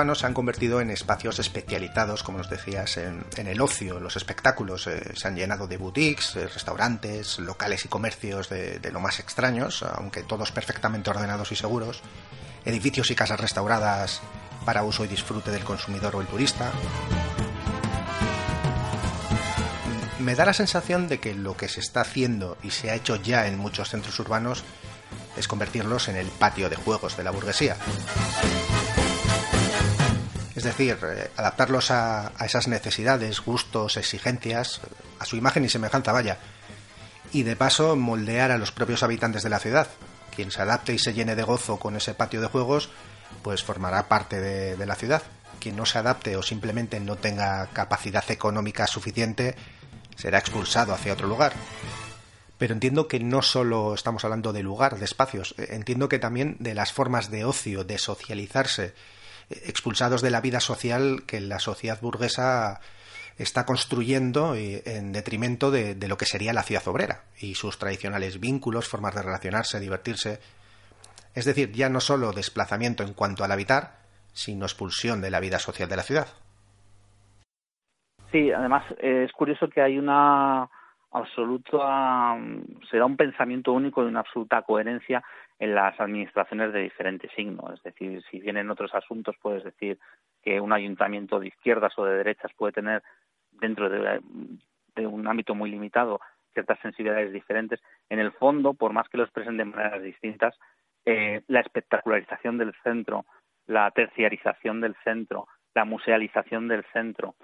Urbanos 0.00 0.20
se 0.20 0.26
han 0.26 0.32
convertido 0.32 0.80
en 0.80 0.88
espacios 0.88 1.40
especializados, 1.40 2.22
como 2.22 2.38
nos 2.38 2.48
decías, 2.48 2.96
en, 2.96 3.22
el 3.36 3.60
ocio, 3.60 4.00
los 4.00 4.16
espectáculos. 4.16 4.86
Eh, 4.86 5.12
se 5.14 5.28
han 5.28 5.36
llenado 5.36 5.66
de 5.66 5.76
boutiques, 5.76 6.36
eh, 6.36 6.48
restaurantes, 6.48 7.38
locales 7.38 7.84
y 7.84 7.88
comercios 7.88 8.48
de, 8.48 8.80
lo 8.90 9.00
más 9.00 9.20
extraños, 9.20 9.82
aunque 9.82 10.22
todos 10.22 10.52
perfectamente 10.52 11.10
ordenados 11.10 11.52
y 11.52 11.56
seguros. 11.56 12.00
Edificios 12.64 13.10
y 13.10 13.14
casas 13.14 13.40
restauradas 13.40 14.22
para 14.64 14.84
uso 14.84 15.04
y 15.04 15.08
disfrute 15.08 15.50
del 15.50 15.64
consumidor 15.64 16.16
o 16.16 16.22
el 16.22 16.26
turista. 16.26 16.72
Me 20.18 20.34
da 20.34 20.46
la 20.46 20.54
sensación 20.54 21.08
de 21.08 21.20
que 21.20 21.34
lo 21.34 21.58
que 21.58 21.68
se 21.68 21.80
está 21.80 22.00
haciendo 22.00 22.56
y 22.62 22.70
se 22.70 22.90
ha 22.90 22.94
hecho 22.94 23.16
ya 23.16 23.46
en 23.48 23.58
muchos 23.58 23.90
centros 23.90 24.18
urbanos 24.18 24.64
es 25.36 25.46
convertirlos 25.46 26.08
en 26.08 26.16
el 26.16 26.28
patio 26.28 26.70
de 26.70 26.76
juegos 26.76 27.18
de 27.18 27.24
la 27.24 27.32
burguesía 27.32 27.76
es 30.60 30.64
decir, 30.64 30.98
eh, 31.02 31.30
adaptarlos 31.38 31.90
a, 31.90 32.32
esas 32.44 32.68
necesidades, 32.68 33.40
gustos, 33.40 33.96
exigencias, 33.96 34.82
a 35.18 35.24
su 35.24 35.36
imagen 35.36 35.64
y 35.64 35.70
semejanza, 35.70 36.12
vaya. 36.12 36.36
Y 37.32 37.44
de 37.44 37.56
paso 37.56 37.96
moldear 37.96 38.50
a 38.50 38.58
los 38.58 38.70
propios 38.70 39.02
habitantes 39.02 39.42
de 39.42 39.48
la 39.48 39.58
ciudad. 39.58 39.88
Quien 40.36 40.50
se 40.50 40.60
adapte 40.60 40.92
y 40.92 40.98
se 40.98 41.14
llene 41.14 41.34
de 41.34 41.44
gozo 41.44 41.78
con 41.78 41.96
ese 41.96 42.12
patio 42.12 42.42
de 42.42 42.48
juegos, 42.48 42.90
pues 43.42 43.64
formará 43.64 44.06
parte 44.06 44.38
de, 44.38 44.76
de 44.76 44.86
la 44.86 44.96
ciudad. 44.96 45.22
Quien 45.60 45.76
no 45.76 45.86
se 45.86 45.96
adapte 45.96 46.36
o 46.36 46.42
simplemente 46.42 47.00
no 47.00 47.16
tenga 47.16 47.66
capacidad 47.68 48.30
económica 48.30 48.86
suficiente, 48.86 49.56
será 50.14 50.38
expulsado 50.38 50.92
hacia 50.92 51.14
otro 51.14 51.26
lugar. 51.26 51.54
Pero 52.58 52.74
entiendo 52.74 53.08
que 53.08 53.18
no 53.18 53.40
solo 53.40 53.94
estamos 53.94 54.24
hablando 54.24 54.52
de 54.52 54.62
lugar, 54.62 54.98
de 54.98 55.06
espacios, 55.06 55.54
eh, 55.56 55.68
entiendo 55.70 56.10
que 56.10 56.18
también 56.18 56.56
de 56.58 56.74
las 56.74 56.92
formas 56.92 57.30
de 57.30 57.46
ocio, 57.46 57.84
de 57.84 57.96
socializarse, 57.96 58.92
expulsados 59.50 60.22
de 60.22 60.30
la 60.30 60.40
vida 60.40 60.60
social 60.60 61.24
que 61.26 61.40
la 61.40 61.58
sociedad 61.58 62.00
burguesa 62.00 62.80
está 63.36 63.64
construyendo 63.64 64.54
en 64.54 65.12
detrimento 65.12 65.70
de, 65.70 65.96
lo 66.08 66.16
que 66.16 66.26
sería 66.26 66.52
la 66.52 66.62
ciudad 66.62 66.86
obrera 66.88 67.24
y 67.38 67.54
sus 67.54 67.78
tradicionales 67.78 68.38
vínculos, 68.38 68.88
formas 68.88 69.14
de 69.14 69.22
relacionarse, 69.22 69.80
divertirse. 69.80 70.40
Es 71.34 71.46
decir, 71.46 71.72
ya 71.72 71.88
no 71.88 72.00
solo 72.00 72.32
desplazamiento 72.32 73.02
en 73.02 73.14
cuanto 73.14 73.42
al 73.42 73.52
habitar, 73.52 74.00
sino 74.32 74.66
expulsión 74.66 75.20
de 75.20 75.30
la 75.30 75.40
vida 75.40 75.58
social 75.58 75.88
de 75.88 75.96
la 75.96 76.02
ciudad. 76.02 76.28
Sí, 78.30 78.52
además 78.52 78.84
es 78.98 79.32
curioso 79.32 79.68
que 79.68 79.80
hay 79.80 79.98
una 79.98 80.68
absoluta, 81.10 82.36
será 82.90 83.06
un 83.06 83.16
pensamiento 83.16 83.72
único 83.72 84.02
de 84.02 84.08
una 84.08 84.20
absoluta 84.20 84.62
coherencia 84.62 85.24
en 85.60 85.74
las 85.74 86.00
administraciones 86.00 86.72
de 86.72 86.80
diferentes 86.80 87.30
signos. 87.32 87.74
Es 87.74 87.82
decir, 87.82 88.22
si 88.30 88.40
vienen 88.40 88.70
otros 88.70 88.94
asuntos, 88.94 89.36
puedes 89.40 89.62
decir 89.62 89.98
que 90.42 90.58
un 90.58 90.72
ayuntamiento 90.72 91.38
de 91.38 91.48
izquierdas 91.48 91.92
o 91.98 92.04
de 92.06 92.16
derechas 92.16 92.50
puede 92.56 92.72
tener 92.72 93.02
dentro 93.52 93.90
de, 93.90 94.20
un 95.06 95.28
ámbito 95.28 95.54
muy 95.54 95.70
limitado 95.70 96.20
ciertas 96.54 96.80
sensibilidades 96.80 97.32
diferentes. 97.32 97.80
En 98.08 98.18
el 98.18 98.32
fondo, 98.32 98.72
por 98.72 98.94
más 98.94 99.08
que 99.10 99.18
lo 99.18 99.24
expresen 99.24 99.58
de 99.58 99.66
maneras 99.66 100.02
distintas, 100.02 100.58
eh, 101.04 101.42
la 101.46 101.60
espectacularización 101.60 102.56
del 102.56 102.74
centro, 102.82 103.26
la 103.66 103.90
terciarización 103.90 104.80
del 104.80 104.96
centro, 105.04 105.46
la 105.74 105.84
musealización 105.84 106.68
del 106.68 106.84
centro 106.92 107.34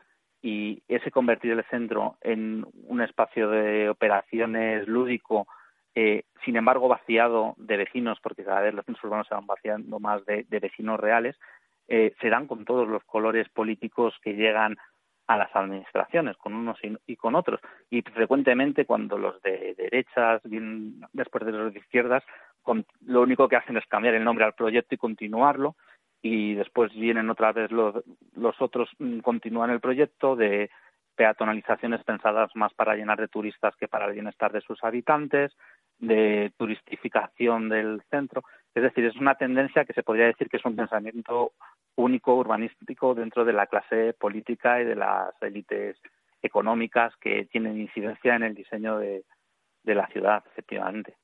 y 0.41 0.83
ese 0.89 1.11
convertir 1.11 1.53
el 1.53 1.65
centro 1.65 2.17
en 2.23 2.67
un 2.89 3.03
espacio 3.03 3.51
de 3.51 3.91
operaciones 3.91 4.89
lúdico 4.89 5.47
eh, 5.99 6.25
sin 6.45 6.57
embargo 6.57 6.89
vaciado 6.89 7.55
de 7.57 7.79
vecinos, 7.79 8.19
porque 8.23 8.45
cada 8.45 8.61
vez 8.61 8.75
los 8.75 8.85
centros 8.85 9.03
urbanos 9.05 9.27
se 9.29 9.35
van 9.35 9.47
vaciando 9.47 9.99
más 9.99 10.25
de, 10.27 10.45
vecinos 10.51 11.01
reales, 11.01 11.37
eh, 11.89 12.15
se 12.21 12.29
dan 12.29 12.47
con 12.47 12.67
todos 12.67 12.87
los 12.87 13.03
colores 13.05 13.49
políticos 13.49 14.15
que 14.23 14.35
llegan 14.35 14.77
a 15.27 15.39
las 15.39 15.57
administraciones, 15.57 16.37
con 16.37 16.53
unos 16.53 16.79
y, 17.07 17.17
con 17.17 17.35
otros. 17.35 17.61
Y 17.89 18.03
frecuentemente 18.03 18.85
cuando 18.85 19.17
los 19.17 19.41
de 19.41 19.75
derechas 19.75 20.43
vienen 20.45 21.01
después 21.15 21.47
de 21.47 21.53
los 21.53 21.73
de 21.73 21.81
izquierdas, 21.81 22.23
lo 23.07 23.23
único 23.23 23.49
que 23.49 23.57
hacen 23.57 23.79
es 23.79 23.87
cambiar 23.87 24.15
el 24.15 24.25
nombre 24.25 24.45
al 24.45 24.53
proyecto 24.53 24.95
y 24.95 24.99
continuarlo, 24.99 25.77
y 26.21 26.55
después 26.55 26.93
vienen 26.93 27.31
otra 27.31 27.53
vez 27.53 27.71
los, 27.71 28.05
los 28.35 28.61
otros, 28.61 28.91
mm, 28.99 29.21
continúan 29.21 29.71
el 29.71 29.81
proyecto 29.81 30.37
de 30.37 30.69
peatonalizaciones 31.17 32.05
pensadas 32.05 32.51
más 32.55 32.75
para 32.75 32.95
llenar 32.95 33.19
de 33.19 33.29
turistas 33.29 33.75
que 33.77 33.89
para 33.89 34.07
el 34.07 34.13
bienestar 34.13 34.53
de 34.53 34.61
sus 34.61 34.85
habitantes, 34.85 35.57
de 35.99 36.53
turistificación 36.57 37.69
del 37.69 38.03
centro. 38.11 38.43
Es 38.75 38.83
decir, 38.83 39.05
es 39.05 39.17
una 39.17 39.35
tendencia 39.35 39.85
que 39.85 39.95
se 39.95 40.03
podría 40.03 40.27
decir 40.27 40.49
que 40.49 40.59
es 40.59 40.65
un 40.65 40.77
pensamiento 40.77 41.53
único 41.97 42.35
urbanístico 42.37 43.15
dentro 43.15 43.45
de 43.45 43.53
la 43.53 43.67
clase 43.67 44.13
política 44.13 44.81
y 44.81 44.85
de 44.85 44.97
las 44.97 45.31
élites 45.41 45.97
económicas 46.43 47.15
que 47.21 47.47
tienen 47.51 47.81
incidencia 47.81 48.37
en 48.37 48.43
el 48.43 48.55
diseño 48.55 48.99
de, 48.99 49.25
la 49.85 50.07
ciudad, 50.09 50.43
efectivamente. 50.51 51.15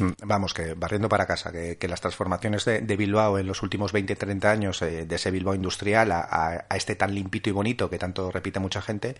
Mm, 0.00 0.26
vamos, 0.26 0.54
que 0.54 0.74
barriendo 0.74 1.08
para 1.08 1.26
casa, 1.26 1.50
que, 1.52 1.88
las 1.88 2.00
transformaciones 2.00 2.64
de, 2.64 2.96
Bilbao 2.96 3.38
en 3.38 3.46
los 3.46 3.62
últimos 3.62 3.92
20-30 3.92 4.44
años, 4.44 4.80
eh, 4.82 5.04
de 5.06 5.14
ese 5.16 5.30
Bilbao 5.30 5.54
industrial 5.54 6.12
a, 6.12 6.64
este 6.74 6.94
tan 6.94 7.14
limpito 7.14 7.50
y 7.50 7.52
bonito 7.52 7.90
que 7.90 7.98
tanto 7.98 8.30
repite 8.30 8.60
mucha 8.60 8.80
gente, 8.80 9.16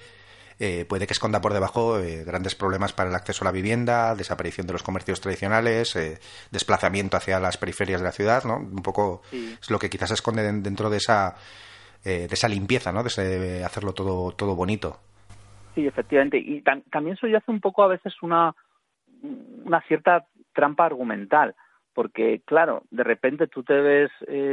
eh, 0.64 0.84
puede 0.88 1.08
que 1.08 1.12
esconda 1.12 1.40
por 1.40 1.52
debajo 1.52 1.98
eh, 1.98 2.22
grandes 2.22 2.54
problemas 2.54 2.92
para 2.92 3.08
el 3.10 3.16
acceso 3.16 3.42
a 3.42 3.46
la 3.46 3.50
vivienda, 3.50 4.14
desaparición 4.14 4.64
de 4.64 4.72
los 4.72 4.84
comercios 4.84 5.20
tradicionales, 5.20 5.96
eh, 5.96 6.20
desplazamiento 6.52 7.16
hacia 7.16 7.40
las 7.40 7.58
periferias 7.58 8.00
de 8.00 8.04
la 8.04 8.12
ciudad, 8.12 8.44
¿no? 8.44 8.58
Un 8.58 8.80
poco 8.80 9.22
es 9.32 9.68
lo 9.72 9.80
que 9.80 9.90
quizás 9.90 10.12
esconde 10.12 10.44
dentro 10.44 10.88
de 10.88 10.98
esa, 10.98 11.34
de 12.04 12.26
esa 12.26 12.46
limpieza, 12.46 12.92
¿no? 12.92 13.02
De 13.02 13.08
ese, 13.08 13.64
hacerlo 13.64 13.92
todo, 13.92 14.30
todo 14.36 14.54
bonito. 14.54 15.00
Sí, 15.74 15.84
efectivamente. 15.84 16.38
Y 16.38 16.62
también 16.62 17.16
eso 17.16 17.26
hace 17.36 17.50
un 17.50 17.60
poco 17.60 17.82
a 17.82 17.88
veces 17.88 18.14
una, 18.22 18.54
una 19.64 19.80
cierta 19.88 20.26
trampa 20.54 20.86
argumental, 20.86 21.56
porque 21.92 22.40
claro, 22.44 22.84
de 22.92 23.02
repente 23.02 23.48
tú 23.48 23.64
te 23.64 23.80
ves 23.80 24.12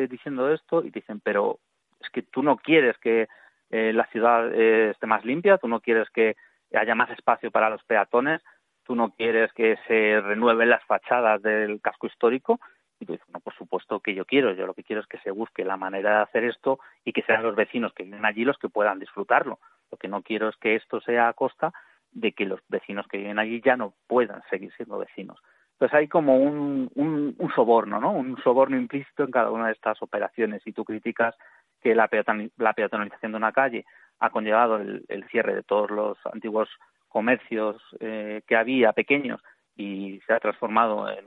diciendo 0.09 0.51
esto 0.51 0.83
y 0.83 0.89
te 0.89 1.01
dicen, 1.01 1.19
pero 1.19 1.59
es 2.01 2.09
que 2.09 2.23
tú 2.23 2.41
no 2.41 2.57
quieres 2.57 2.97
que 2.97 3.27
eh, 3.69 3.93
la 3.93 4.05
ciudad 4.07 4.53
eh, 4.53 4.91
esté 4.91 5.07
más 5.07 5.23
limpia, 5.25 5.57
tú 5.57 5.67
no 5.67 5.79
quieres 5.79 6.09
que 6.09 6.35
haya 6.73 6.95
más 6.95 7.09
espacio 7.11 7.51
para 7.51 7.69
los 7.69 7.83
peatones, 7.83 8.41
tú 8.83 8.95
no 8.95 9.11
quieres 9.11 9.51
que 9.53 9.77
se 9.87 10.19
renueven 10.21 10.69
las 10.69 10.83
fachadas 10.85 11.41
del 11.41 11.81
casco 11.81 12.07
histórico. 12.07 12.59
Y 12.99 13.05
tú 13.05 13.13
dices, 13.13 13.29
no, 13.29 13.39
por 13.39 13.53
supuesto 13.53 14.01
que 14.01 14.13
yo 14.13 14.25
quiero, 14.25 14.51
yo 14.53 14.65
lo 14.65 14.73
que 14.73 14.83
quiero 14.83 15.01
es 15.01 15.07
que 15.07 15.19
se 15.19 15.31
busque 15.31 15.63
la 15.63 15.77
manera 15.77 16.17
de 16.17 16.23
hacer 16.23 16.43
esto 16.43 16.79
y 17.05 17.13
que 17.13 17.21
sean 17.21 17.43
los 17.43 17.55
vecinos 17.55 17.93
que 17.93 18.03
viven 18.03 18.25
allí 18.25 18.43
los 18.43 18.57
que 18.57 18.67
puedan 18.67 18.99
disfrutarlo. 18.99 19.59
Lo 19.89 19.97
que 19.97 20.09
no 20.09 20.21
quiero 20.21 20.49
es 20.49 20.57
que 20.57 20.75
esto 20.75 20.99
sea 20.99 21.29
a 21.29 21.33
costa 21.33 21.71
de 22.11 22.33
que 22.33 22.45
los 22.45 22.59
vecinos 22.67 23.07
que 23.07 23.17
viven 23.17 23.39
allí 23.39 23.61
ya 23.63 23.77
no 23.77 23.93
puedan 24.07 24.41
seguir 24.49 24.73
siendo 24.75 24.97
vecinos. 24.97 25.39
Entonces 25.73 25.97
hay 25.97 26.07
como 26.09 26.37
un, 26.37 26.91
un, 26.95 27.51
soborno, 27.55 28.01
¿no? 28.01 28.11
Un 28.11 28.37
soborno 28.43 28.75
implícito 28.75 29.23
en 29.23 29.31
cada 29.31 29.49
una 29.49 29.67
de 29.67 29.71
estas 29.71 30.01
operaciones 30.01 30.61
y 30.65 30.73
tú 30.73 30.83
criticas 30.83 31.35
que 31.81 31.95
la, 31.95 32.07
peatonalización 32.07 33.31
de 33.31 33.37
una 33.37 33.51
calle 33.51 33.85
ha 34.19 34.29
conllevado 34.29 34.77
el, 34.77 35.25
cierre 35.31 35.55
de 35.55 35.63
todos 35.63 35.89
los 35.89 36.17
antiguos 36.31 36.69
comercios 37.07 37.81
eh, 37.99 38.41
que 38.47 38.55
había 38.55 38.93
pequeños 38.93 39.41
y 39.75 40.21
se 40.27 40.33
ha 40.33 40.39
transformado 40.39 41.09
en, 41.09 41.25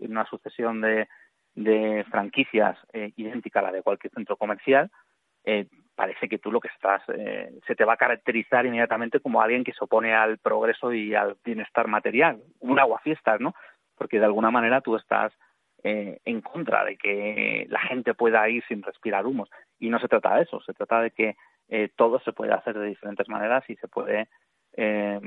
una 0.00 0.24
sucesión 0.26 0.80
de, 0.80 1.06
franquicias 2.10 2.78
eh, 2.92 3.12
idéntica 3.16 3.60
a 3.60 3.62
la 3.62 3.72
de 3.72 3.82
cualquier 3.82 4.12
centro 4.12 4.36
comercial, 4.36 4.90
eh, 5.44 5.66
parece 5.94 6.28
que 6.28 6.38
tú 6.38 6.52
lo 6.52 6.60
que 6.60 6.68
estás, 6.68 7.02
se 7.06 7.74
te 7.74 7.84
va 7.84 7.94
a 7.94 7.96
caracterizar 7.96 8.66
inmediatamente 8.66 9.20
como 9.20 9.40
alguien 9.40 9.64
que 9.64 9.72
se 9.72 9.82
opone 9.82 10.14
al 10.14 10.36
progreso 10.36 10.92
y 10.92 11.14
al 11.14 11.36
bienestar 11.42 11.88
material, 11.88 12.42
un 12.60 12.78
aguafiestas, 12.78 13.40
¿no? 13.40 13.54
Porque 13.96 14.18
de 14.18 14.26
alguna 14.26 14.50
manera 14.50 14.82
tú 14.82 14.96
estás 14.96 15.32
en 15.82 16.40
contra 16.42 16.84
de 16.84 16.98
que 16.98 17.66
la 17.70 17.80
gente 17.80 18.12
pueda 18.12 18.46
ir 18.50 18.62
sin 18.66 18.82
respirar 18.82 19.24
humos. 19.24 19.48
Y 19.78 19.88
no 19.90 19.98
se 19.98 20.08
trata 20.08 20.36
de 20.36 20.42
eso, 20.42 20.60
se 20.60 20.72
trata 20.72 21.00
de 21.00 21.10
que 21.10 21.36
eh, 21.68 21.90
todo 21.96 22.20
se 22.20 22.32
puede 22.32 22.52
hacer 22.52 22.78
de 22.78 22.86
diferentes 22.86 23.28
maneras 23.28 23.64
y 23.68 23.76
se 23.76 23.88
puede 23.88 24.28
eh, 24.74 25.20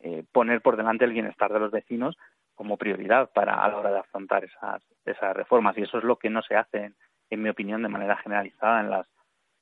eh, 0.00 0.24
poner 0.32 0.60
por 0.60 0.76
delante 0.76 1.04
el 1.04 1.12
bienestar 1.12 1.52
de 1.52 1.60
los 1.60 1.70
vecinos 1.70 2.16
como 2.54 2.76
prioridad 2.76 3.30
para 3.32 3.54
a 3.54 3.68
la 3.68 3.78
hora 3.78 3.92
de 3.92 3.98
afrontar 3.98 4.44
esas, 4.44 4.82
reformas. 5.34 5.76
Y 5.78 5.82
eso 5.82 5.98
es 5.98 6.04
lo 6.04 6.16
que 6.16 6.30
no 6.30 6.42
se 6.42 6.56
hace, 6.56 6.92
en, 7.30 7.42
mi 7.42 7.48
opinión, 7.48 7.82
de 7.82 7.88
manera 7.88 8.16
generalizada 8.16 8.80
en 8.80 8.90
las 8.90 9.06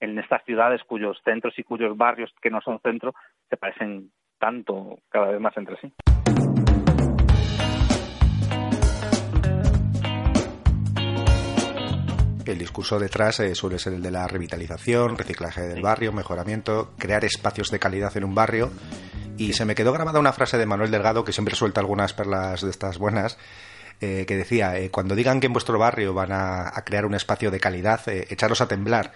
en 0.00 0.18
estas 0.18 0.42
ciudades 0.44 0.82
cuyos 0.84 1.20
centros 1.24 1.58
y 1.58 1.62
cuyos 1.62 1.94
barrios 1.94 2.34
que 2.40 2.50
no 2.50 2.62
son 2.62 2.80
centro 2.80 3.14
se 3.50 3.58
parecen 3.58 4.10
tanto 4.38 4.98
cada 5.10 5.28
vez 5.28 5.40
más 5.40 5.54
entre 5.58 5.76
sí. 5.76 5.92
Discurso 12.60 13.00
detrás 13.00 13.40
eh, 13.40 13.54
suele 13.56 13.78
ser 13.78 13.94
el 13.94 14.02
de 14.02 14.12
la 14.12 14.28
revitalización, 14.28 15.18
reciclaje 15.18 15.62
del 15.62 15.82
barrio, 15.82 16.12
mejoramiento, 16.12 16.92
crear 16.96 17.24
espacios 17.24 17.70
de 17.70 17.80
calidad 17.80 18.16
en 18.16 18.24
un 18.24 18.34
barrio. 18.34 18.70
Y 19.36 19.54
se 19.54 19.64
me 19.64 19.74
quedó 19.74 19.92
grabada 19.92 20.20
una 20.20 20.32
frase 20.32 20.58
de 20.58 20.66
Manuel 20.66 20.90
Delgado, 20.90 21.24
que 21.24 21.32
siempre 21.32 21.56
suelta 21.56 21.80
algunas 21.80 22.12
perlas 22.12 22.60
de 22.60 22.70
estas 22.70 22.98
buenas, 22.98 23.38
eh, 24.00 24.24
que 24.28 24.36
decía, 24.36 24.78
eh, 24.78 24.90
cuando 24.90 25.16
digan 25.16 25.40
que 25.40 25.46
en 25.46 25.52
vuestro 25.52 25.78
barrio 25.78 26.14
van 26.14 26.30
a, 26.32 26.70
crear 26.84 27.06
un 27.06 27.14
espacio 27.14 27.50
de 27.50 27.58
calidad, 27.58 28.00
echaros 28.06 28.60
a 28.60 28.68
temblar, 28.68 29.12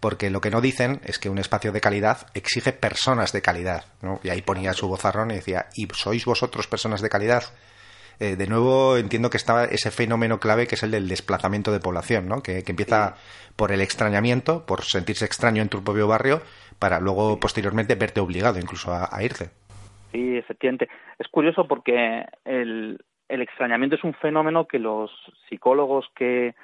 porque 0.00 0.30
lo 0.30 0.40
que 0.40 0.50
no 0.50 0.60
dicen 0.60 1.00
es 1.04 1.18
que 1.18 1.28
un 1.28 1.38
espacio 1.38 1.72
de 1.72 1.80
calidad 1.80 2.26
exige 2.34 2.72
personas 2.72 3.32
de 3.32 3.42
calidad. 3.42 3.84
Y 4.22 4.30
ahí 4.30 4.42
ponía 4.42 4.72
su 4.72 4.88
vozarrón 4.88 5.30
y 5.30 5.34
decía, 5.34 5.66
¿y 5.74 5.86
sois 5.92 6.24
vosotros 6.24 6.66
personas 6.66 7.02
de 7.02 7.10
calidad? 7.10 7.44
Eh, 8.20 8.36
de 8.36 8.46
nuevo 8.46 8.98
entiendo 8.98 9.30
que 9.30 9.38
está 9.38 9.64
ese 9.64 9.90
fenómeno 9.90 10.38
clave 10.38 10.66
que 10.66 10.74
es 10.74 10.82
el 10.82 10.90
del 10.90 11.08
desplazamiento 11.08 11.72
de 11.72 11.80
población, 11.80 12.28
¿no? 12.28 12.42
que, 12.42 12.62
empieza 12.68 13.14
por 13.56 13.72
el 13.72 13.80
extrañamiento, 13.80 14.66
por 14.66 14.82
sentirse 14.82 15.24
extraño 15.24 15.62
en 15.62 15.70
tu 15.70 15.82
propio 15.82 16.06
barrio, 16.06 16.42
para 16.78 17.00
luego 17.00 17.40
posteriormente 17.40 17.94
verte 17.94 18.20
obligado 18.20 18.58
incluso 18.58 18.92
a, 18.92 19.08
irte. 19.22 19.48
Sí, 20.12 20.36
efectivamente. 20.36 20.88
Es 21.18 21.28
curioso 21.28 21.66
porque 21.66 22.26
el, 22.44 22.98
el 23.28 23.40
extrañamiento 23.40 23.96
es 23.96 24.04
un 24.04 24.12
fenómeno 24.12 24.66
que 24.66 24.78
los 24.78 25.10
psicólogos 25.48 26.06
que, 26.14 26.54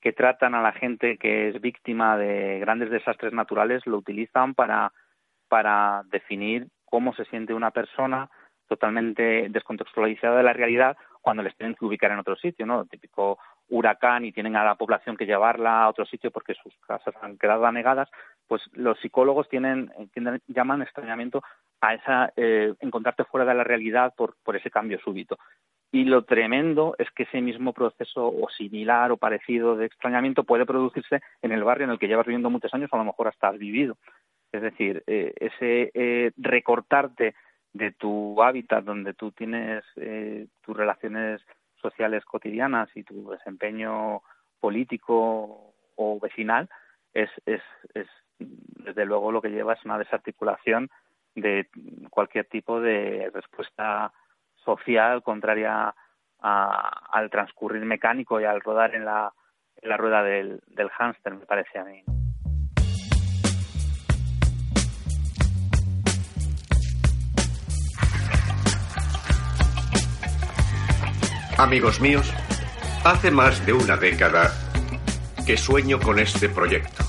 que 0.00 0.12
tratan 0.12 0.54
a 0.54 0.62
la 0.62 0.72
gente 0.72 1.18
que 1.18 1.48
es 1.48 1.60
víctima 1.60 2.16
de 2.18 2.60
grandes 2.60 2.88
desastres 2.88 3.32
naturales 3.32 3.84
lo 3.84 3.98
utilizan 3.98 4.54
para, 4.54 4.92
para 5.48 6.04
definir 6.12 6.68
cómo 6.84 7.12
se 7.14 7.24
siente 7.24 7.52
una 7.52 7.72
persona 7.72 8.30
totalmente 8.70 9.48
descontextualizada 9.50 10.36
de 10.36 10.44
la 10.44 10.52
realidad 10.52 10.96
cuando 11.20 11.42
les 11.42 11.56
tienen 11.56 11.74
que 11.74 11.84
ubicar 11.84 12.12
en 12.12 12.20
otro 12.20 12.36
sitio, 12.36 12.64
¿no? 12.64 12.86
típico 12.86 13.38
huracán 13.68 14.24
y 14.24 14.32
tienen 14.32 14.56
a 14.56 14.64
la 14.64 14.76
población 14.76 15.16
que 15.16 15.26
llevarla 15.26 15.82
a 15.82 15.88
otro 15.88 16.06
sitio 16.06 16.30
porque 16.30 16.54
sus 16.54 16.74
casas 16.86 17.14
han 17.20 17.36
quedado 17.36 17.66
anegadas, 17.66 18.08
pues 18.46 18.62
los 18.72 18.98
psicólogos 19.00 19.48
tienen, 19.48 19.92
llaman 20.46 20.82
extrañamiento 20.82 21.42
a 21.80 21.94
esa 21.94 22.32
eh, 22.36 22.74
encontrarte 22.80 23.24
fuera 23.24 23.44
de 23.44 23.54
la 23.54 23.64
realidad 23.64 24.14
por, 24.16 24.36
por 24.44 24.56
ese 24.56 24.70
cambio 24.70 25.00
súbito. 25.00 25.36
Y 25.92 26.04
lo 26.04 26.22
tremendo 26.22 26.94
es 26.98 27.10
que 27.10 27.24
ese 27.24 27.40
mismo 27.40 27.72
proceso 27.72 28.28
o 28.28 28.48
similar 28.56 29.10
o 29.10 29.16
parecido 29.16 29.74
de 29.74 29.86
extrañamiento 29.86 30.44
puede 30.44 30.64
producirse 30.64 31.20
en 31.42 31.50
el 31.50 31.64
barrio 31.64 31.86
en 31.86 31.90
el 31.90 31.98
que 31.98 32.06
llevas 32.06 32.26
viviendo 32.26 32.50
muchos 32.50 32.72
años 32.72 32.88
o 32.92 32.96
a 32.96 33.00
lo 33.00 33.04
mejor 33.04 33.26
hasta 33.26 33.48
has 33.48 33.58
vivido. 33.58 33.96
Es 34.52 34.62
decir, 34.62 35.02
eh, 35.06 35.32
ese 35.36 35.90
eh, 35.94 36.32
recortarte 36.36 37.34
de 37.72 37.92
tu 37.92 38.42
hábitat 38.42 38.84
donde 38.84 39.14
tú 39.14 39.32
tienes 39.32 39.84
eh, 39.96 40.46
tus 40.62 40.76
relaciones 40.76 41.40
sociales 41.80 42.24
cotidianas 42.24 42.88
y 42.94 43.04
tu 43.04 43.30
desempeño 43.30 44.22
político 44.60 45.72
o 45.96 46.20
vecinal 46.20 46.68
es, 47.14 47.30
es, 47.46 47.62
es 47.94 48.06
desde 48.38 49.04
luego 49.04 49.32
lo 49.32 49.40
que 49.40 49.50
lleva 49.50 49.74
es 49.74 49.84
una 49.84 49.98
desarticulación 49.98 50.90
de 51.34 51.68
cualquier 52.10 52.46
tipo 52.46 52.80
de 52.80 53.30
respuesta 53.32 54.12
social 54.64 55.22
contraria 55.22 55.94
al 56.42 57.30
transcurrir 57.30 57.84
mecánico 57.84 58.40
y 58.40 58.44
al 58.44 58.60
rodar 58.60 58.94
en 58.94 59.04
la, 59.04 59.32
en 59.76 59.88
la 59.88 59.96
rueda 59.96 60.22
del, 60.22 60.60
del 60.68 60.88
hámster, 60.88 61.34
me 61.34 61.44
parece 61.44 61.78
a 61.78 61.84
mí. 61.84 62.02
Amigos 71.60 72.00
míos, 72.00 72.26
hace 73.04 73.30
más 73.30 73.66
de 73.66 73.74
una 73.74 73.94
década 73.98 74.50
que 75.46 75.58
sueño 75.58 76.00
con 76.00 76.18
este 76.18 76.48
proyecto. 76.48 77.04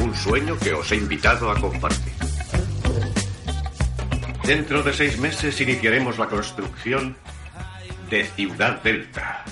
Un 0.00 0.16
sueño 0.16 0.58
que 0.58 0.72
os 0.72 0.90
he 0.90 0.96
invitado 0.96 1.48
a 1.48 1.54
compartir. 1.54 2.12
Dentro 4.42 4.82
de 4.82 4.92
seis 4.92 5.16
meses 5.18 5.60
iniciaremos 5.60 6.18
la 6.18 6.26
construcción 6.26 7.16
de 8.10 8.24
Ciudad 8.24 8.82
Delta, 8.82 9.44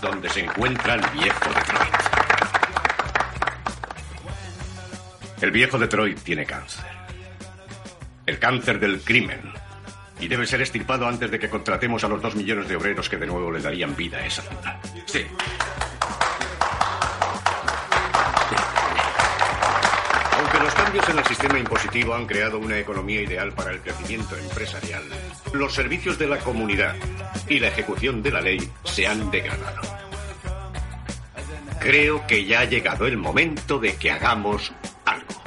donde 0.00 0.30
se 0.30 0.44
encuentra 0.44 0.94
el 0.94 1.02
viejo 1.10 1.48
Detroit. 1.48 1.94
El 5.40 5.50
viejo 5.50 5.76
Detroit 5.76 6.20
tiene 6.20 6.46
cáncer. 6.46 6.84
El 8.24 8.38
cáncer 8.38 8.78
del 8.78 9.00
crimen, 9.00 9.42
y 10.24 10.28
debe 10.28 10.46
ser 10.46 10.62
estirpado 10.62 11.06
antes 11.06 11.30
de 11.30 11.38
que 11.38 11.50
contratemos 11.50 12.02
a 12.02 12.08
los 12.08 12.22
dos 12.22 12.34
millones 12.34 12.66
de 12.66 12.76
obreros 12.76 13.10
que 13.10 13.18
de 13.18 13.26
nuevo 13.26 13.52
le 13.52 13.60
darían 13.60 13.94
vida 13.94 14.16
a 14.16 14.26
esa 14.26 14.40
ciudad. 14.40 14.80
Sí. 15.04 15.26
Aunque 20.38 20.58
los 20.60 20.74
cambios 20.74 21.08
en 21.10 21.18
el 21.18 21.24
sistema 21.26 21.58
impositivo 21.58 22.14
han 22.14 22.24
creado 22.24 22.58
una 22.58 22.78
economía 22.78 23.20
ideal 23.20 23.52
para 23.52 23.72
el 23.72 23.80
crecimiento 23.80 24.34
empresarial, 24.38 25.02
los 25.52 25.74
servicios 25.74 26.18
de 26.18 26.26
la 26.26 26.38
comunidad 26.38 26.96
y 27.46 27.60
la 27.60 27.68
ejecución 27.68 28.22
de 28.22 28.30
la 28.30 28.40
ley 28.40 28.66
se 28.84 29.06
han 29.06 29.30
degradado. 29.30 29.82
Creo 31.80 32.26
que 32.26 32.46
ya 32.46 32.60
ha 32.60 32.64
llegado 32.64 33.06
el 33.06 33.18
momento 33.18 33.78
de 33.78 33.94
que 33.96 34.10
hagamos 34.10 34.72
algo. 35.04 35.42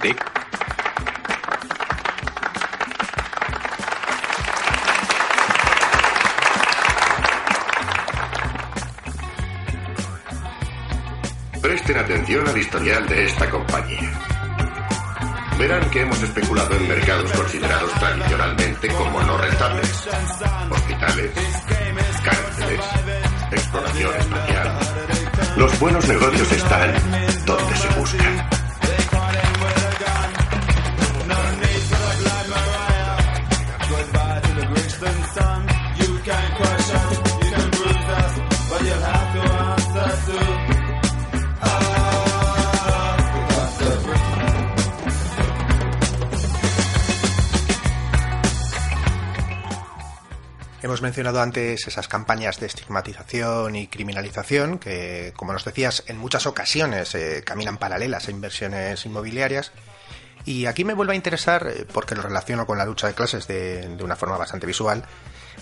De 0.00 0.14
atención 12.04 12.46
al 12.46 12.58
historial 12.58 13.08
de 13.08 13.24
esta 13.24 13.48
compañía. 13.50 14.12
Verán 15.58 15.88
que 15.90 16.02
hemos 16.02 16.22
especulado 16.22 16.74
en 16.76 16.88
mercados 16.88 17.32
considerados 17.32 17.90
tradicionalmente 17.94 18.88
como 18.88 19.22
no 19.22 19.38
rentables. 19.38 20.08
Hospitales, 20.70 21.30
cárceles, 22.22 22.80
exploración 23.52 24.14
espacial. 24.16 24.78
Los 25.56 25.80
buenos 25.80 26.06
negocios 26.06 26.52
están 26.52 26.92
donde 27.46 27.76
se 27.76 27.88
buscan. 27.98 28.53
Hemos 50.84 51.00
mencionado 51.00 51.40
antes 51.40 51.88
esas 51.88 52.08
campañas 52.08 52.60
de 52.60 52.66
estigmatización 52.66 53.74
y 53.74 53.86
criminalización 53.86 54.78
que, 54.78 55.32
como 55.34 55.54
nos 55.54 55.64
decías, 55.64 56.04
en 56.08 56.18
muchas 56.18 56.44
ocasiones 56.44 57.14
eh, 57.14 57.42
caminan 57.42 57.78
paralelas 57.78 58.28
a 58.28 58.30
inversiones 58.30 59.06
inmobiliarias. 59.06 59.72
Y 60.44 60.66
aquí 60.66 60.84
me 60.84 60.92
vuelve 60.92 61.14
a 61.14 61.16
interesar, 61.16 61.66
eh, 61.68 61.86
porque 61.90 62.14
lo 62.14 62.20
relaciono 62.20 62.66
con 62.66 62.76
la 62.76 62.84
lucha 62.84 63.06
de 63.06 63.14
clases 63.14 63.48
de, 63.48 63.96
una 64.02 64.14
forma 64.14 64.36
bastante 64.36 64.66
visual, 64.66 65.06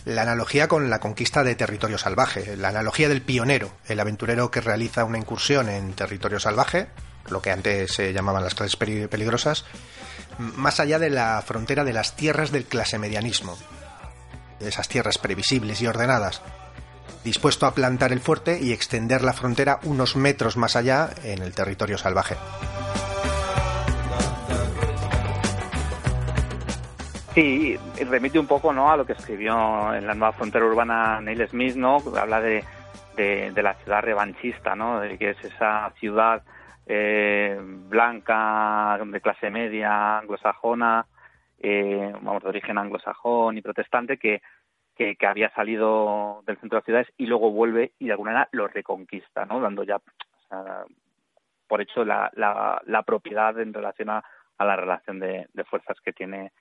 La 0.07 0.23
analogía 0.23 0.67
con 0.67 0.91
la 0.91 0.99
conquista 0.99 1.45
de 1.45 1.55
territorio 1.55 1.99
salvaje, 1.99 2.57
la 2.57 2.71
analogía 2.71 3.09
del 3.09 3.23
pionero, 3.23 3.71
el 3.87 4.01
aventurero 4.01 4.51
que 4.51 4.61
realiza 4.61 5.05
una 5.05 5.19
incursión 5.19 5.69
en 5.69 5.93
territorio 5.93 6.41
salvaje, 6.41 6.89
lo 7.29 7.41
que 7.41 7.53
antes 7.53 7.93
se 7.93 8.13
llamaban 8.13 8.43
las 8.43 8.57
clases 8.57 8.75
peligrosas, 8.75 9.67
más 10.39 10.81
allá 10.81 10.99
de 10.99 11.11
la 11.11 11.41
frontera 11.47 11.85
de 11.85 11.93
las 11.93 12.17
tierras 12.17 12.51
del 12.51 12.65
clasemedianismo, 12.65 13.57
de 14.63 14.71
esas 14.71 14.89
tierras 14.89 15.19
previsibles 15.19 15.83
y 15.83 15.87
ordenadas, 15.87 16.43
dispuesto 17.25 17.67
a 17.67 17.75
plantar 17.75 18.13
el 18.13 18.21
fuerte 18.21 18.59
y 18.61 18.73
extender 18.73 19.23
la 19.23 19.33
frontera 19.33 19.81
unos 19.85 20.17
metros 20.17 20.57
más 20.57 20.77
allá 20.77 21.11
en 21.25 21.43
el 21.43 21.55
territorio 21.55 21.99
salvaje. 21.99 22.37
Sí, 27.35 27.79
remite 28.11 28.39
un 28.39 28.47
poco 28.47 28.73
¿no? 28.75 28.91
a 28.91 28.97
lo 28.97 29.07
que 29.07 29.15
escribió 29.15 29.95
en 29.95 30.07
la 30.07 30.15
nueva 30.15 30.33
frontera 30.33 30.67
urbana 30.67 31.19
Neil 31.21 31.49
Smith, 31.49 31.77
¿no? 31.77 31.97
Habla 32.15 32.43
de, 32.43 32.63
de, 33.17 33.63
la 33.63 33.75
ciudad 33.75 34.03
revanchista, 34.03 34.75
¿no? 34.75 35.01
De 35.01 35.17
que 35.17 35.31
es 35.31 35.45
esa 35.45 35.91
ciudad 35.99 36.43
eh, 36.87 37.59
blanca, 37.63 38.99
de 39.03 39.21
clase 39.23 39.49
media, 39.49 40.19
anglosajona, 40.19 41.07
eh, 41.63 42.13
vamos, 42.23 42.43
de 42.43 42.49
origen 42.49 42.79
anglosajón 42.79 43.57
y 43.57 43.63
protestante, 43.63 44.19
que, 44.19 44.43
que, 44.95 45.17
había 45.27 45.51
salido 45.55 46.43
del 46.47 46.59
centro 46.59 46.77
de 46.77 46.81
las 46.81 46.85
ciudades 46.85 47.09
y 47.17 47.27
luego 47.27 47.51
vuelve 47.51 47.93
y 47.99 48.07
de 48.07 48.13
alguna 48.13 48.33
manera 48.33 48.49
lo 48.53 48.69
reconquista, 48.69 49.47
¿no? 49.47 49.61
Dando 49.61 49.85
ya 49.85 50.01
por 51.67 51.81
hecho 51.81 52.05
la, 52.05 52.31
la, 52.35 52.83
la, 52.85 53.03
propiedad 53.03 53.59
en 53.59 53.73
relación 53.73 54.11
a, 54.11 54.23
la 54.59 54.77
relación 54.77 55.19
de 55.19 55.65
fuerzas 55.69 55.99
que 56.05 56.13
tiene 56.13 56.53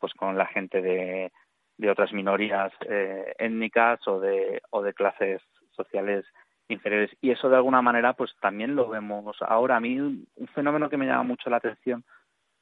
pues 0.00 0.12
con 0.14 0.36
la 0.36 0.46
gente 0.46 0.80
de, 0.80 1.30
de 1.76 1.90
otras 1.90 2.12
minorías 2.12 2.72
eh, 2.88 3.34
étnicas 3.38 4.06
o 4.06 4.20
de, 4.20 4.62
o 4.70 4.82
de 4.82 4.94
clases 4.94 5.42
sociales 5.72 6.24
inferiores. 6.68 7.10
Y 7.20 7.30
eso 7.30 7.48
de 7.48 7.56
alguna 7.56 7.82
manera 7.82 8.12
pues 8.14 8.32
también 8.40 8.76
lo 8.76 8.88
vemos 8.88 9.36
ahora. 9.40 9.76
A 9.76 9.80
mí 9.80 9.98
un, 10.00 10.26
fenómeno 10.54 10.88
que 10.88 10.96
me 10.96 11.06
llama 11.06 11.24
mucho 11.24 11.50
la 11.50 11.56
atención 11.56 12.04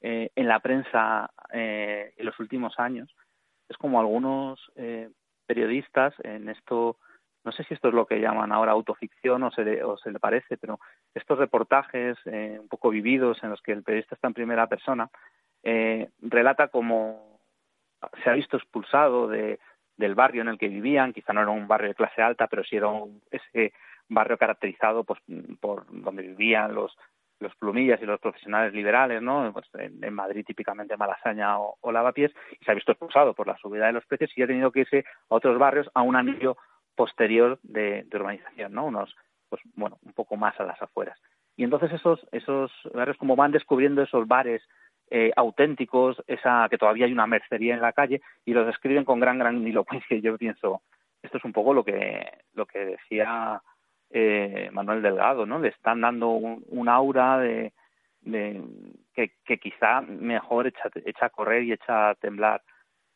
eh, 0.02 0.30
en 0.34 0.48
la 0.48 0.60
prensa 0.60 1.30
eh, 1.52 2.12
en 2.16 2.26
los 2.26 2.38
últimos 2.40 2.78
años. 2.78 3.14
Es 3.68 3.76
como 3.76 4.00
algunos 4.00 4.60
periodistas 5.46 6.14
en 6.24 6.50
esto, 6.50 6.98
no 7.44 7.52
sé 7.52 7.64
si 7.64 7.72
esto 7.72 7.88
es 7.88 7.94
lo 7.94 8.06
que 8.06 8.20
llaman 8.20 8.52
ahora 8.52 8.72
autoficción 8.72 9.42
o 9.44 9.50
se 9.50 9.64
le, 9.64 9.82
o 9.82 9.96
se 9.96 10.10
le 10.10 10.18
parece, 10.18 10.58
pero 10.58 10.78
estos 11.14 11.38
reportajes 11.38 12.18
un 12.26 12.68
poco 12.68 12.90
vividos 12.90 13.42
en 13.42 13.50
los 13.50 13.62
que 13.62 13.72
el 13.72 13.82
periodista 13.82 14.14
está 14.14 14.28
en 14.28 14.34
primera 14.34 14.66
persona, 14.66 15.08
relata 15.62 16.68
como 16.68 17.38
se 18.22 18.28
ha 18.28 18.34
visto 18.34 18.58
expulsado 18.58 19.28
de, 19.28 19.58
del 19.96 20.14
barrio 20.14 20.42
en 20.42 20.48
el 20.48 20.58
que 20.58 20.68
vivían, 20.68 21.12
quizá 21.12 21.32
no 21.32 21.42
era 21.42 21.50
un 21.50 21.68
barrio 21.68 21.88
de 21.88 21.94
clase 21.94 22.20
alta, 22.20 22.46
pero 22.48 22.64
sí 22.64 22.76
era 22.76 22.90
ese 23.30 23.72
barrio 24.08 24.36
caracterizado 24.36 25.04
pues, 25.04 25.20
por 25.60 25.86
donde 25.88 26.22
vivían 26.22 26.74
los, 26.74 26.96
los 27.42 27.54
plumillas 27.56 28.00
y 28.00 28.06
los 28.06 28.20
profesionales 28.20 28.72
liberales, 28.72 29.20
¿no? 29.20 29.52
Pues 29.52 29.66
en, 29.74 30.14
Madrid 30.14 30.44
típicamente 30.46 30.96
Malasaña 30.96 31.58
o, 31.58 31.92
Lavapiés, 31.92 32.32
y 32.58 32.64
se 32.64 32.70
ha 32.70 32.74
visto 32.74 32.92
expulsado 32.92 33.34
por 33.34 33.46
la 33.46 33.56
subida 33.58 33.86
de 33.86 33.92
los 33.92 34.06
precios 34.06 34.30
y 34.36 34.42
ha 34.42 34.46
tenido 34.46 34.70
que 34.70 34.80
irse 34.80 35.04
a 35.28 35.34
otros 35.34 35.58
barrios 35.58 35.90
a 35.94 36.02
un 36.02 36.16
anillo 36.16 36.56
posterior 36.94 37.58
de, 37.62 38.06
urbanización, 38.12 38.72
¿no? 38.72 38.86
Unos, 38.86 39.14
pues 39.48 39.60
bueno, 39.74 39.98
un 40.02 40.12
poco 40.12 40.36
más 40.36 40.58
a 40.60 40.64
las 40.64 40.80
afueras. 40.80 41.20
Y 41.56 41.64
entonces 41.64 41.92
esos, 41.92 42.26
esos 42.32 42.72
barrios 42.94 43.18
como 43.18 43.36
van 43.36 43.52
descubriendo 43.52 44.02
esos 44.02 44.26
bares 44.26 44.62
eh, 45.10 45.30
auténticos, 45.36 46.22
esa 46.26 46.66
que 46.70 46.78
todavía 46.78 47.04
hay 47.04 47.12
una 47.12 47.26
mercería 47.26 47.74
en 47.74 47.82
la 47.82 47.92
calle 47.92 48.22
y 48.46 48.54
los 48.54 48.66
describen 48.66 49.04
con 49.04 49.20
gran 49.20 49.38
gran 49.38 49.62
que 50.08 50.20
Yo 50.22 50.38
pienso, 50.38 50.80
esto 51.22 51.38
es 51.38 51.44
un 51.44 51.52
poco 51.52 51.74
lo 51.74 51.84
que 51.84 52.26
lo 52.54 52.64
que 52.66 52.78
decía 52.78 53.60
eh, 54.12 54.70
Manuel 54.72 55.02
Delgado, 55.02 55.46
¿no? 55.46 55.58
Le 55.58 55.68
están 55.68 56.00
dando 56.00 56.30
un, 56.30 56.88
aura 56.88 57.38
de, 57.38 57.72
de 58.20 58.62
que, 59.14 59.58
quizá 59.58 60.00
mejor 60.02 60.66
echa, 60.66 60.90
echa 61.04 61.26
a 61.26 61.30
correr 61.30 61.64
y 61.64 61.72
echa 61.72 62.10
a 62.10 62.14
temblar 62.14 62.62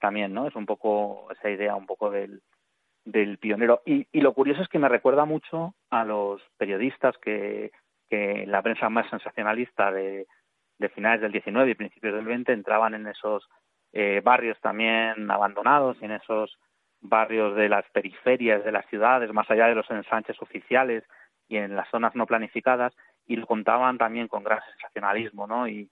también, 0.01 0.33
¿no? 0.33 0.47
Es 0.47 0.55
un 0.55 0.67
poco 0.67 1.29
esa 1.33 1.51
idea 1.51 1.75
un 1.75 1.87
poco 1.87 2.11
del, 2.11 2.43
del 3.05 3.39
pionero. 3.39 3.83
Y, 3.87 4.07
y 4.13 4.21
lo 4.21 4.35
curioso 4.35 4.63
es 4.63 4.69
que 4.69 4.79
me 4.79 4.89
recuerda 4.89 5.25
mucho 5.25 5.75
a 5.91 6.05
los 6.05 6.43
periodistas 6.59 7.17
que, 7.19 7.71
que 8.09 8.47
la 8.47 8.63
prensa 8.63 8.89
más 8.89 9.09
sensacionalista 9.11 9.91
de, 9.91 10.27
finales 10.95 11.21
del 11.21 11.33
19 11.33 11.71
y 11.71 11.75
principios 11.75 12.15
del 12.15 12.25
20 12.25 12.53
entraban 12.53 12.95
en 12.95 13.07
esos 13.07 13.49
eh, 13.93 14.21
barrios 14.23 14.59
también 14.61 15.31
abandonados 15.31 15.97
en 16.03 16.13
esos 16.13 16.59
barrios 17.01 17.57
de 17.57 17.69
las 17.69 17.85
periferias 17.91 18.65
de 18.65 18.73
las 18.73 18.87
ciudades, 18.87 19.33
más 19.33 19.51
allá 19.51 19.67
de 19.67 19.75
los 19.75 19.91
ensanches 19.91 20.41
oficiales 20.41 21.05
y 21.49 21.57
en 21.57 21.77
las 21.77 21.89
zonas 21.91 22.15
no 22.15 22.27
planificadas, 22.27 22.93
y 23.27 23.37
lo 23.37 23.47
contaban 23.47 23.99
también 23.99 24.29
con 24.29 24.45
gran 24.45 24.61
sensacionalismo, 24.71 25.47
y, 25.69 25.89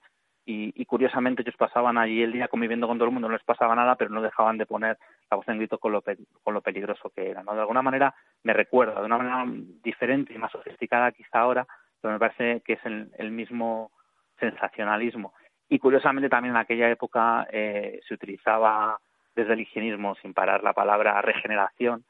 curiosamente 0.85 1.41
ellos 1.41 1.55
pasaban 1.57 1.97
allí 1.97 2.21
el 2.21 2.31
día 2.31 2.47
conviviendo 2.47 2.87
con 2.87 2.97
todo 2.97 3.07
el 3.07 3.13
mundo, 3.13 3.27
no 3.27 3.33
les 3.33 3.43
pasaba 3.43 3.75
nada, 3.75 3.95
pero 3.95 4.11
no 4.11 4.21
dejaban 4.21 4.57
de 4.57 4.65
poner 4.65 4.97
la 5.29 5.37
voz 5.37 5.47
en 5.47 5.57
grito 5.57 5.79
con 5.79 5.91
lo, 5.91 6.03
con 6.43 6.53
lo 6.53 6.61
peligroso 6.61 7.09
que 7.09 7.31
era, 7.31 7.41
¿no? 7.43 7.55
De 7.55 7.61
alguna 7.61 7.81
manera 7.81 8.13
me 8.43 8.53
recuerda, 8.53 8.99
de 8.99 9.05
una 9.05 9.17
manera 9.17 9.43
diferente 9.83 10.33
y 10.33 10.37
más 10.37 10.51
sofisticada 10.51 11.11
quizá 11.11 11.39
ahora, 11.39 11.65
pero 11.99 12.13
me 12.13 12.19
parece 12.19 12.61
que 12.61 12.73
es 12.73 12.85
el 12.85 13.31
mismo 13.31 13.91
sensacionalismo. 14.39 15.33
Y 15.69 15.79
curiosamente 15.79 16.29
también 16.29 16.55
en 16.55 16.61
aquella 16.61 16.89
época 16.89 17.47
eh, 17.51 17.99
se 18.07 18.13
utilizaba 18.13 18.99
desde 19.35 19.53
el 19.53 19.61
higienismo 19.61 20.15
sin 20.15 20.33
parar 20.33 20.63
la 20.63 20.73
palabra 20.73 21.21
regeneración 21.21 22.05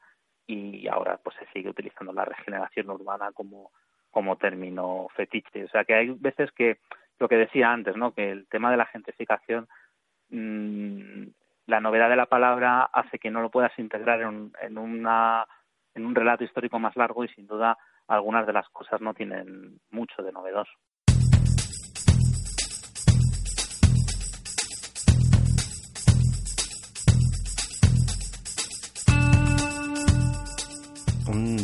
y 0.46 0.86
ahora 0.88 1.18
pues 1.22 1.36
se 1.36 1.46
sigue 1.52 1.70
utilizando 1.70 2.12
la 2.12 2.24
regeneración 2.24 2.88
urbana 2.90 3.32
como, 3.32 3.72
como 4.10 4.36
término 4.36 5.08
fetiche. 5.14 5.64
O 5.64 5.68
sea 5.68 5.84
que 5.84 5.94
hay 5.94 6.10
veces 6.10 6.52
que 6.52 6.78
lo 7.18 7.28
que 7.28 7.36
decía 7.36 7.72
antes, 7.72 7.96
¿no? 7.96 8.12
que 8.12 8.30
el 8.30 8.46
tema 8.46 8.70
de 8.70 8.76
la 8.76 8.86
gentrificación, 8.86 9.66
mmm, 10.30 11.24
la 11.66 11.80
novedad 11.80 12.08
de 12.08 12.16
la 12.16 12.26
palabra 12.26 12.82
hace 12.92 13.18
que 13.18 13.30
no 13.30 13.42
lo 13.42 13.50
puedas 13.50 13.76
integrar 13.78 14.20
en, 14.22 14.52
en, 14.60 14.78
una, 14.78 15.46
en 15.94 16.06
un 16.06 16.14
relato 16.14 16.44
histórico 16.44 16.78
más 16.78 16.94
largo 16.96 17.24
y 17.24 17.28
sin 17.28 17.46
duda 17.46 17.76
algunas 18.06 18.46
de 18.46 18.52
las 18.52 18.68
cosas 18.68 19.00
no 19.00 19.14
tienen 19.14 19.80
mucho 19.90 20.22
de 20.22 20.30
novedoso. 20.30 20.72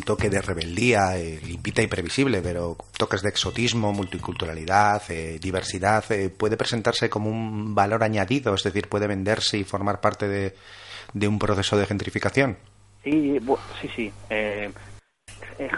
Toque 0.04 0.30
de 0.30 0.40
rebeldía, 0.40 1.16
eh, 1.16 1.38
limpita 1.46 1.82
y 1.82 1.86
previsible, 1.86 2.40
pero 2.42 2.76
toques 2.96 3.22
de 3.22 3.28
exotismo, 3.28 3.92
multiculturalidad, 3.92 5.02
eh, 5.10 5.38
diversidad, 5.40 6.04
eh, 6.10 6.30
puede 6.30 6.56
presentarse 6.56 7.08
como 7.08 7.30
un 7.30 7.74
valor 7.74 8.02
añadido, 8.02 8.54
es 8.54 8.62
decir, 8.62 8.88
puede 8.88 9.06
venderse 9.06 9.58
y 9.58 9.64
formar 9.64 10.00
parte 10.00 10.28
de, 10.28 11.28
un 11.28 11.38
proceso 11.38 11.76
de 11.76 11.86
gentrificación. 11.86 12.56
Sí, 13.02 13.38
sí, 13.80 13.88
sí. 13.88 14.12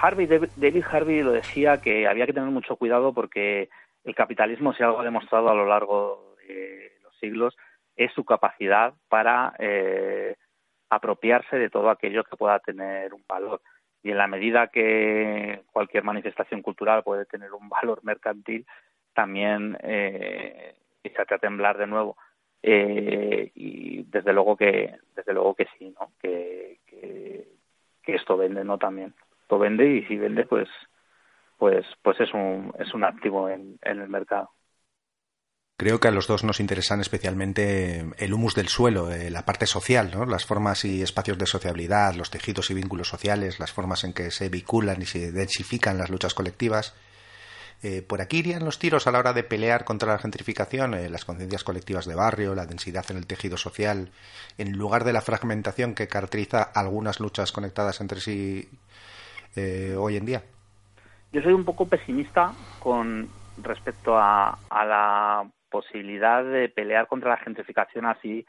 Harvey, 0.00 0.26
David 0.26 0.84
Harvey 0.90 1.22
lo 1.22 1.32
decía 1.32 1.80
que 1.80 2.06
había 2.06 2.26
que 2.26 2.32
tener 2.32 2.50
mucho 2.50 2.76
cuidado 2.76 3.12
porque 3.12 3.68
el 4.04 4.14
capitalismo, 4.14 4.72
si 4.74 4.82
algo 4.82 5.00
ha 5.00 5.04
demostrado 5.04 5.48
a 5.48 5.54
lo 5.54 5.66
largo 5.66 6.36
de 6.46 6.92
los 7.02 7.16
siglos, 7.18 7.56
es 7.96 8.12
su 8.12 8.24
capacidad 8.24 8.94
para 9.08 9.54
apropiarse 10.90 11.56
de 11.56 11.70
todo 11.70 11.90
aquello 11.90 12.24
que 12.24 12.36
pueda 12.36 12.58
tener 12.60 13.12
un 13.14 13.24
valor 13.26 13.60
y 14.04 14.10
en 14.10 14.18
la 14.18 14.28
medida 14.28 14.68
que 14.68 15.62
cualquier 15.72 16.04
manifestación 16.04 16.62
cultural 16.62 17.02
puede 17.02 17.24
tener 17.24 17.52
un 17.52 17.68
valor 17.70 18.04
mercantil, 18.04 18.66
también 19.14 19.76
eh, 19.82 20.76
a 21.02 21.38
temblar 21.38 21.78
de 21.78 21.86
nuevo. 21.86 22.16
Eh, 22.62 23.50
y 23.54 24.04
desde 24.04 24.32
luego 24.32 24.56
que 24.56 24.94
desde 25.14 25.34
luego 25.34 25.54
que 25.54 25.66
sí, 25.78 25.94
¿no? 25.98 26.12
Que, 26.20 26.78
que, 26.86 28.14
esto 28.14 28.36
vende, 28.36 28.64
¿no? 28.64 28.78
También 28.78 29.12
esto 29.42 29.58
vende 29.58 29.86
y 29.86 30.04
si 30.04 30.16
vende, 30.16 30.44
pues 30.44 30.68
pues 31.58 31.84
pues 32.02 32.20
es 32.20 32.32
un 32.32 32.72
es 32.78 32.94
un 32.94 33.04
activo 33.04 33.48
en 33.48 33.78
el 33.82 34.08
mercado. 34.08 34.50
Creo 35.76 35.98
que 35.98 36.06
a 36.06 36.12
los 36.12 36.28
dos 36.28 36.44
nos 36.44 36.60
interesan 36.60 37.00
especialmente 37.00 38.08
el 38.18 38.32
humus 38.32 38.54
del 38.54 38.68
suelo, 38.68 39.10
eh, 39.10 39.28
la 39.28 39.44
parte 39.44 39.66
social, 39.66 40.12
¿no? 40.14 40.24
las 40.24 40.46
formas 40.46 40.84
y 40.84 41.02
espacios 41.02 41.36
de 41.36 41.46
sociabilidad, 41.46 42.14
los 42.14 42.30
tejidos 42.30 42.70
y 42.70 42.74
vínculos 42.74 43.08
sociales, 43.08 43.58
las 43.58 43.72
formas 43.72 44.04
en 44.04 44.12
que 44.12 44.30
se 44.30 44.48
vinculan 44.48 45.02
y 45.02 45.06
se 45.06 45.32
densifican 45.32 45.98
las 45.98 46.10
luchas 46.10 46.32
colectivas. 46.32 46.94
Eh, 47.82 48.02
por 48.02 48.20
aquí 48.20 48.38
irían 48.38 48.64
los 48.64 48.78
tiros 48.78 49.08
a 49.08 49.10
la 49.10 49.18
hora 49.18 49.32
de 49.32 49.42
pelear 49.42 49.84
contra 49.84 50.12
la 50.12 50.20
gentrificación, 50.20 50.94
eh, 50.94 51.10
las 51.10 51.24
conciencias 51.24 51.64
colectivas 51.64 52.06
de 52.06 52.14
barrio, 52.14 52.54
la 52.54 52.66
densidad 52.66 53.04
en 53.10 53.16
el 53.16 53.26
tejido 53.26 53.56
social, 53.56 54.12
en 54.58 54.78
lugar 54.78 55.02
de 55.02 55.12
la 55.12 55.22
fragmentación 55.22 55.96
que 55.96 56.06
caracteriza 56.06 56.62
algunas 56.62 57.18
luchas 57.18 57.50
conectadas 57.50 58.00
entre 58.00 58.20
sí 58.20 58.68
hoy 59.56 60.16
en 60.16 60.24
día. 60.24 60.42
Yo 61.32 61.40
soy 61.40 61.52
un 61.52 61.64
poco 61.64 61.86
pesimista 61.86 62.52
con 62.80 63.28
respecto 63.58 64.16
a, 64.16 64.58
a 64.68 64.84
la 64.84 65.48
posibilidad 65.74 66.44
de 66.44 66.68
pelear 66.68 67.08
contra 67.08 67.30
la 67.30 67.36
gentrificación 67.38 68.06
así 68.06 68.46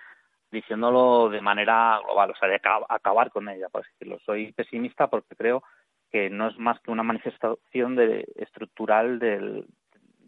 diciéndolo 0.52 1.28
de 1.30 1.42
manera 1.42 2.00
global, 2.04 2.30
o 2.30 2.36
sea, 2.36 2.48
de 2.48 2.62
acabar 2.88 3.32
con 3.32 3.50
ella, 3.50 3.68
por 3.70 3.84
decirlo. 3.84 4.20
Soy 4.24 4.52
pesimista 4.52 5.08
porque 5.08 5.36
creo 5.36 5.64
que 6.12 6.30
no 6.30 6.48
es 6.48 6.58
más 6.60 6.80
que 6.82 6.92
una 6.92 7.02
manifestación 7.02 7.96
de, 7.96 8.28
estructural 8.36 9.18
del, 9.18 9.66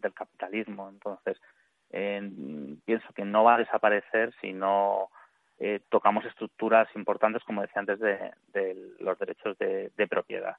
del 0.02 0.12
capitalismo. 0.12 0.88
Entonces, 0.88 1.40
pienso 2.84 3.12
que 3.14 3.24
no 3.24 3.44
va 3.44 3.54
a 3.54 3.58
desaparecer 3.58 4.34
si 4.40 4.52
no 4.52 5.08
eh, 5.60 5.80
tocamos 5.90 6.24
estructuras 6.24 6.88
importantes, 6.96 7.44
como 7.44 7.62
decía 7.62 7.78
antes, 7.80 8.00
de, 8.00 8.32
de 8.52 8.76
los 8.98 9.16
derechos 9.20 9.56
de, 9.58 9.92
de, 9.96 10.08
propiedad. 10.08 10.56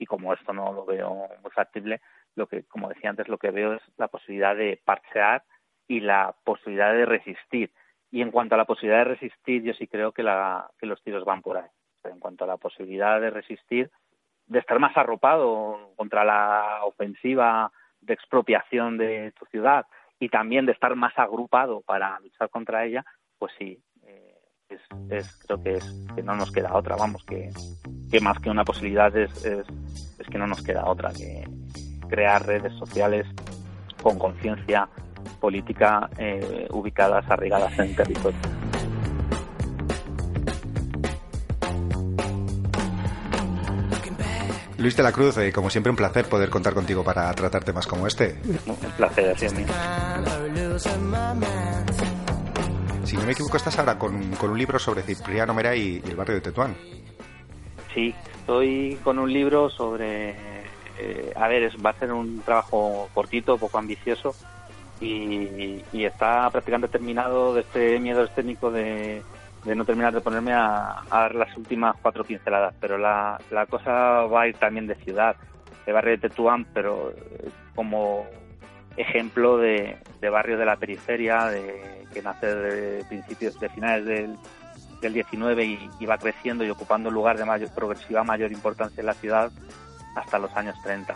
Y 0.00 0.06
como 0.06 0.34
esto 0.34 0.52
no 0.52 0.72
lo 0.72 0.84
veo 0.84 1.28
muy 1.42 1.52
factible, 1.52 2.00
lo 2.34 2.48
que, 2.48 2.64
como 2.64 2.88
decía 2.88 3.10
antes, 3.10 3.28
lo 3.28 3.38
que 3.38 3.52
veo 3.52 3.74
es 3.74 3.82
la 3.96 4.08
posibilidad 4.08 4.56
de 4.56 4.80
parchear 4.84 5.44
y 5.88 6.00
la 6.00 6.34
posibilidad 6.44 6.92
de 6.92 7.06
resistir. 7.06 7.70
Y 8.10 8.22
en 8.22 8.30
cuanto 8.30 8.54
a 8.54 8.58
la 8.58 8.64
posibilidad 8.64 8.98
de 8.98 9.14
resistir, 9.14 9.62
yo 9.62 9.74
sí 9.74 9.86
creo 9.86 10.12
que, 10.12 10.22
la, 10.22 10.70
que 10.78 10.86
los 10.86 11.02
tiros 11.02 11.24
van 11.24 11.42
por 11.42 11.58
ahí. 11.58 11.68
en 12.04 12.20
cuanto 12.20 12.44
a 12.44 12.46
la 12.46 12.56
posibilidad 12.56 13.20
de 13.20 13.30
resistir, 13.30 13.90
de 14.46 14.58
estar 14.60 14.78
más 14.78 14.96
arropado 14.96 15.92
contra 15.96 16.24
la 16.24 16.84
ofensiva 16.84 17.72
de 18.00 18.14
expropiación 18.14 18.96
de 18.96 19.32
tu 19.32 19.44
ciudad 19.46 19.86
y 20.20 20.28
también 20.28 20.66
de 20.66 20.72
estar 20.72 20.94
más 20.94 21.18
agrupado 21.18 21.80
para 21.82 22.18
luchar 22.20 22.48
contra 22.48 22.84
ella, 22.84 23.04
pues 23.38 23.52
sí, 23.58 23.82
eh, 24.04 24.38
es, 24.68 25.44
creo 25.44 25.62
que, 25.62 25.74
es, 25.74 26.06
que 26.14 26.22
no 26.22 26.36
nos 26.36 26.52
queda 26.52 26.74
otra, 26.74 26.96
vamos, 26.96 27.24
que, 27.24 27.50
que 28.10 28.20
más 28.20 28.38
que 28.38 28.50
una 28.50 28.64
posibilidad 28.64 29.14
es, 29.16 29.44
es, 29.44 29.66
es 30.18 30.26
que 30.28 30.38
no 30.38 30.46
nos 30.46 30.62
queda 30.62 30.86
otra, 30.86 31.10
que 31.12 31.44
crear 32.08 32.46
redes 32.46 32.72
sociales 32.74 33.26
con 34.02 34.18
conciencia 34.18 34.88
política 35.40 36.08
eh, 36.18 36.66
ubicadas, 36.70 37.28
arraigadas 37.30 37.78
en 37.78 37.94
territorio. 37.94 38.38
Luis 44.78 44.94
de 44.96 45.02
la 45.02 45.10
Cruz, 45.10 45.38
eh, 45.38 45.52
como 45.52 45.70
siempre 45.70 45.90
un 45.90 45.96
placer 45.96 46.26
poder 46.26 46.50
contar 46.50 46.74
contigo 46.74 47.02
para 47.02 47.32
tratar 47.32 47.64
temas 47.64 47.86
como 47.86 48.06
este. 48.06 48.38
Un 48.66 48.76
placer, 48.96 49.34
así 49.34 49.46
es 49.46 49.54
mío. 49.54 49.66
Si 53.04 53.16
no 53.16 53.24
me 53.24 53.32
equivoco, 53.32 53.56
estás 53.56 53.78
ahora 53.78 53.98
con, 53.98 54.14
un 54.14 54.58
libro 54.58 54.78
sobre 54.78 55.02
Cipriano 55.02 55.54
Mera 55.54 55.74
y, 55.74 56.02
el 56.06 56.14
barrio 56.14 56.34
de 56.34 56.40
Tetuán. 56.42 56.76
Sí, 57.94 58.14
estoy 58.40 58.98
con 59.02 59.18
un 59.18 59.32
libro 59.32 59.70
sobre... 59.70 60.36
Eh, 60.98 61.32
a 61.34 61.48
ver, 61.48 61.70
va 61.84 61.90
a 61.90 61.98
ser 61.98 62.12
un 62.12 62.40
trabajo 62.40 63.08
cortito, 63.14 63.56
poco 63.58 63.78
ambicioso, 63.78 64.34
y, 65.00 65.82
está 65.92 66.48
prácticamente 66.50 66.98
terminado 66.98 67.54
de 67.54 67.60
este 67.62 67.98
miedo 67.98 68.24
escénico 68.24 68.70
de, 68.70 69.22
no 69.64 69.84
terminar 69.84 70.14
de 70.14 70.20
ponerme 70.20 70.52
a, 70.52 71.02
dar 71.10 71.34
las 71.34 71.56
últimas 71.56 71.96
cuatro 72.00 72.24
pinceladas, 72.24 72.74
pero 72.80 72.98
la, 72.98 73.38
cosa 73.68 73.92
va 73.92 74.42
a 74.42 74.48
ir 74.48 74.56
también 74.56 74.86
de 74.86 74.94
ciudad, 74.96 75.36
de 75.84 75.92
barrio 75.92 76.12
de 76.12 76.28
Tetuán, 76.28 76.66
pero 76.72 77.10
eh, 77.10 77.48
como 77.74 78.26
ejemplo 78.96 79.58
de, 79.58 79.98
barrio 80.30 80.58
de 80.58 80.64
la 80.64 80.76
periferia, 80.76 81.46
de, 81.46 82.06
que 82.12 82.22
nace 82.22 82.54
de 82.54 83.04
principios, 83.04 83.58
de 83.60 83.68
finales 83.68 84.04
del, 84.06 84.36
del 85.00 85.12
19 85.12 85.64
y, 86.00 86.06
va 86.06 86.18
creciendo 86.18 86.64
y 86.64 86.70
ocupando 86.70 87.08
un 87.08 87.14
lugar 87.14 87.36
de 87.36 87.44
mayor, 87.44 87.70
progresiva 87.74 88.24
mayor 88.24 88.52
importancia 88.52 89.00
en 89.00 89.06
la 89.06 89.14
ciudad 89.14 89.50
hasta 90.16 90.38
los 90.38 90.54
años 90.56 90.74
30 90.82 91.14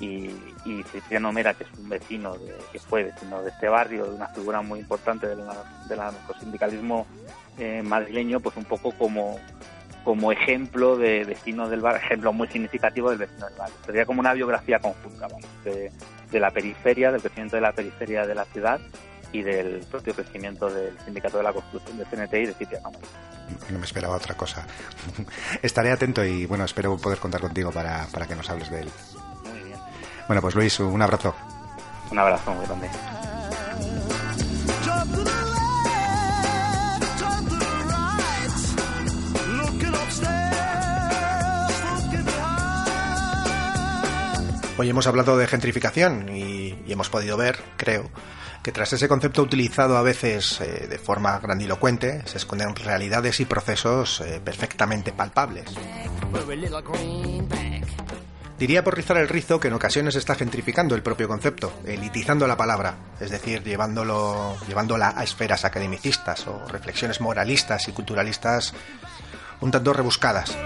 y, 0.00 0.30
y 0.64 0.82
Cipriano 0.90 1.32
Mera, 1.32 1.54
que 1.54 1.64
es 1.64 1.70
un 1.78 1.88
vecino, 1.88 2.34
de, 2.34 2.54
que 2.72 2.78
fue 2.78 3.04
vecino 3.04 3.42
de 3.42 3.50
este 3.50 3.68
barrio, 3.68 4.04
de 4.06 4.14
una 4.14 4.28
figura 4.28 4.62
muy 4.62 4.80
importante 4.80 5.26
del 5.26 5.38
de 5.38 5.96
sindicalismo 6.40 7.06
eh, 7.58 7.82
madrileño, 7.82 8.40
pues 8.40 8.56
un 8.56 8.64
poco 8.64 8.92
como, 8.92 9.38
como 10.04 10.32
ejemplo 10.32 10.96
de 10.96 11.24
vecino 11.24 11.68
del 11.68 11.80
barrio, 11.80 12.00
ejemplo 12.02 12.32
muy 12.32 12.48
significativo 12.48 13.10
del 13.10 13.18
vecino 13.18 13.46
del 13.46 13.58
barrio. 13.58 13.76
Sería 13.84 14.06
como 14.06 14.20
una 14.20 14.32
biografía 14.32 14.78
conjunta, 14.78 15.28
de, 15.64 15.92
de 16.30 16.40
la 16.40 16.50
periferia, 16.50 17.12
del 17.12 17.20
crecimiento 17.20 17.56
de 17.56 17.62
la 17.62 17.72
periferia 17.72 18.26
de 18.26 18.34
la 18.34 18.44
ciudad 18.46 18.80
y 19.32 19.42
del 19.42 19.80
propio 19.90 20.14
crecimiento 20.14 20.68
del 20.68 20.98
Sindicato 21.04 21.38
de 21.38 21.42
la 21.42 21.52
Construcción 21.52 21.98
de 21.98 22.04
CNT 22.04 22.34
y 22.34 22.46
de 22.46 22.54
Cipriano 22.54 22.90
Mera. 22.90 23.06
No 23.70 23.78
me 23.78 23.84
esperaba 23.84 24.16
otra 24.16 24.34
cosa. 24.34 24.66
Estaré 25.62 25.90
atento 25.90 26.24
y 26.24 26.46
bueno, 26.46 26.64
espero 26.64 26.96
poder 26.96 27.18
contar 27.18 27.40
contigo 27.40 27.70
para, 27.70 28.06
para 28.12 28.26
que 28.26 28.34
nos 28.34 28.48
hables 28.50 28.70
de 28.70 28.82
él. 28.82 28.88
Bueno, 30.32 30.40
pues 30.40 30.54
Luis, 30.54 30.80
un 30.80 31.02
abrazo. 31.02 31.34
Un 32.10 32.18
abrazo 32.18 32.54
muy 32.54 32.64
grande. 32.64 32.88
Hoy 44.78 44.88
hemos 44.88 45.06
hablado 45.06 45.36
de 45.36 45.46
gentrificación 45.46 46.34
y, 46.34 46.82
hemos 46.88 47.10
podido 47.10 47.36
ver, 47.36 47.58
creo, 47.76 48.08
que 48.62 48.72
tras 48.72 48.94
ese 48.94 49.08
concepto 49.08 49.42
utilizado 49.42 49.98
a 49.98 50.02
veces 50.02 50.62
eh, 50.62 50.86
de 50.88 50.96
forma 50.96 51.38
grandilocuente, 51.40 52.22
se 52.24 52.38
esconden 52.38 52.74
realidades 52.74 53.38
y 53.40 53.44
procesos 53.44 54.22
eh, 54.22 54.40
perfectamente 54.42 55.12
palpables. 55.12 55.66
Diría 58.62 58.84
por 58.84 58.94
rizar 58.94 59.16
el 59.16 59.28
rizo 59.28 59.58
que 59.58 59.66
en 59.66 59.74
ocasiones 59.74 60.14
está 60.14 60.36
gentrificando 60.36 60.94
el 60.94 61.02
propio 61.02 61.26
concepto, 61.26 61.72
elitizando 61.84 62.46
la 62.46 62.56
palabra, 62.56 62.94
es 63.18 63.32
decir, 63.32 63.64
llevándolo, 63.64 64.56
llevándola 64.68 65.14
a 65.16 65.24
esferas 65.24 65.64
academicistas 65.64 66.46
o 66.46 66.64
reflexiones 66.68 67.20
moralistas 67.20 67.88
y 67.88 67.92
culturalistas 67.92 68.72
un 69.60 69.72
tanto 69.72 69.92
rebuscadas. 69.92 70.56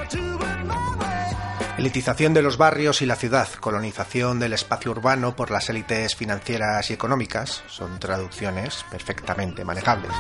Elitización 1.79 2.35
de 2.35 2.43
los 2.43 2.59
barrios 2.59 3.01
y 3.01 3.07
la 3.07 3.17
ciudad, 3.17 3.49
colonización 3.61 4.41
del 4.41 4.53
espacio 4.53 4.91
urbano 4.91 5.35
por 5.35 5.51
las 5.51 5.71
élites 5.71 6.17
financieras 6.17 6.91
y 6.91 6.93
económicas, 6.93 7.63
son 7.67 7.99
traducciones 7.99 8.85
perfectamente 8.91 9.65
manejables. 9.65 10.13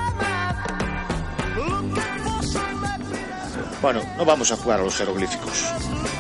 Bueno, 3.83 4.01
no 4.17 4.25
vamos 4.25 4.51
a 4.51 4.57
jugar 4.57 4.81
a 4.81 4.85
los 4.85 4.97
jeroglíficos. 4.97 6.16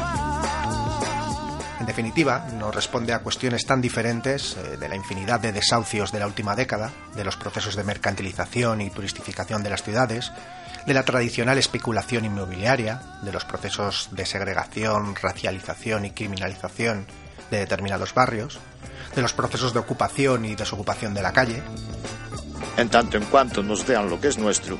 Definitiva, 1.97 2.47
no 2.53 2.71
responde 2.71 3.15
a 3.15 3.21
cuestiones 3.21 3.65
tan 3.65 3.81
diferentes 3.81 4.55
eh, 4.59 4.77
de 4.77 4.87
la 4.87 4.97
infinidad 4.97 5.41
de 5.41 5.51
desahucios 5.51 6.13
de 6.13 6.21
la 6.21 6.27
última 6.27 6.55
década, 6.55 6.93
de 7.15 7.25
los 7.25 7.39
procesos 7.39 7.75
de 7.75 7.85
mercantilización 7.85 8.83
y 8.83 8.91
turistificación 8.91 9.63
de 9.63 9.71
las 9.71 9.83
ciudades, 9.83 10.31
de 10.87 10.93
la 10.93 11.05
tradicional 11.05 11.57
especulación 11.57 12.27
inmobiliaria, 12.27 13.01
de 13.23 13.33
los 13.33 13.47
procesos 13.47 14.11
de 14.13 14.27
segregación, 14.27 15.17
racialización 15.17 16.05
y 16.05 16.11
criminalización 16.11 17.07
de 17.51 17.61
determinados 17.61 18.13
barrios, 18.13 18.59
de 19.15 19.23
los 19.23 19.33
procesos 19.33 19.73
de 19.73 19.79
ocupación 19.79 20.45
y 20.45 20.55
desocupación 20.55 21.15
de 21.15 21.23
la 21.23 21.33
calle. 21.33 21.63
En 22.77 22.91
tanto 22.91 23.17
en 23.17 23.25
cuanto 23.25 23.63
nos 23.63 23.87
vean 23.87 24.11
lo 24.11 24.21
que 24.21 24.29
es 24.29 24.37
nuestro, 24.37 24.77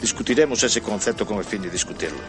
discutiremos 0.00 0.62
ese 0.62 0.82
concepto 0.82 1.26
con 1.26 1.38
el 1.38 1.44
fin 1.44 1.62
de 1.62 1.68
discutirlo. 1.68 2.20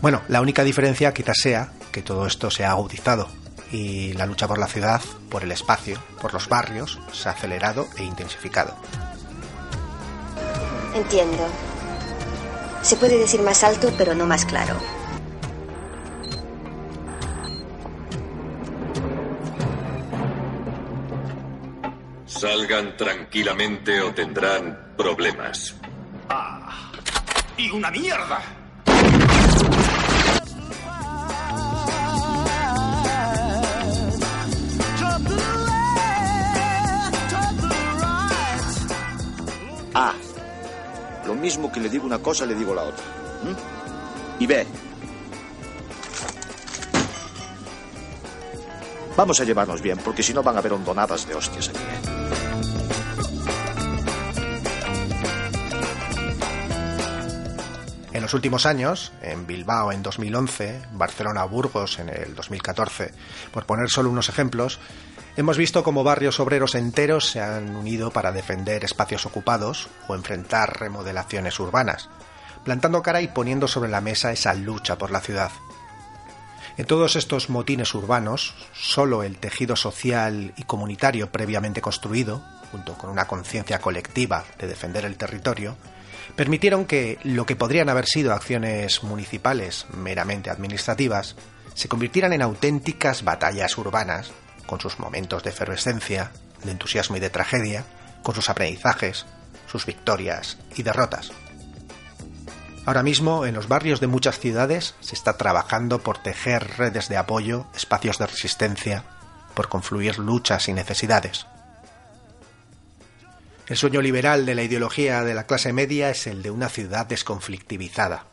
Bueno, 0.00 0.22
la 0.28 0.40
única 0.40 0.64
diferencia 0.64 1.12
quizás 1.12 1.36
sea 1.38 1.72
que 1.92 2.00
todo 2.00 2.26
esto 2.26 2.50
se 2.50 2.64
ha 2.64 2.70
agudizado 2.70 3.28
y 3.70 4.14
la 4.14 4.26
lucha 4.26 4.48
por 4.48 4.58
la 4.58 4.66
ciudad, 4.66 5.00
por 5.28 5.42
el 5.44 5.52
espacio, 5.52 6.02
por 6.20 6.32
los 6.32 6.48
barrios, 6.48 6.98
se 7.12 7.28
ha 7.28 7.32
acelerado 7.32 7.86
e 7.96 8.04
intensificado. 8.04 8.74
Entiendo. 10.94 11.46
Se 12.82 12.96
puede 12.96 13.18
decir 13.18 13.42
más 13.42 13.62
alto, 13.62 13.92
pero 13.98 14.14
no 14.14 14.26
más 14.26 14.46
claro. 14.46 14.76
Salgan 22.24 22.96
tranquilamente 22.96 24.00
o 24.00 24.14
tendrán 24.14 24.94
problemas. 24.96 25.74
¡Ah! 26.30 26.90
¡Y 27.58 27.70
una 27.70 27.90
mierda! 27.90 28.59
Ah, 39.94 40.14
lo 41.26 41.34
mismo 41.34 41.70
que 41.70 41.80
le 41.80 41.88
digo 41.88 42.06
una 42.06 42.18
cosa, 42.18 42.46
le 42.46 42.54
digo 42.54 42.74
la 42.74 42.82
otra. 42.82 43.04
Y 44.38 44.46
ve. 44.46 44.66
Vamos 49.16 49.40
a 49.40 49.44
llevarnos 49.44 49.82
bien, 49.82 49.98
porque 49.98 50.22
si 50.22 50.32
no 50.32 50.42
van 50.42 50.56
a 50.56 50.60
haber 50.60 50.72
hondonadas 50.72 51.26
de 51.26 51.34
hostias 51.34 51.68
aquí. 51.68 51.78
¿eh? 51.78 52.20
En 58.12 58.22
los 58.22 58.34
últimos 58.34 58.66
años, 58.66 59.12
en 59.22 59.46
Bilbao 59.46 59.92
en 59.92 60.02
2011, 60.02 60.82
Barcelona-Burgos 60.92 62.00
en 62.00 62.10
el 62.10 62.34
2014, 62.34 63.12
por 63.50 63.64
poner 63.66 63.88
solo 63.88 64.10
unos 64.10 64.28
ejemplos, 64.28 64.78
Hemos 65.36 65.56
visto 65.56 65.84
cómo 65.84 66.02
barrios 66.02 66.40
obreros 66.40 66.74
enteros 66.74 67.30
se 67.30 67.40
han 67.40 67.76
unido 67.76 68.10
para 68.10 68.32
defender 68.32 68.84
espacios 68.84 69.26
ocupados 69.26 69.88
o 70.08 70.14
enfrentar 70.14 70.80
remodelaciones 70.80 71.60
urbanas, 71.60 72.08
plantando 72.64 73.02
cara 73.02 73.22
y 73.22 73.28
poniendo 73.28 73.68
sobre 73.68 73.90
la 73.90 74.00
mesa 74.00 74.32
esa 74.32 74.54
lucha 74.54 74.98
por 74.98 75.12
la 75.12 75.20
ciudad. 75.20 75.52
En 76.76 76.86
todos 76.86 77.14
estos 77.14 77.48
motines 77.48 77.94
urbanos, 77.94 78.54
solo 78.72 79.22
el 79.22 79.38
tejido 79.38 79.76
social 79.76 80.52
y 80.56 80.64
comunitario 80.64 81.30
previamente 81.30 81.80
construido, 81.80 82.42
junto 82.72 82.94
con 82.94 83.10
una 83.10 83.26
conciencia 83.26 83.78
colectiva 83.78 84.44
de 84.58 84.66
defender 84.66 85.04
el 85.04 85.16
territorio, 85.16 85.76
permitieron 86.36 86.86
que 86.86 87.18
lo 87.22 87.46
que 87.46 87.56
podrían 87.56 87.88
haber 87.88 88.06
sido 88.06 88.32
acciones 88.32 89.02
municipales 89.02 89.86
meramente 89.92 90.50
administrativas 90.50 91.36
se 91.74 91.88
convirtieran 91.88 92.32
en 92.32 92.42
auténticas 92.42 93.24
batallas 93.24 93.76
urbanas 93.78 94.32
con 94.70 94.80
sus 94.80 95.00
momentos 95.00 95.42
de 95.42 95.50
efervescencia, 95.50 96.30
de 96.62 96.70
entusiasmo 96.70 97.16
y 97.16 97.20
de 97.20 97.28
tragedia, 97.28 97.84
con 98.22 98.36
sus 98.36 98.48
aprendizajes, 98.50 99.26
sus 99.66 99.84
victorias 99.84 100.58
y 100.76 100.84
derrotas. 100.84 101.32
Ahora 102.86 103.02
mismo, 103.02 103.46
en 103.46 103.56
los 103.56 103.66
barrios 103.66 103.98
de 103.98 104.06
muchas 104.06 104.38
ciudades 104.38 104.94
se 105.00 105.16
está 105.16 105.36
trabajando 105.36 106.04
por 106.04 106.18
tejer 106.18 106.78
redes 106.78 107.08
de 107.08 107.16
apoyo, 107.16 107.66
espacios 107.74 108.18
de 108.18 108.28
resistencia, 108.28 109.02
por 109.54 109.68
confluir 109.68 110.20
luchas 110.20 110.68
y 110.68 110.72
necesidades. 110.72 111.46
El 113.66 113.76
sueño 113.76 114.00
liberal 114.00 114.46
de 114.46 114.54
la 114.54 114.62
ideología 114.62 115.24
de 115.24 115.34
la 115.34 115.46
clase 115.46 115.72
media 115.72 116.10
es 116.10 116.28
el 116.28 116.44
de 116.44 116.52
una 116.52 116.68
ciudad 116.68 117.06
desconflictivizada. 117.06 118.26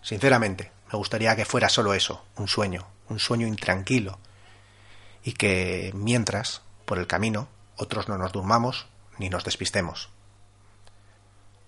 Sinceramente, 0.00 0.72
me 0.90 0.96
gustaría 0.96 1.36
que 1.36 1.44
fuera 1.44 1.68
solo 1.68 1.92
eso, 1.92 2.24
un 2.36 2.48
sueño, 2.48 2.86
un 3.10 3.18
sueño 3.18 3.46
intranquilo, 3.46 4.18
y 5.26 5.32
que, 5.32 5.90
mientras, 5.92 6.62
por 6.84 7.00
el 7.00 7.08
camino, 7.08 7.48
otros 7.76 8.08
no 8.08 8.16
nos 8.16 8.30
durmamos 8.30 8.86
ni 9.18 9.28
nos 9.28 9.42
despistemos. 9.42 10.08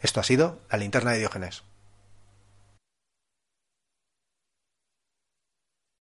Esto 0.01 0.21
ha 0.21 0.23
sido 0.23 0.61
la 0.71 0.79
linterna 0.79 1.11
de 1.11 1.19
Diógenes. 1.19 1.65